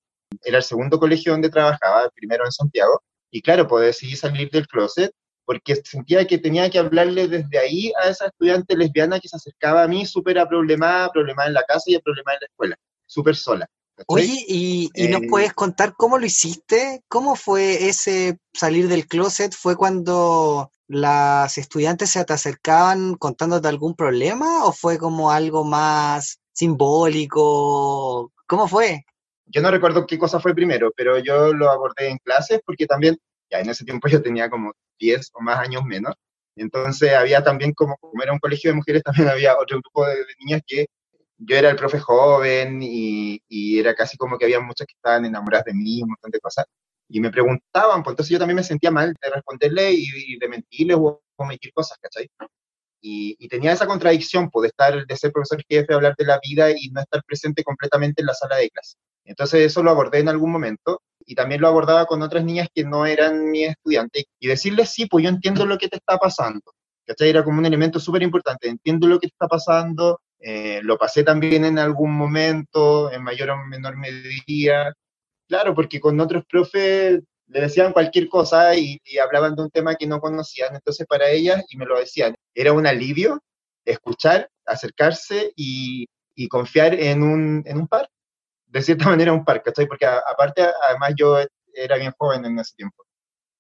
Era 0.42 0.58
el 0.58 0.64
segundo 0.64 0.98
colegio 1.00 1.34
donde 1.34 1.52
trabajaba, 1.52 2.10
primero 2.16 2.46
en 2.46 2.52
Santiago, 2.52 3.04
y 3.30 3.44
claro, 3.44 3.68
pues 3.68 3.86
decidí 3.86 4.16
salir 4.16 4.50
del 4.50 4.68
closet 4.68 5.12
porque 5.46 5.76
sentía 5.84 6.26
que 6.26 6.38
tenía 6.38 6.70
que 6.70 6.80
hablarle 6.80 7.28
desde 7.28 7.58
ahí 7.58 7.92
a 8.04 8.10
esa 8.10 8.28
estudiante 8.28 8.76
lesbiana 8.76 9.20
que 9.20 9.28
se 9.28 9.38
acercaba 9.38 9.84
a 9.84 9.88
mí 9.88 10.06
súper 10.06 10.44
problemada, 10.48 11.12
problemada 11.12 11.48
en 11.48 11.54
la 11.54 11.64
casa 11.64 11.84
y 11.88 11.96
a 11.96 12.00
problemada 12.00 12.38
en 12.38 12.42
la 12.42 12.48
escuela 12.48 12.76
súper 13.06 13.36
sola. 13.36 13.70
Oye, 14.08 14.44
¿y, 14.48 14.90
y 14.94 15.08
nos 15.08 15.22
eh, 15.22 15.28
puedes 15.30 15.54
contar 15.54 15.94
cómo 15.96 16.18
lo 16.18 16.26
hiciste? 16.26 17.02
¿Cómo 17.08 17.36
fue 17.36 17.88
ese 17.88 18.38
salir 18.54 18.90
del 18.90 19.08
closet? 19.08 19.54
¿Fue 19.54 19.78
cuando 19.78 20.70
las 20.88 21.58
estudiantes 21.58 22.10
se 22.10 22.26
te 22.26 22.34
acercaban 22.34 23.16
contándote 23.16 23.68
algún 23.68 23.96
problema 23.96 24.66
o 24.66 24.74
fue 24.74 24.98
como 24.98 25.32
algo 25.32 25.64
más 25.64 26.40
simbólico? 26.52 28.34
¿Cómo 28.48 28.68
fue? 28.68 29.06
Yo 29.46 29.62
no 29.62 29.72
recuerdo 29.72 30.06
qué 30.06 30.18
cosa 30.18 30.40
fue 30.40 30.54
primero, 30.54 30.92
pero 30.96 31.18
yo 31.20 31.54
lo 31.54 31.70
abordé 31.70 32.10
en 32.10 32.18
clases 32.18 32.60
porque 32.66 32.88
también, 32.88 33.18
ya 33.50 33.60
en 33.60 33.70
ese 33.70 33.86
tiempo 33.86 34.08
yo 34.08 34.22
tenía 34.22 34.50
como 34.50 34.74
10 35.00 35.32
o 35.34 35.42
más 35.42 35.60
años 35.60 35.84
menos, 35.84 36.16
entonces 36.56 37.14
había 37.14 37.44
también, 37.44 37.74
como, 37.74 37.98
como 37.98 38.24
era 38.24 38.34
un 38.34 38.40
colegio 38.40 38.72
de 38.72 38.76
mujeres, 38.76 39.04
también 39.28 39.30
había 39.30 39.58
otro 39.58 39.80
grupo 39.80 40.06
de, 40.08 40.26
niñas 40.40 40.62
que 40.66 40.88
yo 41.38 41.58
era 41.58 41.70
el 41.70 41.76
profe 41.76 42.00
joven 42.00 42.80
y, 42.82 43.42
era 43.80 43.94
casi 43.96 44.18
como 44.18 44.38
que 44.38 44.46
había 44.46 44.60
muchas 44.62 44.88
que 44.88 44.96
estaban 44.96 45.26
enamoradas 45.26 45.66
de 45.66 45.74
mí, 45.74 46.02
un 46.02 46.10
montón 46.10 46.32
de 46.32 46.40
cosas. 46.40 46.66
Y 47.10 47.20
me 47.20 47.30
preguntaban, 47.32 48.04
pues 48.04 48.14
entonces 48.14 48.32
yo 48.32 48.40
también 48.40 48.56
me 48.56 48.64
sentía 48.64 48.90
mal 48.92 49.14
de 49.22 49.30
responderle 49.30 49.92
y, 49.94 50.40
de 50.40 50.48
mentirles 50.50 50.98
o 51.00 51.22
omitir 51.36 51.72
cosas, 51.74 51.98
¿cachai? 52.02 52.30
Y, 53.02 53.36
y, 53.38 53.48
tenía 53.48 53.74
esa 53.74 53.86
contradicción, 53.86 54.50
pues, 54.50 54.64
de, 54.64 54.68
estar, 54.70 55.06
de 55.06 55.18
ser 55.18 55.32
profesor 55.32 55.62
jefe, 55.70 55.94
hablar 55.94 56.16
de 56.18 56.26
la 56.26 56.40
vida 56.42 56.72
y 56.72 56.90
no 56.92 57.02
estar 57.02 57.24
presente 57.24 57.64
completamente 57.64 58.22
en 58.22 58.28
la 58.28 58.34
sala 58.34 58.58
de 58.58 58.70
clase. 58.70 58.96
Entonces 59.26 59.62
eso 59.66 59.84
lo 59.84 59.92
abordé 59.92 60.20
en 60.20 60.30
algún 60.30 60.52
momento 60.52 61.02
y 61.26 61.36
también 61.36 61.62
lo 61.62 61.68
abordaba 61.68 62.06
con 62.06 62.22
otras 62.22 62.44
niñas 62.44 62.68
que 62.74 62.84
no 62.84 63.06
eran 63.06 63.50
mi 63.50 63.66
estudiante 63.66 64.26
y 64.40 64.48
decirles, 64.48 64.90
sí, 64.90 65.08
pues 65.08 65.24
yo 65.24 65.30
entiendo 65.30 65.66
lo 65.66 65.78
que 65.78 65.88
te 65.88 65.98
está 65.98 66.18
pasando. 66.18 66.74
¿Cachai? 67.06 67.30
Era 67.30 67.44
como 67.44 67.60
un 67.60 67.66
elemento 67.66 68.00
súper 68.00 68.24
importante, 68.24 68.68
entiendo 68.68 69.08
lo 69.08 69.20
que 69.20 69.28
te 69.28 69.34
está 69.34 69.48
pasando, 69.48 70.22
eh, 70.40 70.80
lo 70.84 70.98
pasé 70.98 71.24
también 71.24 71.66
en 71.66 71.78
algún 71.80 72.12
momento, 72.12 73.12
en 73.12 73.24
mayor 73.24 73.52
o 73.52 73.58
menor 73.66 73.96
medida. 73.98 74.94
Claro, 75.48 75.76
porque 75.76 76.00
con 76.00 76.20
otros 76.20 76.44
profes 76.50 77.22
le 77.48 77.62
decían 77.62 77.94
cualquier 77.94 78.28
cosa 78.28 78.76
y, 78.76 79.00
hablaban 79.24 79.56
de 79.56 79.64
un 79.64 79.70
tema 79.70 79.96
que 79.96 80.08
no 80.08 80.20
conocían, 80.20 80.74
entonces 80.76 81.06
para 81.08 81.30
ellas, 81.30 81.64
y 81.70 81.78
me 81.78 81.86
lo 81.86 82.00
decían, 82.00 82.36
era 82.56 82.74
un 82.74 82.88
alivio 82.88 83.42
escuchar, 83.86 84.50
acercarse 84.66 85.54
y, 85.56 86.08
y 86.36 86.48
confiar 86.48 86.96
en 86.96 87.22
un, 87.22 87.64
en 87.68 87.78
un 87.78 87.88
par 87.88 88.10
de 88.76 88.84
cierta 88.84 89.06
manera 89.10 89.34
un 89.34 89.46
par, 89.46 89.64
¿cachai? 89.64 89.88
Porque 89.88 90.06
aparte, 90.06 90.66
además 90.90 91.14
yo 91.18 91.38
era 91.74 91.98
bien 91.98 92.14
joven 92.18 92.46
en 92.46 92.60
ese 92.60 92.76
tiempo. 92.76 93.04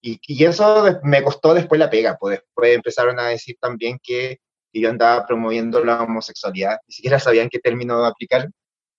Y, 0.01 0.19
y, 0.27 0.45
eso 0.45 0.99
me 1.03 1.23
costó 1.23 1.53
después 1.53 1.79
la 1.79 1.89
pega, 1.89 2.15
pues 2.19 2.39
después 2.39 2.75
empezaron 2.75 3.19
a 3.19 3.29
decir 3.29 3.55
también 3.59 3.97
que, 4.03 4.39
yo 4.73 4.89
andaba 4.89 5.25
promoviendo 5.25 5.83
la 5.85 6.03
homosexualidad, 6.03 6.79
ni 6.85 6.93
siquiera 6.93 7.17
sabían 7.17 7.47
qué 7.49 7.59
término 7.59 8.03
aplicar, 8.03 8.49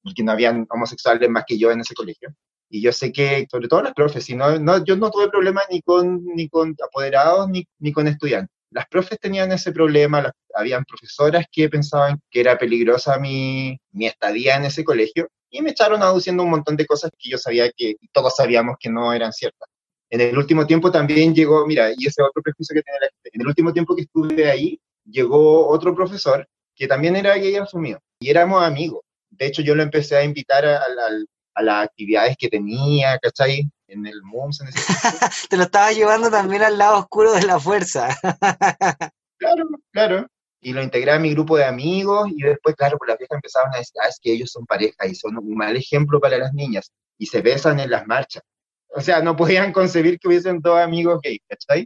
porque 0.03 0.23
no 0.23 0.33
habían 0.33 0.67
homosexuales 0.71 1.29
más 1.29 1.45
que 1.47 1.59
yo 1.59 1.71
en 1.71 1.81
ese 1.81 1.95
colegio. 1.95 2.35
Y 2.71 2.81
yo 2.81 2.93
sé 2.93 3.13
que, 3.13 3.47
sobre 3.51 3.69
todo 3.69 3.83
las 3.83 3.93
profes, 3.93 4.29
no, 4.31 4.59
no, 4.59 4.83
yo 4.85 4.97
no 4.97 5.11
tuve 5.11 5.29
problema 5.29 5.61
ni 5.71 5.83
con, 5.83 6.25
ni 6.25 6.49
con 6.49 6.75
apoderados 6.83 7.51
ni, 7.51 7.67
ni 7.79 7.93
con 7.93 8.09
estudiantes. 8.09 8.57
Las 8.71 8.87
profes 8.89 9.19
tenían 9.21 9.53
ese 9.53 9.71
problema, 9.71 10.33
habían 10.55 10.85
profesoras 10.85 11.45
que 11.53 11.69
pensaban 11.69 12.21
que 12.31 12.41
era 12.41 12.57
peligrosa 12.57 13.19
mi, 13.19 13.79
mi 13.93 14.07
estadía 14.07 14.57
en 14.57 14.65
ese 14.65 14.83
colegio, 14.83 15.29
y 15.57 15.63
me 15.63 15.71
echaron 15.71 16.03
aduciendo 16.03 16.43
un 16.43 16.51
montón 16.51 16.77
de 16.77 16.85
cosas 16.85 17.11
que 17.19 17.31
yo 17.31 17.39
sabía 17.39 17.71
que 17.75 17.97
todos 18.13 18.37
sabíamos 18.37 18.77
que 18.79 18.91
no 18.91 19.13
eran 19.13 19.33
ciertas. 19.33 19.69
En 20.11 20.21
el 20.21 20.37
último 20.37 20.67
tiempo 20.67 20.91
también 20.91 21.35
llegó, 21.35 21.67
mira, 21.67 21.91
y 21.97 22.07
ese 22.07 22.23
otro 22.23 22.43
prejuicio 22.43 22.75
que 22.75 22.83
tiene 22.83 23.01
la 23.01 23.09
gente, 23.09 23.31
en 23.33 23.41
el 23.41 23.47
último 23.47 23.73
tiempo 23.73 23.97
que 23.97 24.03
estuve 24.03 24.51
ahí, 24.51 24.79
llegó 25.05 25.67
otro 25.69 25.95
profesor 25.95 26.47
que 26.75 26.87
también 26.87 27.17
era 27.17 27.35
gay 27.37 27.57
asumido, 27.57 27.99
y 28.21 28.29
éramos 28.29 28.63
amigos. 28.63 29.01
De 29.31 29.47
hecho, 29.47 29.63
yo 29.63 29.75
lo 29.75 29.83
empecé 29.83 30.17
a 30.17 30.25
invitar 30.25 30.67
a, 30.67 30.83
a, 31.55 31.63
las 31.63 31.85
actividades 31.85 32.37
que 32.39 32.49
tenía, 32.49 33.19
¿cachai? 33.19 33.69
En 33.89 34.07
el 34.07 34.23
MUMS. 34.23 34.61
En 34.61 34.69
ese 34.69 34.79
Te 35.49 35.57
lo 35.57 35.65
estaba 35.65 35.91
llevando 35.93 36.31
también 36.31 36.63
al 36.63 36.77
lado 36.77 36.99
oscuro 36.99 37.33
de 37.33 37.43
la 37.43 37.59
fuerza. 37.59 38.09
claro, 39.39 39.69
claro 39.91 40.27
y 40.61 40.73
lo 40.73 40.83
integré 40.83 41.13
a 41.13 41.19
mi 41.19 41.31
grupo 41.31 41.57
de 41.57 41.65
amigos 41.65 42.29
y 42.35 42.43
después, 42.43 42.75
claro, 42.75 42.99
por 42.99 43.09
las 43.09 43.19
viejas 43.19 43.37
empezaron 43.37 43.75
a 43.75 43.79
decir, 43.79 43.95
ah, 44.03 44.09
es 44.09 44.19
que 44.21 44.33
ellos 44.33 44.51
son 44.51 44.67
pareja 44.67 45.07
y 45.07 45.15
son 45.15 45.37
un 45.39 45.55
mal 45.55 45.77
ejemplo 45.77 46.21
para 46.21 46.39
las 46.39 46.53
niñas 46.53 46.91
y 47.19 47.27
se 47.27 47.41
besan 47.41 47.81
en 47.81 47.91
las 47.91 48.07
marchas. 48.07 48.43
O 48.89 49.01
sea, 49.01 49.21
no 49.21 49.37
podían 49.37 49.73
concebir 49.73 50.19
que 50.19 50.29
hubiesen 50.29 50.61
dos 50.61 50.79
amigos 50.79 51.21
gays, 51.23 51.41
¿cachai? 51.49 51.85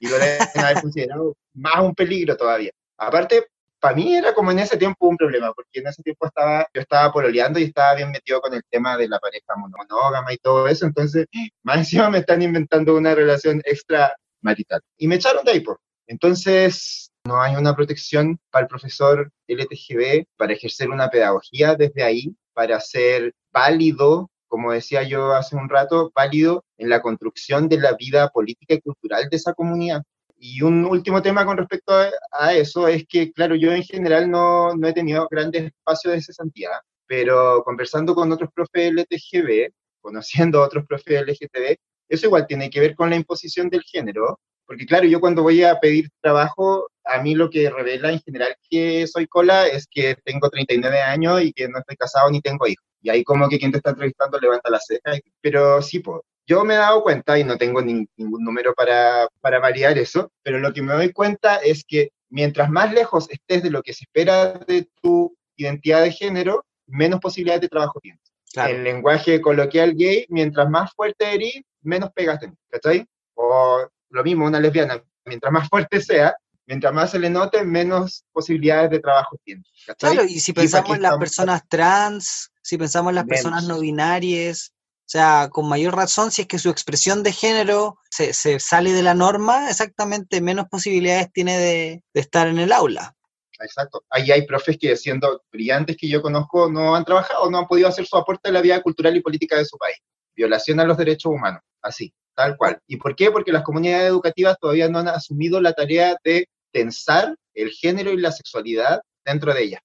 Y 0.00 0.08
lo 0.08 0.18
deben 0.18 0.40
haber 0.56 0.82
considerado 0.82 1.36
más 1.54 1.80
un 1.80 1.94
peligro 1.94 2.36
todavía. 2.36 2.72
Aparte, 2.96 3.46
para 3.78 3.94
mí 3.94 4.14
era 4.14 4.34
como 4.34 4.50
en 4.50 4.58
ese 4.58 4.76
tiempo 4.76 5.06
un 5.06 5.16
problema, 5.16 5.52
porque 5.52 5.78
en 5.78 5.86
ese 5.86 6.02
tiempo 6.02 6.26
estaba, 6.26 6.66
yo 6.74 6.80
estaba 6.80 7.12
pololeando 7.12 7.60
y 7.60 7.64
estaba 7.64 7.94
bien 7.94 8.10
metido 8.10 8.40
con 8.40 8.52
el 8.54 8.62
tema 8.68 8.96
de 8.96 9.08
la 9.08 9.18
pareja 9.18 9.54
monógama 9.56 10.32
y 10.32 10.38
todo 10.38 10.66
eso, 10.66 10.84
entonces, 10.84 11.26
más 11.62 11.78
encima 11.78 12.10
me 12.10 12.18
están 12.18 12.42
inventando 12.42 12.96
una 12.96 13.14
relación 13.14 13.62
extra 13.64 14.14
marital. 14.40 14.80
Y 14.96 15.06
me 15.06 15.16
echaron 15.16 15.44
de 15.44 15.52
ahí, 15.52 15.60
por. 15.60 15.80
Entonces, 16.06 17.12
no 17.28 17.42
hay 17.42 17.54
una 17.56 17.76
protección 17.76 18.38
para 18.50 18.62
el 18.64 18.68
profesor 18.68 19.30
LTGB 19.46 20.24
para 20.36 20.54
ejercer 20.54 20.88
una 20.88 21.10
pedagogía 21.10 21.74
desde 21.74 22.02
ahí, 22.02 22.34
para 22.54 22.80
ser 22.80 23.34
válido, 23.52 24.30
como 24.48 24.72
decía 24.72 25.02
yo 25.02 25.34
hace 25.34 25.54
un 25.54 25.68
rato, 25.68 26.10
válido 26.14 26.64
en 26.78 26.88
la 26.88 27.02
construcción 27.02 27.68
de 27.68 27.78
la 27.78 27.92
vida 27.92 28.30
política 28.30 28.74
y 28.74 28.80
cultural 28.80 29.28
de 29.30 29.36
esa 29.36 29.52
comunidad. 29.52 30.02
Y 30.38 30.62
un 30.62 30.84
último 30.86 31.20
tema 31.20 31.44
con 31.44 31.58
respecto 31.58 31.92
a, 32.32 32.54
eso 32.54 32.88
es 32.88 33.04
que, 33.06 33.30
claro, 33.32 33.56
yo 33.56 33.72
en 33.72 33.82
general 33.82 34.30
no, 34.30 34.74
no 34.74 34.88
he 34.88 34.92
tenido 34.94 35.28
grandes 35.30 35.64
espacios 35.66 36.14
de 36.14 36.22
cesantía, 36.22 36.70
pero 37.06 37.62
conversando 37.64 38.14
con 38.14 38.32
otros 38.32 38.50
profes 38.54 38.92
LTGB, 38.92 39.70
conociendo 40.00 40.62
a 40.62 40.66
otros 40.66 40.86
profes 40.86 41.22
LGTB, 41.22 41.76
eso 42.08 42.26
igual 42.26 42.46
tiene 42.46 42.70
que 42.70 42.80
ver 42.80 42.94
con 42.94 43.10
la 43.10 43.16
imposición 43.16 43.68
del 43.68 43.82
género, 43.82 44.38
porque 44.68 44.84
claro, 44.84 45.06
yo 45.06 45.18
cuando 45.18 45.42
voy 45.42 45.64
a 45.64 45.80
pedir 45.80 46.10
trabajo, 46.20 46.90
a 47.08 47.22
mí 47.22 47.34
lo 47.34 47.50
que 47.50 47.70
revela 47.70 48.12
en 48.12 48.20
general 48.20 48.56
que 48.68 49.06
soy 49.06 49.26
cola 49.26 49.66
es 49.66 49.86
que 49.90 50.16
tengo 50.24 50.50
39 50.50 51.00
años 51.00 51.42
y 51.42 51.52
que 51.52 51.68
no 51.68 51.78
estoy 51.78 51.96
casado 51.96 52.30
ni 52.30 52.40
tengo 52.40 52.66
hijos. 52.66 52.84
Y 53.00 53.10
ahí 53.10 53.24
como 53.24 53.48
que 53.48 53.58
quien 53.58 53.72
te 53.72 53.78
está 53.78 53.90
entrevistando 53.90 54.38
levanta 54.38 54.70
la 54.70 54.80
ceja. 54.80 55.18
Pero 55.40 55.80
sí, 55.82 56.00
pues, 56.00 56.20
yo 56.46 56.64
me 56.64 56.74
he 56.74 56.78
dado 56.78 57.02
cuenta 57.02 57.38
y 57.38 57.44
no 57.44 57.56
tengo 57.56 57.80
ningún 57.82 58.08
número 58.44 58.74
para, 58.74 59.28
para 59.40 59.58
variar 59.58 59.98
eso, 59.98 60.32
pero 60.42 60.58
lo 60.58 60.72
que 60.72 60.82
me 60.82 60.94
doy 60.94 61.12
cuenta 61.12 61.56
es 61.56 61.84
que 61.84 62.10
mientras 62.30 62.70
más 62.70 62.92
lejos 62.92 63.28
estés 63.30 63.62
de 63.62 63.70
lo 63.70 63.82
que 63.82 63.92
se 63.92 64.04
espera 64.04 64.52
de 64.54 64.88
tu 65.02 65.36
identidad 65.56 66.02
de 66.02 66.12
género, 66.12 66.64
menos 66.86 67.20
posibilidades 67.20 67.62
de 67.62 67.68
trabajo 67.68 68.00
tienes. 68.00 68.22
El 68.54 68.82
lenguaje 68.82 69.40
coloquial 69.40 69.94
gay, 69.94 70.26
mientras 70.30 70.68
más 70.70 70.92
fuerte 70.94 71.34
eres, 71.34 71.60
menos 71.82 72.10
pegas 72.12 72.40
tenés, 72.40 72.56
¿cachai? 72.70 73.06
O 73.34 73.86
lo 74.10 74.24
mismo, 74.24 74.46
una 74.46 74.58
lesbiana, 74.58 75.02
mientras 75.26 75.52
más 75.52 75.68
fuerte 75.68 76.00
sea, 76.00 76.34
mientras 76.68 76.92
más 76.92 77.10
se 77.10 77.18
le 77.18 77.30
note, 77.30 77.64
menos 77.64 78.24
posibilidades 78.30 78.90
de 78.90 79.00
trabajo 79.00 79.36
tiene. 79.42 79.64
Claro, 79.98 80.24
y 80.24 80.38
si 80.38 80.52
pensamos 80.52 80.94
en 80.94 81.02
las 81.02 81.16
personas 81.16 81.62
trans, 81.66 82.52
si 82.62 82.76
pensamos 82.76 83.10
en 83.10 83.16
las 83.16 83.24
personas 83.24 83.64
no 83.64 83.80
binarias, 83.80 84.72
o 84.98 85.10
sea, 85.10 85.48
con 85.50 85.66
mayor 85.66 85.96
razón, 85.96 86.30
si 86.30 86.42
es 86.42 86.48
que 86.48 86.58
su 86.58 86.68
expresión 86.68 87.22
de 87.22 87.32
género 87.32 87.98
se, 88.10 88.32
sale 88.60 88.92
de 88.92 89.02
la 89.02 89.14
norma, 89.14 89.70
exactamente 89.70 90.42
menos 90.42 90.66
posibilidades 90.68 91.32
tiene 91.32 91.58
de, 91.58 92.02
de, 92.12 92.20
estar 92.20 92.46
en 92.46 92.58
el 92.58 92.70
aula. 92.70 93.14
Exacto. 93.58 94.04
Ahí 94.10 94.30
hay 94.30 94.46
profes 94.46 94.76
que, 94.78 94.94
siendo 94.96 95.42
brillantes 95.50 95.96
que 95.96 96.08
yo 96.08 96.20
conozco, 96.20 96.70
no 96.70 96.94
han 96.94 97.06
trabajado, 97.06 97.50
no 97.50 97.58
han 97.58 97.66
podido 97.66 97.88
hacer 97.88 98.06
su 98.06 98.16
aporte 98.18 98.50
a 98.50 98.52
la 98.52 98.60
vida 98.60 98.80
cultural 98.82 99.16
y 99.16 99.22
política 99.22 99.56
de 99.56 99.64
su 99.64 99.78
país. 99.78 99.96
Violación 100.36 100.78
a 100.78 100.84
los 100.84 100.98
derechos 100.98 101.32
humanos, 101.32 101.62
así. 101.80 102.12
Tal 102.34 102.56
cual. 102.56 102.80
¿Y 102.86 102.98
por 102.98 103.16
qué? 103.16 103.32
Porque 103.32 103.50
las 103.50 103.64
comunidades 103.64 104.10
educativas 104.10 104.56
todavía 104.60 104.88
no 104.88 105.00
han 105.00 105.08
asumido 105.08 105.60
la 105.60 105.72
tarea 105.72 106.16
de 106.22 106.46
pensar 106.72 107.36
el 107.54 107.70
género 107.70 108.12
y 108.12 108.18
la 108.18 108.32
sexualidad 108.32 109.00
dentro 109.24 109.52
de 109.52 109.64
ellas. 109.64 109.80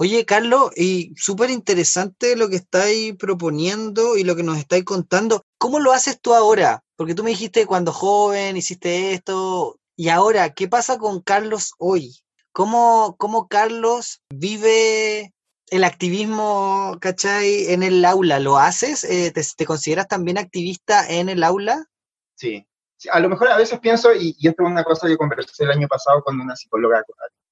Oye, 0.00 0.24
Carlos, 0.24 0.70
y 0.76 1.12
súper 1.16 1.50
interesante 1.50 2.36
lo 2.36 2.48
que 2.48 2.54
estáis 2.54 3.16
proponiendo 3.16 4.16
y 4.16 4.22
lo 4.22 4.36
que 4.36 4.44
nos 4.44 4.56
estáis 4.56 4.84
contando. 4.84 5.42
¿Cómo 5.58 5.80
lo 5.80 5.92
haces 5.92 6.20
tú 6.20 6.34
ahora? 6.34 6.84
Porque 6.94 7.16
tú 7.16 7.24
me 7.24 7.30
dijiste 7.30 7.66
cuando 7.66 7.92
joven 7.92 8.56
hiciste 8.56 9.12
esto. 9.12 9.80
Y 9.96 10.10
ahora, 10.10 10.54
¿qué 10.54 10.68
pasa 10.68 10.98
con 10.98 11.20
Carlos 11.20 11.72
hoy? 11.78 12.14
¿Cómo, 12.52 13.16
cómo 13.18 13.48
Carlos 13.48 14.22
vive 14.30 15.34
el 15.70 15.82
activismo, 15.82 16.96
¿cachai? 17.00 17.72
En 17.72 17.82
el 17.82 18.04
aula, 18.04 18.38
¿lo 18.38 18.56
haces? 18.56 19.02
Eh, 19.02 19.32
¿te, 19.32 19.66
consideras 19.66 20.06
también 20.06 20.38
activista 20.38 21.08
en 21.08 21.28
el 21.28 21.42
aula? 21.42 21.86
Sí. 22.36 22.67
A 23.10 23.20
lo 23.20 23.28
mejor 23.28 23.48
a 23.48 23.56
veces 23.56 23.78
pienso, 23.80 24.14
y, 24.14 24.36
esto 24.40 24.62
es 24.62 24.70
una 24.70 24.84
cosa 24.84 25.06
que 25.06 25.16
conversé 25.16 25.64
el 25.64 25.70
año 25.70 25.88
pasado 25.88 26.22
con 26.22 26.40
una 26.40 26.56
psicóloga 26.56 27.02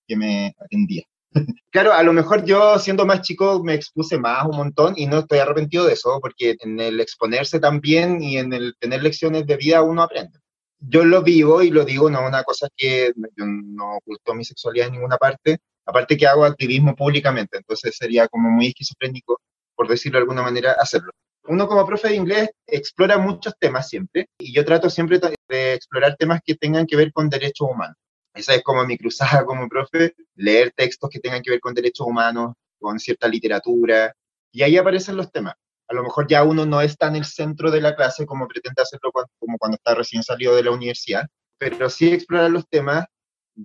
que 0.07 0.17
me 0.17 0.55
atendía. 0.59 1.05
claro, 1.71 1.93
a 1.93 2.03
lo 2.03 2.13
mejor 2.13 2.45
yo 2.45 2.79
siendo 2.79 3.05
más 3.07 3.23
chico 3.23 3.63
me 3.63 3.75
expuse 3.75 4.19
más 4.19 4.45
un 4.47 4.57
montón 4.57 4.95
y 4.97 5.07
no 5.07 5.19
estoy 5.19 5.39
arrepentido 5.39 5.85
de 5.87 5.93
eso, 5.93 6.19
porque 6.21 6.57
en 6.61 6.81
el 6.81 7.01
exponerse 7.01 7.61
también 7.61 8.23
y 8.23 8.39
en 8.39 8.53
el 8.53 8.75
tener 8.79 9.03
lecciones 9.03 9.47
de 9.47 9.57
vida 9.57 9.83
uno 9.83 10.03
aprende. 10.03 10.39
Yo 10.79 11.05
lo 11.05 11.23
vivo 11.23 11.63
y 11.63 11.71
lo 11.71 11.85
digo, 11.85 12.11
no 12.11 12.27
una 12.27 12.43
cosa 12.45 12.69
que 12.77 13.13
yo 13.17 13.45
no 13.47 13.97
oculto 13.97 14.35
mi 14.35 14.45
sexualidad 14.45 14.89
en 14.89 14.95
ninguna 14.95 15.17
parte, 15.17 15.61
Aparte 15.89 16.17
que 16.17 16.27
hago 16.27 16.45
activismo 16.45 16.97
públicamente, 16.97 17.59
entonces 17.59 17.97
sería 17.97 18.27
como 18.27 18.51
muy 18.51 18.67
esquizofrénico 18.67 19.41
por 19.77 19.89
decirlo 19.89 20.19
de 20.19 20.23
alguna 20.23 20.43
manera, 20.43 20.73
hacerlo. 20.73 21.13
Uno 21.49 21.69
como 21.69 21.87
profe 21.87 22.09
de 22.09 22.17
inglés 22.17 22.51
explora 22.67 23.19
muchos 23.19 23.55
temas 23.59 23.89
siempre 23.89 24.29
y 24.39 24.53
yo 24.53 24.65
trato 24.65 24.91
siempre 24.91 25.21
de 25.49 25.75
explorar 25.75 26.17
temas 26.17 26.41
que 26.45 26.57
tengan 26.57 26.87
que 26.87 26.97
ver 26.97 27.13
con 27.13 27.29
derechos 27.29 27.69
humanos. 27.71 27.97
Esa 28.35 28.55
es 28.55 28.63
como 28.63 28.85
mi 28.85 28.99
cruzada 28.99 29.45
como 29.47 29.69
profe, 29.69 30.15
leer 30.35 30.73
textos 30.77 31.09
que 31.11 31.21
tengan 31.21 31.43
que 31.43 31.51
ver 31.51 31.61
con 31.61 31.75
derechos 31.75 32.07
humanos, 32.07 32.55
con 32.79 32.99
cierta 32.99 33.29
literatura, 33.29 34.15
y 34.53 34.63
ahí 34.63 34.77
aparecen 34.77 35.17
los 35.17 35.31
temas. 35.31 35.55
A 35.89 35.95
lo 35.95 36.03
mejor 36.03 36.27
ya 36.29 36.43
uno 36.43 36.67
no 36.67 36.81
está 36.81 37.07
en 37.07 37.17
el 37.17 37.25
centro 37.25 37.71
de 37.71 37.81
la 37.81 37.95
clase 37.95 38.27
como 38.27 38.49
pretende 38.49 38.83
hacerlo 38.83 39.13
como 39.39 39.57
cuando 39.59 39.77
está 39.77 39.95
recién 39.95 40.23
salido 40.23 40.57
de 40.57 40.65
la 40.65 40.73
universidad, 40.73 41.27
pero 41.59 41.89
sí 41.89 42.13
explorar 42.13 42.51
los 42.51 42.69
temas, 42.69 43.07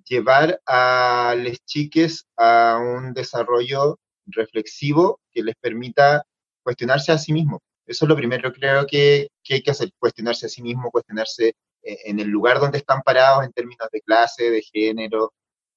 llevar 0.06 0.62
a 0.66 1.36
los 1.38 1.60
chiques 1.66 2.28
a 2.38 2.80
un 2.80 3.14
desarrollo 3.14 4.00
reflexivo 4.28 5.20
que 5.32 5.44
les 5.44 5.56
permita 5.56 6.24
cuestionarse 6.64 7.12
a 7.12 7.18
sí 7.18 7.34
mismos. 7.34 7.60
Eso 7.92 8.06
es 8.06 8.10
lo 8.10 8.16
primero 8.16 8.54
creo 8.54 8.86
que, 8.86 9.28
que 9.44 9.56
hay 9.56 9.62
que 9.62 9.72
hacer, 9.72 9.90
cuestionarse 10.00 10.46
a 10.46 10.50
sí 10.50 10.62
mismo, 10.62 10.90
cuestionarse 10.92 11.50
eh, 11.84 11.98
en 12.06 12.20
el 12.22 12.30
lugar 12.30 12.60
donde 12.60 12.78
están 12.78 13.02
parados 13.02 13.44
en 13.44 13.52
términos 13.52 13.90
de 13.92 14.02
clase, 14.02 14.50
de 14.50 14.62
género, 14.62 15.34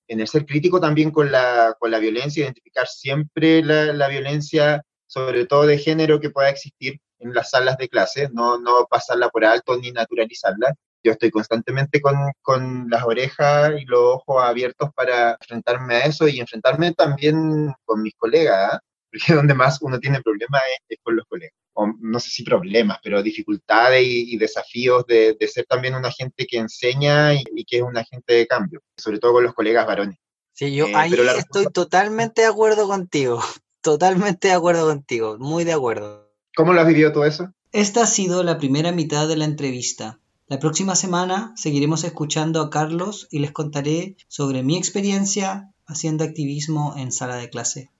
en 0.07 0.21
el 0.21 0.29
ser 0.29 0.47
crítico 0.47 0.81
también 0.81 1.11
con 1.11 1.33
la, 1.33 1.75
con 1.79 1.91
la 1.91 1.99
violencia, 1.99 2.45
identificar 2.45 2.87
siempre 2.87 3.63
la, 3.65 3.93
la, 3.93 4.09
violencia, 4.09 4.83
sobre 5.07 5.47
todo 5.47 5.67
de 5.67 5.79
género, 5.79 6.21
que 6.21 6.31
pueda 6.31 6.51
existir 6.51 7.01
en 7.19 7.35
las 7.35 7.51
salas 7.51 7.79
de 7.79 7.89
clase, 7.89 8.29
no, 8.33 8.59
no 8.59 8.87
pasarla 8.89 9.29
por 9.31 9.45
alto 9.45 9.77
ni 9.77 9.91
naturalizarla. 9.91 10.75
Yo 11.03 11.13
estoy 11.13 11.31
constantemente 11.31 12.01
con, 12.01 12.17
con 12.43 12.89
las 12.91 13.03
orejas 13.05 13.73
y 13.81 13.85
los 13.87 14.01
ojos 14.01 14.43
abiertos 14.45 14.91
para 14.95 15.33
enfrentarme 15.33 15.97
a 15.97 16.05
eso 16.07 16.29
y 16.29 16.39
enfrentarme 16.39 16.93
también 16.93 17.73
con 17.85 18.03
mis 18.03 18.15
colegas, 18.15 18.75
¿eh? 18.75 18.79
Porque 19.15 19.35
donde 19.35 19.55
más 19.55 19.79
uno 19.81 19.99
tiene 19.99 20.21
problemas 20.21 20.63
es, 20.89 20.99
con 21.03 21.17
los 21.17 21.27
colegas. 21.27 21.55
O 21.75 21.89
no 22.01 22.21
sé 22.21 22.31
si 22.31 22.45
problemas, 22.45 22.99
pero 23.03 23.23
dificultades 23.23 24.05
y, 24.07 24.37
desafíos 24.37 25.05
de, 25.07 25.37
de, 25.39 25.49
ser 25.49 25.67
también 25.67 25.95
una 25.95 26.13
gente 26.13 26.47
que 26.47 26.59
enseña 26.59 27.35
y, 27.35 27.43
y, 27.55 27.65
que 27.65 27.79
es 27.79 27.83
un 27.83 27.97
agente 27.97 28.35
de 28.35 28.47
cambio, 28.47 28.81
sobre 28.97 29.19
todo 29.19 29.33
con 29.33 29.45
los 29.45 29.55
colegas 29.55 29.87
varones. 29.87 30.19
Sí, 30.53 30.73
yo 30.73 30.87
eh, 30.87 30.93
ahí 30.95 31.13
estoy 31.37 31.67
totalmente 31.67 32.43
de 32.43 32.47
acuerdo 32.47 32.87
contigo, 32.87 33.43
totalmente 33.83 34.49
de 34.49 34.55
acuerdo 34.55 34.87
contigo, 34.87 35.37
muy 35.39 35.65
de 35.65 35.73
acuerdo. 35.73 36.33
¿Cómo 36.57 36.73
lo 36.73 36.81
has 36.81 36.87
vivido 36.87 37.13
todo 37.13 37.25
eso? 37.25 37.53
Esta 37.73 38.03
ha 38.03 38.07
sido 38.07 38.45
la 38.45 38.59
primera 38.59 38.93
mitad 38.93 39.27
de 39.27 39.37
la 39.37 39.45
entrevista. 39.45 40.21
La 40.47 40.61
próxima 40.61 40.95
semana 40.95 41.53
seguiremos 41.57 42.05
escuchando 42.05 42.61
a 42.61 42.71
Carlos 42.71 43.27
y 43.33 43.41
les 43.41 43.51
contaré 43.51 44.17
sobre 44.29 44.63
mi 44.63 44.77
experiencia 44.77 45.73
haciendo 45.87 46.23
activismo 46.23 46.95
en 46.97 47.11
sala 47.11 47.35
de 47.35 47.51
clase. 47.51 47.91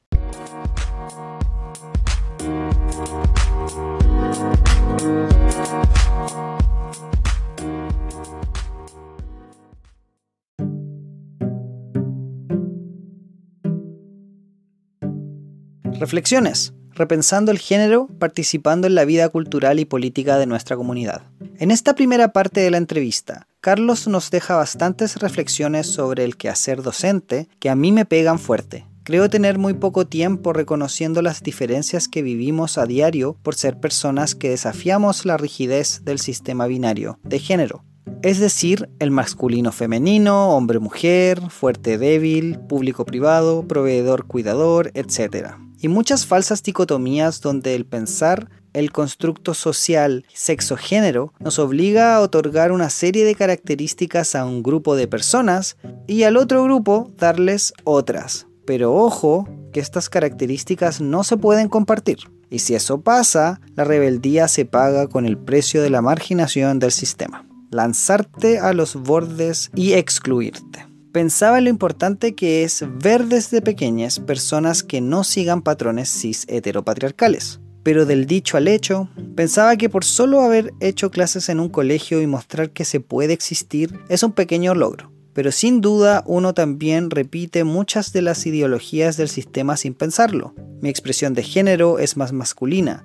Reflexiones, 16.05 16.75
repensando 16.93 17.51
el 17.51 17.59
género, 17.59 18.09
participando 18.19 18.87
en 18.87 18.95
la 18.95 19.07
vida 19.07 19.27
cultural 19.31 19.81
y 19.81 19.87
política 19.87 20.37
de 20.37 20.45
nuestra 20.45 20.77
comunidad. 20.77 21.23
En 21.57 21.71
esta 21.71 21.95
primera 21.95 22.35
parte 22.35 22.61
de 22.61 22.71
la 22.71 22.77
entrevista, 22.77 23.49
Carlos 23.63 24.07
nos 24.07 24.31
deja 24.31 24.55
bastantes 24.55 25.17
reflexiones 25.17 25.87
sobre 25.87 26.25
el 26.25 26.37
quehacer 26.37 26.83
docente 26.83 27.49
que 27.59 27.71
a 27.71 27.75
mí 27.75 27.91
me 27.91 28.05
pegan 28.05 28.39
fuerte. 28.39 28.87
Creo 29.03 29.31
tener 29.31 29.57
muy 29.57 29.73
poco 29.73 30.07
tiempo 30.07 30.53
reconociendo 30.53 31.23
las 31.23 31.43
diferencias 31.43 32.07
que 32.07 32.21
vivimos 32.21 32.77
a 32.77 32.85
diario 32.85 33.39
por 33.43 33.55
ser 33.55 33.81
personas 33.81 34.35
que 34.35 34.51
desafiamos 34.51 35.25
la 35.25 35.39
rigidez 35.39 36.03
del 36.05 36.19
sistema 36.19 36.67
binario 36.67 37.19
de 37.23 37.39
género. 37.39 37.83
Es 38.21 38.41
decir, 38.41 38.91
el 38.99 39.11
masculino 39.11 39.73
femenino, 39.73 40.55
hombre-mujer, 40.55 41.41
fuerte-débil, 41.49 42.59
público-privado, 42.59 43.67
proveedor-cuidador, 43.67 44.91
etc 44.93 45.65
y 45.85 45.89
muchas 45.89 46.25
falsas 46.25 46.63
dicotomías 46.63 47.43
donde 47.43 47.75
el 47.75 47.85
pensar 47.85 48.49
el 48.73 48.91
constructo 48.91 49.53
social 49.53 50.25
sexo-género 50.33 51.35
nos 51.41 51.59
obliga 51.59 52.17
a 52.17 52.23
otorgar 52.23 52.73
una 52.73 52.89
serie 52.89 53.27
de 53.27 53.35
características 53.35 54.35
a 54.35 54.47
un 54.47 54.63
grupo 54.63 54.97
de 54.97 55.09
personas 55.09 55.77
y 56.07 56.23
al 56.23 56.39
otro 56.39 56.65
grupo 56.65 57.13
darles 57.19 57.75
otras. 57.85 58.47
Pero 58.67 58.95
ojo, 58.95 59.47
que 59.75 59.81
estas 59.81 60.09
características 60.09 61.03
no 61.03 61.23
se 61.23 61.37
pueden 61.37 61.69
compartir. 61.69 62.17
Y 62.49 62.61
si 62.61 62.75
eso 62.75 63.03
pasa, 63.03 63.61
la 63.77 63.85
rebeldía 63.85 64.49
se 64.49 64.65
paga 64.65 65.07
con 65.07 65.27
el 65.27 65.37
precio 65.37 65.83
de 65.83 65.91
la 65.91 66.01
marginación 66.01 66.79
del 66.79 66.93
sistema. 66.93 67.47
Lanzarte 67.71 68.59
a 68.59 68.73
los 68.73 68.95
bordes 68.95 69.71
y 69.75 69.93
excluirte 69.93 70.94
pensaba 71.15 71.59
en 71.59 71.65
lo 71.65 71.71
importante 71.71 72.35
que 72.35 72.65
es 72.65 72.85
ver 73.01 73.27
desde 73.27 73.63
pequeñas 73.63 74.19
personas 74.19 74.83
que 74.83 75.01
no 75.01 75.23
sigan 75.23 75.63
patrones 75.63 76.11
cis 76.11 76.45
heteropatriarcales. 76.49 77.61
Pero 77.85 78.05
del 78.05 78.27
dicho 78.27 78.57
al 78.57 78.67
hecho, 78.67 79.09
pensaba 79.37 79.77
que 79.77 79.89
por 79.89 80.05
solo 80.05 80.41
haber 80.41 80.75
hecho 80.81 81.13
clases 81.13 81.49
en 81.49 81.61
un 81.61 81.69
colegio 81.69 82.21
y 82.21 82.27
mostrar 82.27 82.71
que 82.71 82.85
se 82.85 82.99
puede 82.99 83.33
existir 83.33 83.97
es 84.09 84.25
un 84.25 84.33
pequeño 84.33 84.75
logro. 84.75 85.13
Pero 85.35 85.53
sin 85.53 85.81
duda 85.81 86.25
uno 86.27 86.53
también 86.53 87.11
repite 87.11 87.63
muchas 87.63 88.13
de 88.13 88.23
las 88.23 88.45
ideologías 88.45 89.17
del 89.17 89.29
sistema 89.29 89.77
sin 89.77 89.95
pensarlo. 89.95 90.53
Mi 90.81 90.89
expresión 90.89 91.33
de 91.33 91.45
género 91.45 92.01
es 92.01 92.17
más 92.17 92.33
masculina 92.33 93.05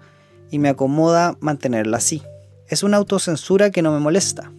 y 0.49 0.57
me 0.57 0.69
acomoda 0.69 1.37
mantenerla 1.41 1.97
así. 1.97 2.23
Es 2.67 2.81
una 2.81 2.97
autocensura 2.97 3.69
que 3.69 3.83
no 3.83 3.91
me 3.91 3.99
molesta. 3.99 4.51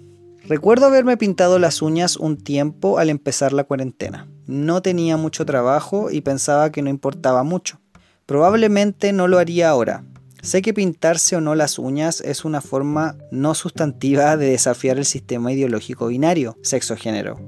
Recuerdo 0.51 0.87
haberme 0.87 1.17
pintado 1.17 1.61
las 1.61 1.81
uñas 1.81 2.17
un 2.17 2.37
tiempo 2.37 2.99
al 2.99 3.09
empezar 3.09 3.53
la 3.53 3.63
cuarentena. 3.63 4.27
No 4.49 4.83
tenía 4.83 5.17
mucho 5.17 5.47
trabajo 5.47 6.11
y 6.11 6.23
pensaba 6.23 6.73
que 6.73 6.83
no 6.83 6.91
importaba 6.91 7.45
mucho. 7.45 7.81
Probablemente 8.27 9.13
no 9.13 9.29
lo 9.29 9.39
haría 9.39 9.69
ahora. 9.69 10.03
Sé 10.43 10.61
que 10.61 10.75
pintarse 10.75 11.37
o 11.37 11.41
no 11.41 11.55
las 11.55 11.79
uñas 11.79 12.21
es 12.21 12.45
una 12.45 12.61
forma 12.61 13.17
no 13.31 13.55
sustantiva 13.55 14.37
de 14.37 14.51
desafiar 14.51 14.99
el 14.99 15.05
sistema 15.05 15.53
ideológico 15.53 16.09
binario, 16.09 16.57
sexo-género. 16.65 17.39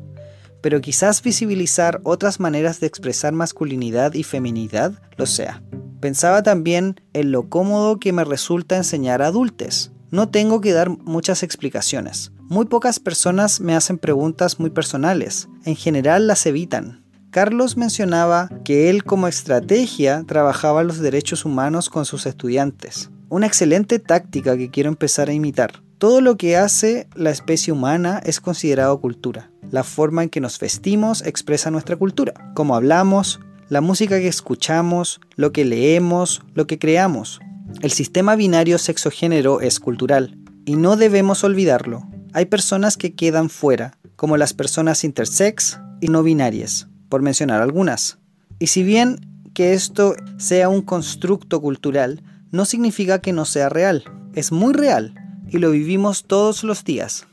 Pero 0.61 0.81
quizás 0.81 1.25
visibilizar 1.25 2.01
otras 2.05 2.39
maneras 2.39 2.79
de 2.79 2.87
expresar 2.87 3.33
masculinidad 3.33 4.15
y 4.15 4.23
feminidad 4.23 4.93
lo 5.17 5.27
sea. 5.27 5.61
Pensaba 5.99 6.45
también 6.45 7.01
en 7.15 7.33
lo 7.33 7.49
cómodo 7.49 7.99
que 7.99 8.13
me 8.13 8.23
resulta 8.23 8.77
enseñar 8.77 9.23
a 9.23 9.27
adultos. 9.27 9.91
No 10.13 10.29
tengo 10.29 10.61
que 10.61 10.73
dar 10.73 10.89
muchas 10.89 11.43
explicaciones. 11.43 12.31
Muy 12.53 12.67
pocas 12.67 13.01
personas 13.01 13.63
me 13.63 13.75
hacen 13.75 13.97
preguntas 13.97 14.61
muy 14.61 14.69
personales, 14.69 15.49
en 15.65 15.75
general 15.75 16.27
las 16.27 16.45
evitan. 16.45 17.03
Carlos 17.31 17.79
mencionaba 17.79 18.51
que 18.63 18.91
él 18.91 19.05
como 19.05 19.27
estrategia 19.27 20.23
trabajaba 20.29 20.85
los 20.85 20.99
derechos 20.99 21.47
humanos 21.47 21.89
con 21.89 22.05
sus 22.05 22.27
estudiantes. 22.27 23.11
Una 23.31 23.47
excelente 23.47 23.99
táctica 23.99 24.55
que 24.59 24.71
quiero 24.71 24.91
empezar 24.91 25.31
a 25.31 25.33
imitar. 25.33 25.83
Todo 25.97 26.21
lo 26.21 26.37
que 26.37 26.59
hace 26.59 27.09
la 27.15 27.31
especie 27.31 27.73
humana 27.73 28.21
es 28.23 28.39
considerado 28.39 29.01
cultura. 29.01 29.51
La 29.71 29.83
forma 29.83 30.23
en 30.23 30.29
que 30.29 30.43
nos 30.43 30.59
vestimos 30.59 31.23
expresa 31.23 31.71
nuestra 31.71 31.97
cultura. 31.97 32.35
Cómo 32.55 32.77
hablamos, 32.77 33.41
la 33.71 33.81
música 33.81 34.19
que 34.19 34.29
escuchamos, 34.29 35.23
lo 35.37 35.53
que 35.53 35.65
leemos, 35.65 36.43
lo 36.53 36.67
que 36.67 36.79
creamos. 36.79 37.41
El 37.81 37.93
sistema 37.93 38.37
binario 38.37 38.77
sexo-género 38.77 39.63
es 39.63 39.81
cultural 39.81 40.37
y 40.67 40.77
no 40.77 40.97
debemos 40.97 41.45
olvidarlo 41.45 42.12
hay 42.35 42.47
personas 42.47 42.97
que 42.97 43.15
quedan 43.15 43.51
fuera, 43.51 43.99
como 44.17 44.37
las 44.37 44.55
personas 44.55 45.05
intersex 45.05 45.79
y 46.01 46.09
no 46.09 46.23
binarias, 46.23 46.89
por 47.09 47.23
mencionar 47.23 47.61
algunas. 47.61 48.19
Y 48.59 48.69
si 48.69 48.83
bien 48.83 49.51
que 49.55 49.75
esto 49.75 50.15
sea 50.39 50.69
un 50.69 50.83
constructo 50.83 51.61
cultural, 51.61 52.23
no 52.51 52.65
significa 52.65 53.21
que 53.21 53.33
no 53.33 53.45
sea 53.45 53.69
real. 53.69 54.05
Es 54.35 54.53
muy 54.53 54.73
real 54.73 55.15
y 55.49 55.59
lo 55.59 55.71
vivimos 55.71 56.25
todos 56.25 56.65
los 56.65 56.85
días. 56.85 57.27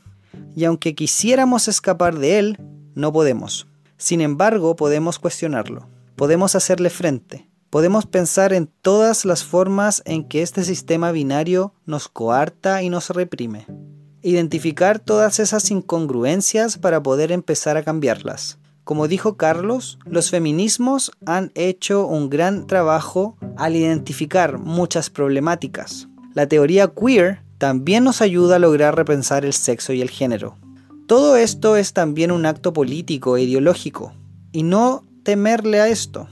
Y 0.54 0.64
aunque 0.64 0.94
quisiéramos 0.94 1.68
escapar 1.68 2.18
de 2.18 2.38
él, 2.38 2.58
no 2.94 3.12
podemos. 3.12 3.66
Sin 3.96 4.20
embargo, 4.20 4.76
podemos 4.76 5.18
cuestionarlo. 5.18 5.88
Podemos 6.16 6.54
hacerle 6.54 6.90
frente. 6.90 7.48
Podemos 7.70 8.04
pensar 8.04 8.52
en 8.52 8.66
todas 8.66 9.24
las 9.24 9.44
formas 9.44 10.02
en 10.04 10.28
que 10.28 10.42
este 10.42 10.64
sistema 10.64 11.12
binario 11.12 11.72
nos 11.86 12.08
coarta 12.08 12.82
y 12.82 12.90
nos 12.90 13.10
reprime 13.10 13.66
identificar 14.22 14.98
todas 14.98 15.40
esas 15.40 15.70
incongruencias 15.70 16.78
para 16.78 17.02
poder 17.02 17.32
empezar 17.32 17.76
a 17.76 17.82
cambiarlas. 17.82 18.58
Como 18.84 19.08
dijo 19.08 19.36
Carlos, 19.36 19.98
los 20.04 20.30
feminismos 20.30 21.12
han 21.24 21.52
hecho 21.54 22.06
un 22.06 22.28
gran 22.28 22.66
trabajo 22.66 23.36
al 23.56 23.76
identificar 23.76 24.58
muchas 24.58 25.10
problemáticas. 25.10 26.08
La 26.34 26.46
teoría 26.46 26.88
queer 26.88 27.42
también 27.58 28.04
nos 28.04 28.20
ayuda 28.20 28.56
a 28.56 28.58
lograr 28.58 28.96
repensar 28.96 29.44
el 29.44 29.52
sexo 29.52 29.92
y 29.92 30.00
el 30.00 30.10
género. 30.10 30.56
Todo 31.06 31.36
esto 31.36 31.76
es 31.76 31.92
también 31.92 32.30
un 32.30 32.46
acto 32.46 32.72
político 32.72 33.36
e 33.36 33.42
ideológico, 33.42 34.12
y 34.52 34.62
no 34.62 35.04
temerle 35.22 35.80
a 35.80 35.88
esto. 35.88 36.28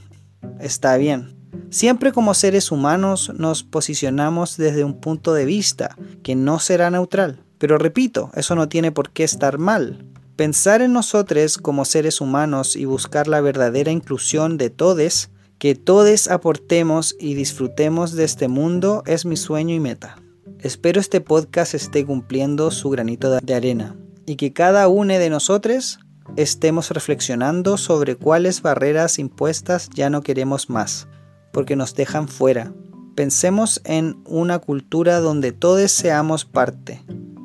Está 0.59 0.97
bien. 0.97 1.35
Siempre 1.69 2.11
como 2.11 2.33
seres 2.33 2.71
humanos 2.71 3.31
nos 3.35 3.63
posicionamos 3.63 4.57
desde 4.57 4.83
un 4.83 4.99
punto 4.99 5.33
de 5.33 5.45
vista 5.45 5.95
que 6.23 6.35
no 6.35 6.59
será 6.59 6.89
neutral. 6.89 7.43
Pero 7.59 7.77
repito, 7.77 8.31
eso 8.33 8.55
no 8.55 8.67
tiene 8.67 8.91
por 8.91 9.11
qué 9.11 9.23
estar 9.23 9.59
mal. 9.59 10.05
Pensar 10.35 10.81
en 10.81 10.93
nosotros 10.93 11.57
como 11.57 11.85
seres 11.85 12.21
humanos 12.21 12.75
y 12.75 12.85
buscar 12.85 13.27
la 13.27 13.41
verdadera 13.41 13.91
inclusión 13.91 14.57
de 14.57 14.69
todos, 14.69 15.29
que 15.59 15.75
todos 15.75 16.29
aportemos 16.29 17.15
y 17.19 17.33
disfrutemos 17.33 18.13
de 18.13 18.23
este 18.23 18.47
mundo 18.47 19.03
es 19.05 19.25
mi 19.25 19.35
sueño 19.35 19.75
y 19.75 19.81
meta. 19.81 20.15
Espero 20.61 21.01
este 21.01 21.21
podcast 21.21 21.73
esté 21.73 22.05
cumpliendo 22.05 22.71
su 22.71 22.89
granito 22.89 23.29
de 23.41 23.53
arena 23.53 23.97
y 24.25 24.37
que 24.37 24.53
cada 24.53 24.87
uno 24.87 25.13
de 25.13 25.29
nosotros 25.29 25.99
estemos 26.37 26.91
reflexionando 26.91 27.77
sobre 27.77 28.15
cuáles 28.15 28.61
barreras 28.61 29.19
impuestas 29.19 29.89
ya 29.93 30.09
no 30.09 30.21
queremos 30.21 30.69
más, 30.69 31.07
porque 31.51 31.75
nos 31.75 31.95
dejan 31.95 32.27
fuera. 32.27 32.73
Pensemos 33.15 33.81
en 33.83 34.21
una 34.25 34.59
cultura 34.59 35.19
donde 35.19 35.51
todos 35.51 35.91
seamos 35.91 36.45
parte. 36.45 37.03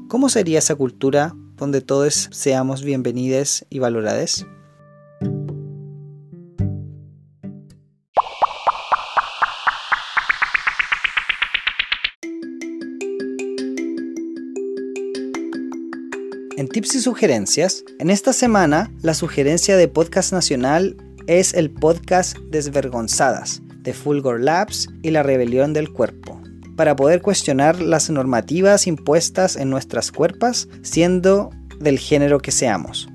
¿Cómo 0.09 0.29
sería 0.29 0.59
esa 0.59 0.75
cultura 0.75 1.35
donde 1.57 1.81
todos 1.81 2.29
seamos 2.31 2.83
bienvenidos 2.83 3.65
y 3.71 3.79
valorados. 3.79 4.47
En 16.57 16.69
tips 16.69 16.95
y 16.95 17.01
sugerencias, 17.01 17.85
en 17.99 18.11
esta 18.11 18.33
semana 18.33 18.93
la 19.03 19.15
sugerencia 19.15 19.77
de 19.77 19.89
podcast 19.89 20.33
nacional 20.33 20.97
es 21.27 21.55
el 21.55 21.71
podcast 21.71 22.37
Desvergonzadas 22.51 23.63
de 23.79 23.93
Fulgor 23.93 24.41
Labs 24.41 24.89
y 25.03 25.11
la 25.11 25.23
rebelión 25.23 25.73
del 25.73 25.93
cuerpo 25.93 26.43
para 26.77 26.97
poder 26.97 27.22
cuestionar 27.22 27.81
las 27.81 28.11
normativas 28.11 28.87
impuestas 28.87 29.57
en 29.57 29.70
nuestras 29.70 30.12
cuerpas, 30.12 30.68
siendo 30.83 31.51
del 31.81 31.99
género 31.99 32.41
que 32.41 32.51
seamos. 32.51 33.09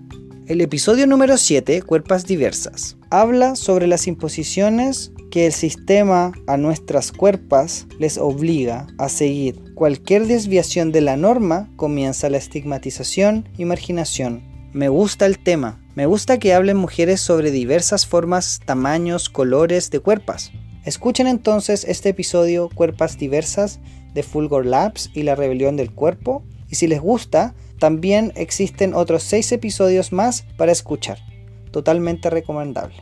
El 0.47 0.61
episodio 0.61 1.05
número 1.05 1.37
7, 1.37 1.83
Cuerpas 1.83 2.25
Diversas, 2.25 2.97
habla 3.11 3.55
sobre 3.55 3.85
las 3.85 4.07
imposiciones 4.07 5.11
que 5.29 5.45
el 5.45 5.53
sistema 5.53 6.31
a 6.47 6.57
nuestras 6.57 7.11
cuerpas 7.11 7.85
les 7.99 8.17
obliga 8.17 8.87
a 8.97 9.09
seguir. 9.09 9.61
Cualquier 9.75 10.25
desviación 10.25 10.91
de 10.91 11.01
la 11.01 11.17
norma 11.17 11.69
comienza 11.75 12.29
la 12.31 12.37
estigmatización 12.37 13.47
y 13.57 13.65
marginación. 13.65 14.41
Me 14.73 14.89
gusta 14.89 15.25
el 15.25 15.39
tema. 15.39 15.79
Me 15.95 16.05
gusta 16.05 16.39
que 16.39 16.53
hablen 16.53 16.77
mujeres 16.77 17.21
sobre 17.21 17.51
diversas 17.51 18.07
formas, 18.07 18.59
tamaños, 18.65 19.29
colores 19.29 19.91
de 19.91 19.99
cuerpas. 19.99 20.51
Escuchen 20.89 21.27
entonces 21.27 21.85
este 21.87 22.09
episodio 22.09 22.67
Cuerpas 22.67 23.19
Diversas 23.19 23.79
de 24.15 24.23
Fulgor 24.23 24.65
Labs 24.65 25.11
y 25.13 25.21
la 25.21 25.35
Rebelión 25.35 25.77
del 25.77 25.93
Cuerpo. 25.93 26.41
Y 26.67 26.77
si 26.77 26.87
les 26.87 26.99
gusta, 26.99 27.53
también 27.77 28.33
existen 28.35 28.95
otros 28.95 29.21
6 29.21 29.51
episodios 29.51 30.11
más 30.11 30.45
para 30.57 30.71
escuchar. 30.71 31.19
Totalmente 31.69 32.31
recomendable. 32.31 32.95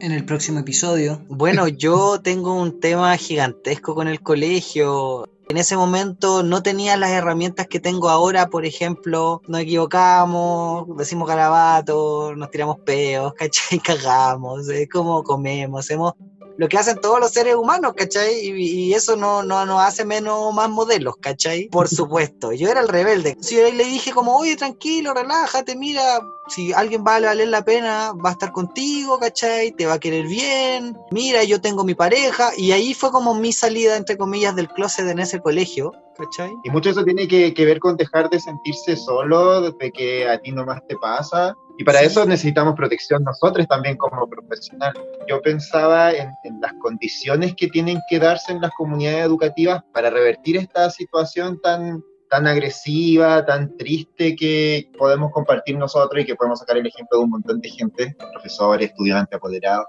en 0.00 0.12
el 0.12 0.24
próximo 0.24 0.60
episodio. 0.60 1.24
Bueno, 1.28 1.66
yo 1.66 2.20
tengo 2.22 2.54
un 2.54 2.78
tema 2.78 3.16
gigantesco 3.16 3.94
con 3.96 4.06
el 4.06 4.20
colegio. 4.20 5.26
En 5.48 5.58
ese 5.58 5.76
momento 5.76 6.42
no 6.42 6.60
tenía 6.62 6.96
las 6.96 7.10
herramientas 7.10 7.68
que 7.68 7.78
tengo 7.78 8.08
ahora, 8.10 8.48
por 8.48 8.66
ejemplo, 8.66 9.42
nos 9.46 9.60
equivocamos, 9.60 10.86
decimos 10.96 11.28
garabatos, 11.28 12.36
nos 12.36 12.50
tiramos 12.50 12.80
peos, 12.80 13.32
¿cachai? 13.38 13.78
Cagamos, 13.78 14.68
es 14.68 14.88
como 14.88 15.22
comemos, 15.22 15.84
hacemos 15.84 16.14
lo 16.58 16.68
que 16.68 16.78
hacen 16.78 16.98
todos 17.00 17.20
los 17.20 17.32
seres 17.32 17.54
humanos, 17.54 17.92
¿cachai? 17.96 18.34
Y, 18.40 18.94
eso 18.94 19.16
no, 19.16 19.42
no 19.42 19.66
nos 19.66 19.80
hace 19.82 20.04
menos 20.04 20.54
más 20.54 20.70
modelos, 20.70 21.16
¿cachai? 21.20 21.68
Por 21.68 21.88
supuesto, 21.88 22.52
yo 22.52 22.68
era 22.68 22.80
el 22.80 22.88
rebelde. 22.88 23.36
Si 23.40 23.56
yo 23.56 23.70
le 23.70 23.84
dije 23.84 24.12
como, 24.12 24.36
oye, 24.36 24.56
tranquilo, 24.56 25.12
relájate, 25.12 25.76
mira, 25.76 26.20
si 26.48 26.72
alguien 26.72 27.04
va 27.06 27.16
a 27.16 27.20
valer 27.20 27.48
la 27.48 27.64
pena, 27.64 28.12
va 28.12 28.30
a 28.30 28.32
estar 28.32 28.52
contigo, 28.52 29.18
¿cachai? 29.18 29.72
Te 29.72 29.86
va 29.86 29.94
a 29.94 30.00
querer 30.00 30.26
bien, 30.26 30.96
mira, 31.10 31.44
yo 31.44 31.60
tengo 31.60 31.84
mi 31.84 31.94
pareja, 31.94 32.50
y 32.56 32.72
ahí 32.72 32.94
fue 32.94 33.10
como 33.10 33.34
mi 33.34 33.52
salida, 33.52 33.96
entre 33.96 34.16
comillas, 34.16 34.56
del 34.56 34.68
closet 34.68 35.08
en 35.08 35.18
ese 35.18 35.40
colegio, 35.40 35.92
¿cachai? 36.16 36.52
Y 36.64 36.70
mucho 36.70 36.90
eso 36.90 37.04
tiene 37.04 37.28
que, 37.28 37.52
que 37.54 37.64
ver 37.64 37.78
con 37.78 37.96
dejar 37.96 38.28
de 38.30 38.40
sentirse 38.40 38.96
solo, 38.96 39.70
de 39.70 39.92
que 39.92 40.28
a 40.28 40.38
ti 40.38 40.52
nomás 40.52 40.80
te 40.86 40.96
pasa, 40.96 41.56
y 41.78 41.84
para 41.84 42.00
eso 42.00 42.24
necesitamos 42.24 42.74
protección 42.74 43.22
nosotros 43.22 43.66
también 43.68 43.96
como 43.96 44.26
profesionales. 44.28 45.02
Yo 45.28 45.42
pensaba 45.42 46.12
en, 46.12 46.30
en, 46.44 46.60
las 46.60 46.72
condiciones 46.80 47.54
que 47.54 47.68
tienen 47.68 48.00
que 48.08 48.18
darse 48.18 48.52
en 48.52 48.62
las 48.62 48.70
comunidades 48.72 49.26
educativas 49.26 49.82
para 49.92 50.08
revertir 50.08 50.56
esta 50.56 50.88
situación 50.88 51.60
tan, 51.60 52.02
tan 52.30 52.46
agresiva, 52.46 53.44
tan 53.44 53.76
triste 53.76 54.34
que 54.36 54.90
podemos 54.96 55.30
compartir 55.32 55.76
nosotros 55.76 56.22
y 56.22 56.26
que 56.26 56.34
podemos 56.34 56.60
sacar 56.60 56.78
el 56.78 56.86
ejemplo 56.86 57.18
de 57.18 57.24
un 57.24 57.30
montón 57.30 57.60
de 57.60 57.68
gente, 57.68 58.16
profesores, 58.32 58.88
estudiantes, 58.88 59.36
apoderados. 59.36 59.86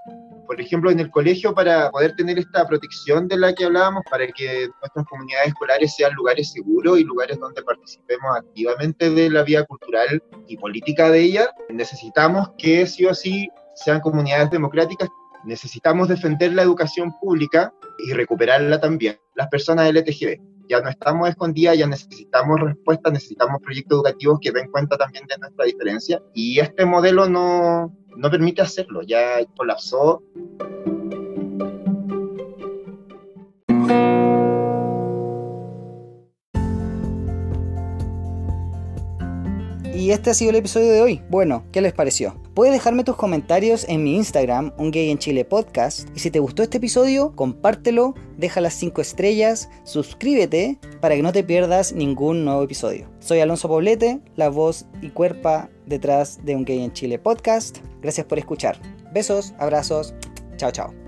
Por 0.48 0.60
ejemplo, 0.60 0.90
en 0.90 0.98
el 0.98 1.10
colegio, 1.10 1.54
para 1.54 1.90
poder 1.90 2.16
tener 2.16 2.38
esta 2.38 2.66
protección 2.66 3.28
de 3.28 3.36
la 3.36 3.52
que 3.52 3.66
hablábamos, 3.66 4.02
para 4.10 4.26
que 4.28 4.68
nuestras 4.80 5.06
comunidades 5.06 5.48
escolares 5.48 5.94
sean 5.94 6.14
lugares 6.14 6.52
seguros 6.52 6.98
y 6.98 7.04
lugares 7.04 7.38
donde 7.38 7.62
participemos 7.62 8.36
activamente 8.36 9.10
de 9.10 9.30
la 9.30 9.42
vida 9.42 9.64
cultural 9.64 10.22
y 10.48 10.56
política 10.56 11.10
de 11.10 11.20
ella, 11.20 11.50
necesitamos 11.68 12.50
que 12.58 12.86
sí 12.86 13.04
o 13.04 13.14
sí 13.14 13.50
sean 13.74 14.00
comunidades 14.00 14.50
democráticas 14.50 15.08
necesitamos 15.44 16.08
defender 16.08 16.52
la 16.52 16.62
educación 16.62 17.12
pública 17.20 17.72
y 17.98 18.12
recuperarla 18.12 18.80
también. 18.80 19.18
Las 19.34 19.48
personas 19.48 19.88
LTGB 19.88 20.40
ya 20.68 20.80
no 20.80 20.90
estamos 20.90 21.28
escondidas, 21.28 21.78
ya 21.78 21.86
necesitamos 21.86 22.60
respuestas, 22.60 23.12
necesitamos 23.12 23.60
proyectos 23.62 23.96
educativos 23.96 24.38
que 24.40 24.52
den 24.52 24.70
cuenta 24.70 24.96
también 24.96 25.26
de 25.26 25.38
nuestra 25.38 25.64
diferencia 25.64 26.22
y 26.34 26.60
este 26.60 26.84
modelo 26.84 27.28
no, 27.28 27.96
no 28.16 28.30
permite 28.30 28.62
hacerlo, 28.62 29.02
ya 29.02 29.44
colapsó. 29.56 30.22
Y 39.94 40.12
este 40.12 40.30
ha 40.30 40.34
sido 40.34 40.50
el 40.50 40.56
episodio 40.56 40.92
de 40.92 41.02
hoy. 41.02 41.22
Bueno, 41.28 41.64
¿qué 41.72 41.80
les 41.80 41.92
pareció? 41.92 42.40
Puedes 42.54 42.72
dejarme 42.72 43.04
tus 43.04 43.16
comentarios 43.16 43.84
en 43.88 44.04
mi 44.04 44.14
Instagram, 44.16 44.72
Un 44.78 44.90
Gay 44.90 45.10
en 45.10 45.18
Chile 45.18 45.44
Podcast. 45.44 46.08
Y 46.14 46.20
si 46.20 46.30
te 46.30 46.38
gustó 46.38 46.62
este 46.62 46.78
episodio, 46.78 47.34
compártelo, 47.34 48.14
deja 48.36 48.60
las 48.60 48.74
5 48.74 49.00
estrellas, 49.00 49.68
suscríbete 49.84 50.78
para 51.00 51.14
que 51.14 51.22
no 51.22 51.32
te 51.32 51.42
pierdas 51.42 51.92
ningún 51.92 52.44
nuevo 52.44 52.62
episodio. 52.62 53.10
Soy 53.18 53.40
Alonso 53.40 53.68
Poblete, 53.68 54.20
la 54.36 54.48
voz 54.48 54.86
y 55.02 55.10
cuerpa 55.10 55.68
detrás 55.88 56.44
de 56.44 56.54
Un 56.54 56.64
Gay 56.64 56.82
en 56.82 56.92
Chile 56.92 57.18
Podcast. 57.18 57.78
Gracias 58.00 58.26
por 58.26 58.38
escuchar. 58.38 58.78
Besos, 59.12 59.54
abrazos, 59.58 60.14
chao 60.56 60.70
chao. 60.70 61.07